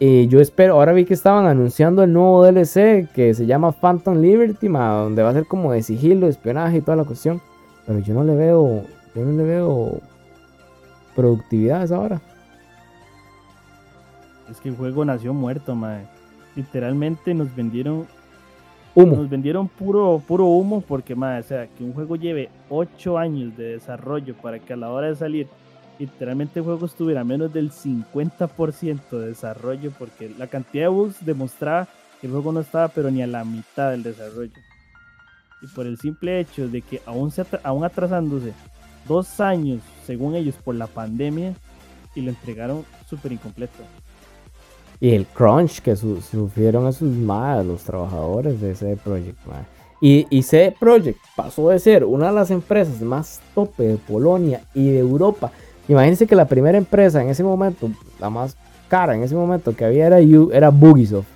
eh, 0.00 0.26
yo 0.28 0.40
espero, 0.40 0.74
ahora 0.74 0.92
vi 0.92 1.04
que 1.04 1.14
estaban 1.14 1.46
anunciando 1.46 2.02
el 2.02 2.12
nuevo 2.12 2.44
DLC 2.44 3.08
que 3.14 3.32
se 3.34 3.46
llama 3.46 3.72
Phantom 3.72 4.20
Liberty, 4.20 4.68
mae, 4.68 5.02
donde 5.04 5.22
va 5.22 5.30
a 5.30 5.34
ser 5.34 5.46
como 5.46 5.72
de 5.72 5.82
sigilo, 5.82 6.26
espionaje 6.26 6.78
y 6.78 6.80
toda 6.80 6.96
la 6.96 7.04
cuestión. 7.04 7.40
Pero 7.86 8.00
yo 8.00 8.14
no 8.14 8.24
le 8.24 8.34
veo, 8.34 8.82
yo 9.14 9.24
no 9.24 9.32
le 9.32 9.44
veo 9.44 10.00
productividad 11.14 11.82
a 11.82 11.84
esa 11.84 12.00
hora. 12.00 12.20
es 14.50 14.60
que 14.60 14.68
el 14.68 14.76
juego 14.76 15.04
nació 15.04 15.32
muerto, 15.32 15.74
mae. 15.74 16.06
Literalmente 16.56 17.34
nos 17.34 17.54
vendieron 17.54 18.06
Humo. 18.96 19.16
nos 19.16 19.28
vendieron 19.28 19.66
puro 19.66 20.22
puro 20.24 20.46
humo 20.46 20.80
porque 20.80 21.16
mae, 21.16 21.40
o 21.40 21.42
sea, 21.42 21.66
que 21.66 21.82
un 21.82 21.92
juego 21.92 22.14
lleve 22.14 22.48
8 22.68 23.18
años 23.18 23.56
de 23.56 23.72
desarrollo 23.72 24.36
para 24.36 24.60
que 24.60 24.72
a 24.72 24.76
la 24.76 24.90
hora 24.90 25.08
de 25.08 25.16
salir 25.16 25.48
literalmente 25.98 26.58
el 26.60 26.64
juego 26.64 26.86
estuviera 26.86 27.24
menos 27.24 27.52
del 27.52 27.70
50% 27.70 29.10
de 29.18 29.26
desarrollo 29.28 29.92
porque 29.98 30.32
la 30.38 30.46
cantidad 30.46 30.84
de 30.84 30.88
bugs 30.88 31.24
demostraba 31.24 31.88
que 32.20 32.26
el 32.26 32.32
juego 32.32 32.52
no 32.52 32.60
estaba 32.60 32.88
pero 32.88 33.10
ni 33.10 33.22
a 33.22 33.26
la 33.26 33.44
mitad 33.44 33.90
del 33.90 34.02
desarrollo. 34.02 34.52
Y 35.62 35.66
por 35.68 35.86
el 35.86 35.98
simple 35.98 36.40
hecho 36.40 36.68
de 36.68 36.82
que 36.82 37.00
aún, 37.06 37.30
se 37.30 37.42
atra- 37.42 37.60
aún 37.62 37.84
atrasándose 37.84 38.52
dos 39.08 39.40
años, 39.40 39.80
según 40.06 40.34
ellos, 40.34 40.54
por 40.62 40.74
la 40.74 40.86
pandemia, 40.86 41.54
y 42.14 42.20
lo 42.22 42.30
entregaron 42.30 42.84
súper 43.08 43.32
incompleto. 43.32 43.82
Y 45.00 45.10
el 45.10 45.26
crunch 45.26 45.80
que 45.80 45.96
su- 45.96 46.20
sufrieron 46.20 46.86
esos 46.86 47.08
más 47.08 47.64
los 47.64 47.82
trabajadores 47.82 48.60
de 48.60 48.96
Projekt. 48.96 49.38
mae. 49.46 49.64
Y, 50.00 50.26
y 50.30 50.42
CD 50.42 50.74
Projekt 50.78 51.18
pasó 51.34 51.70
de 51.70 51.78
ser 51.78 52.04
una 52.04 52.26
de 52.28 52.34
las 52.34 52.50
empresas 52.50 53.00
más 53.00 53.40
tope 53.54 53.84
de 53.84 53.96
Polonia 53.96 54.62
y 54.74 54.90
de 54.90 54.98
Europa. 54.98 55.50
Imagínense 55.88 56.26
que 56.26 56.34
la 56.34 56.46
primera 56.46 56.78
empresa 56.78 57.22
en 57.22 57.28
ese 57.28 57.44
momento, 57.44 57.90
la 58.20 58.30
más 58.30 58.56
cara 58.88 59.14
en 59.14 59.22
ese 59.22 59.34
momento 59.34 59.74
que 59.76 59.84
había 59.84 60.06
era, 60.06 60.18
era 60.20 60.70
Bugisoft. 60.70 61.26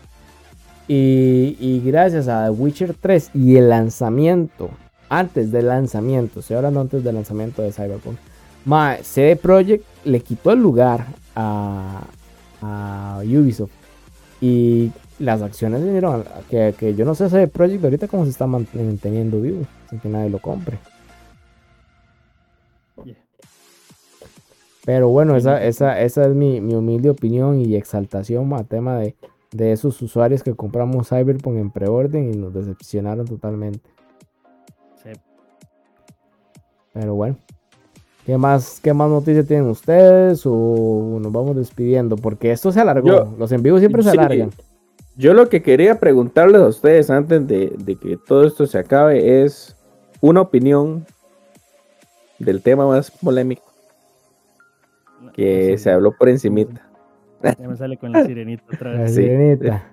Y, 0.90 1.82
gracias 1.84 2.28
a 2.28 2.50
Witcher 2.50 2.94
3 2.98 3.30
y 3.34 3.56
el 3.56 3.68
lanzamiento, 3.68 4.70
antes 5.10 5.52
del 5.52 5.68
lanzamiento, 5.68 6.40
estoy 6.40 6.56
hablando 6.56 6.80
antes 6.80 7.04
del 7.04 7.14
lanzamiento 7.14 7.60
de 7.62 7.72
Cyberpunk, 7.72 8.16
mae, 8.64 9.02
CD 9.04 9.36
Projekt 9.36 9.84
le 10.04 10.20
quitó 10.20 10.50
el 10.50 10.60
lugar 10.60 11.04
a, 11.36 12.00
a 12.62 13.18
Ubisoft. 13.22 13.70
Y 14.40 14.90
las 15.18 15.42
acciones 15.42 15.82
vinieron 15.84 16.22
a- 16.22 16.40
que, 16.48 16.74
que 16.78 16.94
yo 16.94 17.04
no 17.04 17.14
sé 17.14 17.26
ese 17.26 17.48
Project 17.48 17.84
ahorita 17.84 18.08
cómo 18.08 18.24
se 18.24 18.30
está 18.30 18.46
manteniendo 18.46 19.40
vivo, 19.42 19.64
sin 19.90 19.98
que 20.00 20.08
nadie 20.08 20.30
lo 20.30 20.38
compre. 20.38 20.78
Pero 24.88 25.10
bueno, 25.10 25.36
esa, 25.36 25.62
esa, 25.62 26.00
esa 26.00 26.22
es 26.24 26.34
mi, 26.34 26.62
mi 26.62 26.74
humilde 26.74 27.10
opinión 27.10 27.60
y 27.60 27.76
exaltación 27.76 28.50
a 28.54 28.64
tema 28.64 28.96
de, 28.98 29.14
de 29.52 29.72
esos 29.72 30.00
usuarios 30.00 30.42
que 30.42 30.54
compramos 30.54 31.10
Cyberpunk 31.10 31.58
en 31.58 31.70
preorden 31.70 32.32
y 32.32 32.36
nos 32.38 32.54
decepcionaron 32.54 33.26
totalmente. 33.26 33.90
Sí. 35.02 35.10
Pero 36.94 37.14
bueno. 37.16 37.36
¿Qué 38.24 38.38
más, 38.38 38.80
¿Qué 38.82 38.94
más 38.94 39.10
noticias 39.10 39.46
tienen 39.46 39.68
ustedes? 39.68 40.40
O 40.46 41.18
nos 41.20 41.32
vamos 41.32 41.54
despidiendo. 41.54 42.16
Porque 42.16 42.50
esto 42.50 42.72
se 42.72 42.80
alargó. 42.80 43.08
Yo- 43.08 43.34
Los 43.38 43.52
en 43.52 43.62
vivo 43.62 43.78
siempre 43.80 44.02
se 44.02 44.08
alargan. 44.12 44.52
Yo 45.18 45.34
lo 45.34 45.50
que 45.50 45.60
quería 45.60 46.00
preguntarles 46.00 46.62
a 46.62 46.66
ustedes 46.66 47.10
antes 47.10 47.46
de, 47.46 47.74
de 47.76 47.96
que 47.96 48.16
todo 48.16 48.46
esto 48.46 48.66
se 48.66 48.78
acabe 48.78 49.42
es 49.44 49.76
una 50.22 50.40
opinión 50.40 51.04
del 52.38 52.62
tema 52.62 52.86
más 52.86 53.10
polémico 53.10 53.67
que 55.34 55.78
se 55.78 55.90
habló 55.90 56.12
por 56.12 56.28
encimita. 56.28 56.88
Ya 57.58 57.68
me 57.68 57.76
sale 57.76 57.96
con 57.96 58.12
la 58.12 58.24
sirenita 58.24 58.64
otra 58.74 58.92
La 58.94 59.00
vez. 59.02 59.10
Sí. 59.14 59.22
sirenita. 59.22 59.92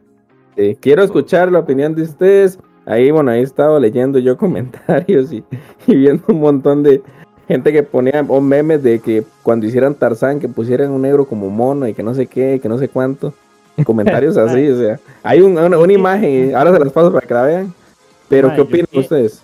Eh, 0.57 0.76
quiero 0.80 1.03
escuchar 1.03 1.51
la 1.51 1.59
opinión 1.59 1.93
de 1.95 2.03
ustedes. 2.03 2.57
Ahí, 2.86 3.11
bueno, 3.11 3.32
ahí 3.32 3.39
he 3.41 3.43
estado 3.43 3.80
leyendo 3.80 4.19
yo 4.19 4.38
comentarios 4.38 5.32
y, 5.34 5.43
y 5.88 5.95
viendo 5.95 6.23
un 6.30 6.39
montón 6.39 6.84
de 6.84 7.01
gente 7.47 7.71
que 7.71 7.84
ponía 7.84 8.23
o 8.28 8.41
memes 8.41 8.82
de 8.82 8.99
que 8.99 9.23
cuando 9.43 9.65
hicieran 9.67 9.93
Tarzán, 9.95 10.39
que 10.39 10.47
pusieran 10.49 10.91
un 10.91 11.01
negro 11.01 11.28
como 11.28 11.49
mono 11.49 11.88
y 11.88 11.93
que 11.93 12.01
no 12.03 12.13
sé 12.15 12.26
qué, 12.28 12.59
que 12.61 12.69
no 12.69 12.78
sé 12.78 12.89
cuánto. 12.89 13.34
Comentarios 13.84 14.38
así, 14.38 14.69
o 14.69 14.78
sea, 14.78 14.99
hay 15.21 15.41
un- 15.41 15.57
una, 15.57 15.78
una 15.78 15.91
imagen, 15.93 16.55
ahora 16.55 16.71
se 16.71 16.80
las 16.80 16.93
paso 16.93 17.11
para 17.11 17.28
que 17.28 17.34
la 17.34 17.43
vean. 17.43 17.73
Pero, 18.30 18.53
¿qué 18.55 18.61
opinan 18.61 18.88
ustedes? 18.93 19.43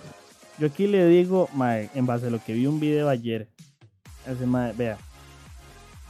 Yo 0.58 0.68
aquí 0.68 0.88
le 0.88 1.06
digo, 1.08 1.50
en 1.94 2.06
base 2.06 2.28
a 2.28 2.30
lo 2.30 2.40
que 2.44 2.54
vi 2.54 2.66
un 2.66 2.80
video 2.80 3.10
ayer, 3.10 3.48
ese 4.26 4.46
vea, 4.78 4.98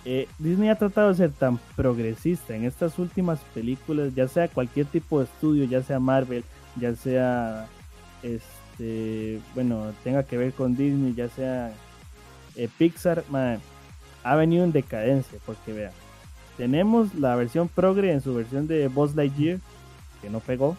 eh, 0.06 0.28
Disney 0.40 0.70
ha 0.70 0.76
tratado 0.76 1.10
de 1.10 1.16
ser 1.16 1.32
tan 1.32 1.60
progresista 1.76 2.56
en 2.56 2.66
estas 2.66 2.98
últimas 2.98 3.40
películas, 3.54 4.14
ya 4.16 4.28
sea 4.28 4.48
cualquier 4.48 4.88
tipo 4.88 5.20
de 5.20 5.26
estudio, 5.26 5.66
ya 5.66 5.84
sea 5.84 6.00
Marvel, 6.00 6.44
ya 6.76 6.96
sea, 6.96 7.68
este, 8.24 9.40
bueno, 9.54 9.92
tenga 10.04 10.24
que 10.24 10.38
ver 10.38 10.54
con 10.54 10.76
Disney, 10.76 11.14
ya 11.14 11.30
sea 11.30 11.72
eh, 12.56 12.68
Pixar, 12.78 13.24
ha 14.24 14.36
venido 14.36 14.64
en 14.64 14.72
decadencia, 14.72 15.38
porque 15.46 15.74
vea, 15.74 15.92
tenemos 16.58 17.14
la 17.16 17.36
versión 17.36 17.68
progre 17.68 18.12
en 18.12 18.22
su 18.22 18.34
versión 18.34 18.68
de 18.68 18.88
Buzz 18.88 19.16
Lightyear, 19.16 19.60
que 20.22 20.30
no 20.30 20.40
pegó, 20.40 20.76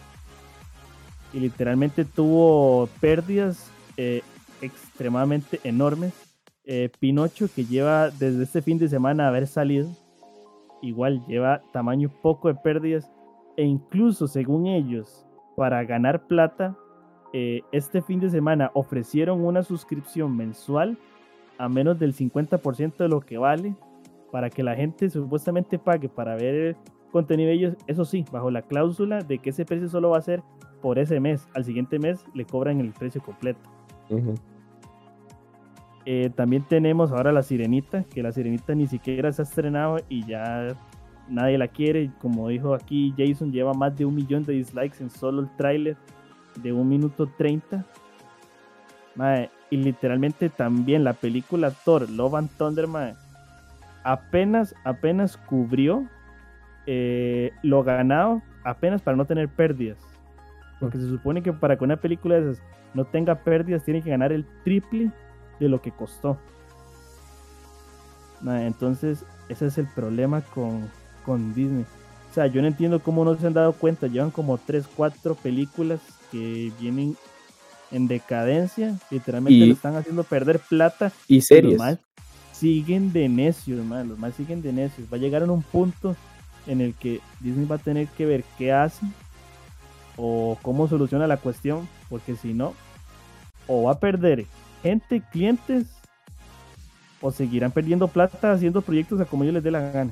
y 1.33 1.39
literalmente 1.39 2.05
tuvo 2.05 2.87
pérdidas 2.99 3.67
eh, 3.97 4.21
extremadamente 4.61 5.59
enormes. 5.63 6.13
Eh, 6.65 6.89
Pinocho, 6.99 7.47
que 7.53 7.65
lleva 7.65 8.09
desde 8.09 8.43
este 8.43 8.61
fin 8.61 8.77
de 8.77 8.87
semana 8.87 9.27
haber 9.27 9.47
salido, 9.47 9.89
igual 10.81 11.25
lleva 11.27 11.61
tamaño 11.73 12.09
poco 12.21 12.47
de 12.47 12.55
pérdidas, 12.55 13.11
e 13.57 13.63
incluso 13.63 14.27
según 14.27 14.67
ellos, 14.67 15.25
para 15.55 15.83
ganar 15.83 16.25
plata, 16.27 16.75
eh, 17.33 17.61
este 17.71 18.01
fin 18.01 18.19
de 18.19 18.29
semana 18.29 18.71
ofrecieron 18.73 19.43
una 19.43 19.63
suscripción 19.63 20.35
mensual 20.37 20.97
a 21.57 21.67
menos 21.67 21.99
del 21.99 22.13
50% 22.13 22.97
de 22.97 23.09
lo 23.09 23.21
que 23.21 23.37
vale, 23.37 23.75
para 24.31 24.49
que 24.49 24.63
la 24.63 24.75
gente 24.75 25.09
supuestamente 25.09 25.77
pague 25.77 26.09
para 26.09 26.35
ver 26.35 26.75
contenido 27.11 27.51
ellos, 27.51 27.75
eso 27.87 28.05
sí, 28.05 28.25
bajo 28.31 28.49
la 28.49 28.63
cláusula 28.63 29.19
de 29.19 29.37
que 29.37 29.51
ese 29.51 29.65
precio 29.65 29.87
solo 29.87 30.09
va 30.11 30.17
a 30.17 30.21
ser 30.21 30.41
por 30.81 30.97
ese 30.97 31.19
mes. 31.19 31.47
Al 31.53 31.63
siguiente 31.63 31.99
mes 31.99 32.25
le 32.33 32.45
cobran 32.45 32.79
el 32.79 32.91
precio 32.91 33.21
completo. 33.21 33.61
Ujú. 34.09 34.33
Eh, 36.05 36.29
también 36.35 36.63
tenemos 36.63 37.11
ahora 37.11 37.31
la 37.31 37.43
Sirenita, 37.43 38.03
que 38.03 38.21
la 38.21 38.31
Sirenita 38.31 38.75
ni 38.75 38.87
siquiera 38.87 39.31
se 39.31 39.41
ha 39.41 39.45
estrenado 39.45 39.97
y 40.09 40.25
ya 40.25 40.75
nadie 41.29 41.57
la 41.57 41.67
quiere. 41.67 42.11
Como 42.21 42.49
dijo 42.49 42.73
aquí 42.73 43.13
Jason, 43.17 43.51
lleva 43.51 43.73
más 43.73 43.97
de 43.97 44.05
un 44.05 44.15
millón 44.15 44.43
de 44.43 44.53
dislikes 44.53 45.01
en 45.01 45.09
solo 45.09 45.41
el 45.41 45.49
tráiler 45.55 45.95
de 46.61 46.73
un 46.73 46.87
minuto 46.89 47.27
30. 47.37 47.85
Mae, 49.15 49.49
y 49.69 49.77
literalmente 49.77 50.49
también 50.49 51.03
la 51.03 51.13
película 51.13 51.71
Thor, 51.71 52.09
Love 52.09 52.35
and 52.35 52.49
Thunder, 52.57 52.87
mae, 52.87 53.13
apenas, 54.03 54.75
apenas 54.83 55.37
cubrió 55.37 56.07
eh, 56.87 57.51
lo 57.61 57.83
ganado, 57.83 58.41
apenas 58.63 59.01
para 59.01 59.15
no 59.15 59.25
tener 59.25 59.49
pérdidas. 59.49 59.99
Porque 60.79 60.97
se 60.97 61.07
supone 61.07 61.41
que 61.41 61.53
para 61.53 61.77
que 61.77 61.83
una 61.83 61.97
película 61.97 62.35
de 62.35 62.51
esas 62.51 62.63
no 62.93 63.05
tenga 63.05 63.35
pérdidas, 63.35 63.83
tiene 63.83 64.01
que 64.01 64.09
ganar 64.09 64.31
el 64.33 64.45
triple 64.63 65.11
de 65.63 65.69
lo 65.69 65.81
que 65.81 65.91
costó. 65.91 66.37
Entonces, 68.45 69.23
ese 69.49 69.67
es 69.67 69.77
el 69.77 69.87
problema 69.87 70.41
con, 70.41 70.89
con 71.25 71.53
Disney. 71.53 71.85
O 72.29 72.33
sea, 72.33 72.47
yo 72.47 72.61
no 72.61 72.67
entiendo 72.67 72.99
cómo 72.99 73.23
no 73.23 73.35
se 73.37 73.47
han 73.47 73.53
dado 73.53 73.73
cuenta. 73.73 74.07
Llevan 74.07 74.31
como 74.31 74.57
3, 74.57 74.85
4 74.95 75.35
películas 75.35 76.01
que 76.31 76.71
vienen 76.79 77.15
en 77.91 78.07
decadencia. 78.07 78.97
Literalmente 79.09 79.53
Y- 79.63 79.67
le 79.67 79.73
están 79.73 79.95
haciendo 79.95 80.23
perder 80.23 80.59
plata. 80.59 81.11
Y 81.27 81.41
series. 81.41 81.73
Los 81.73 81.79
más 81.79 81.99
siguen 82.51 83.13
de 83.13 83.29
necios, 83.29 83.83
mae, 83.85 84.03
Los 84.05 84.17
más 84.19 84.33
siguen 84.35 84.61
de 84.61 84.73
necios. 84.73 85.07
Va 85.11 85.17
a 85.17 85.19
llegar 85.19 85.43
a 85.43 85.45
un 85.51 85.61
punto 85.63 86.15
en 86.67 86.81
el 86.81 86.93
que 86.95 87.21
Disney 87.39 87.65
va 87.65 87.75
a 87.75 87.79
tener 87.79 88.07
que 88.07 88.25
ver 88.25 88.43
qué 88.57 88.71
hace 88.73 89.05
o 90.17 90.57
cómo 90.61 90.87
soluciona 90.87 91.27
la 91.27 91.37
cuestión. 91.37 91.87
Porque 92.09 92.35
si 92.35 92.53
no, 92.53 92.73
o 93.67 93.83
va 93.83 93.93
a 93.93 93.99
perder 93.99 94.45
gente, 94.83 95.21
clientes, 95.31 95.85
o 97.21 97.31
seguirán 97.31 97.71
perdiendo 97.71 98.07
plata 98.07 98.51
haciendo 98.51 98.81
proyectos 98.81 99.19
a 99.21 99.25
como 99.25 99.43
ellos 99.43 99.55
les 99.55 99.63
dé 99.63 99.71
la 99.71 99.79
gana. 99.91 100.11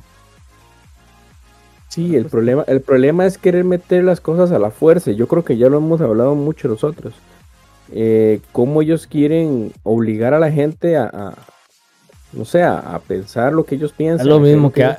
Sí, 1.90 2.16
el 2.16 2.26
problema, 2.28 2.64
el 2.68 2.80
problema 2.80 3.26
es 3.26 3.38
querer 3.38 3.66
meter 3.66 4.06
las 4.06 4.22
cosas 4.22 4.52
a 4.52 4.60
la 4.60 4.72
fuerza. 4.72 5.12
Yo 5.12 5.28
creo 5.28 5.44
que 5.44 5.58
ya 5.58 5.68
lo 5.68 5.78
hemos 5.80 6.00
hablado 6.00 6.36
mucho 6.36 6.70
nosotros. 6.70 7.14
Eh, 7.92 8.40
cómo 8.54 8.82
ellos 8.82 9.08
quieren 9.08 9.74
obligar 9.84 10.34
a 10.34 10.40
la 10.40 10.50
gente 10.52 10.96
a, 10.96 11.10
a- 11.12 11.34
no 12.32 12.46
sé, 12.46 12.64
a, 12.64 12.78
a 12.80 13.00
pensar 13.00 13.52
lo 13.52 13.66
que 13.66 13.76
ellos 13.76 13.92
piensan. 13.92 14.22
Es 14.26 14.26
lo 14.26 14.40
mismo 14.40 14.72
que, 14.72 14.90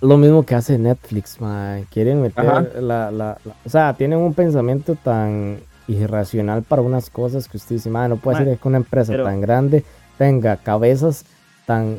lo 0.00 0.16
mismo 0.18 0.46
que 0.46 0.54
hace 0.54 0.78
Netflix, 0.78 1.40
mae. 1.40 1.84
Quieren 1.90 2.22
meter 2.22 2.80
la- 2.80 3.10
la- 3.10 3.38
O 3.64 3.68
sea, 3.68 3.94
tienen 3.94 4.20
un 4.20 4.32
pensamiento 4.34 4.94
tan 4.94 5.58
irracional 5.88 6.62
para 6.62 6.82
unas 6.82 7.10
cosas 7.10 7.48
que 7.48 7.56
usted 7.56 7.76
dice, 7.76 7.90
mae, 7.90 8.08
no 8.08 8.16
puede 8.16 8.38
ser 8.44 8.58
que 8.58 8.68
una 8.68 8.78
empresa 8.78 9.12
pero- 9.12 9.24
tan 9.24 9.40
grande 9.40 9.84
tenga 10.18 10.56
cabezas 10.56 11.24
tan 11.66 11.98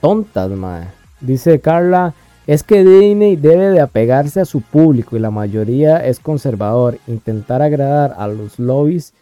tontas, 0.00 0.50
mae. 0.50 0.88
Dice 1.20 1.60
Carla, 1.60 2.14
es 2.46 2.62
que 2.62 2.84
Disney 2.84 3.36
debe 3.36 3.68
de 3.70 3.80
apegarse 3.80 4.40
a 4.40 4.44
su 4.44 4.62
público 4.62 5.16
y 5.16 5.20
la 5.20 5.30
mayoría 5.30 6.04
es 6.06 6.20
conservador. 6.20 6.98
Intentar 7.06 7.60
agradar 7.60 8.14
a 8.16 8.26
los 8.28 8.58
lobbies 8.58 9.12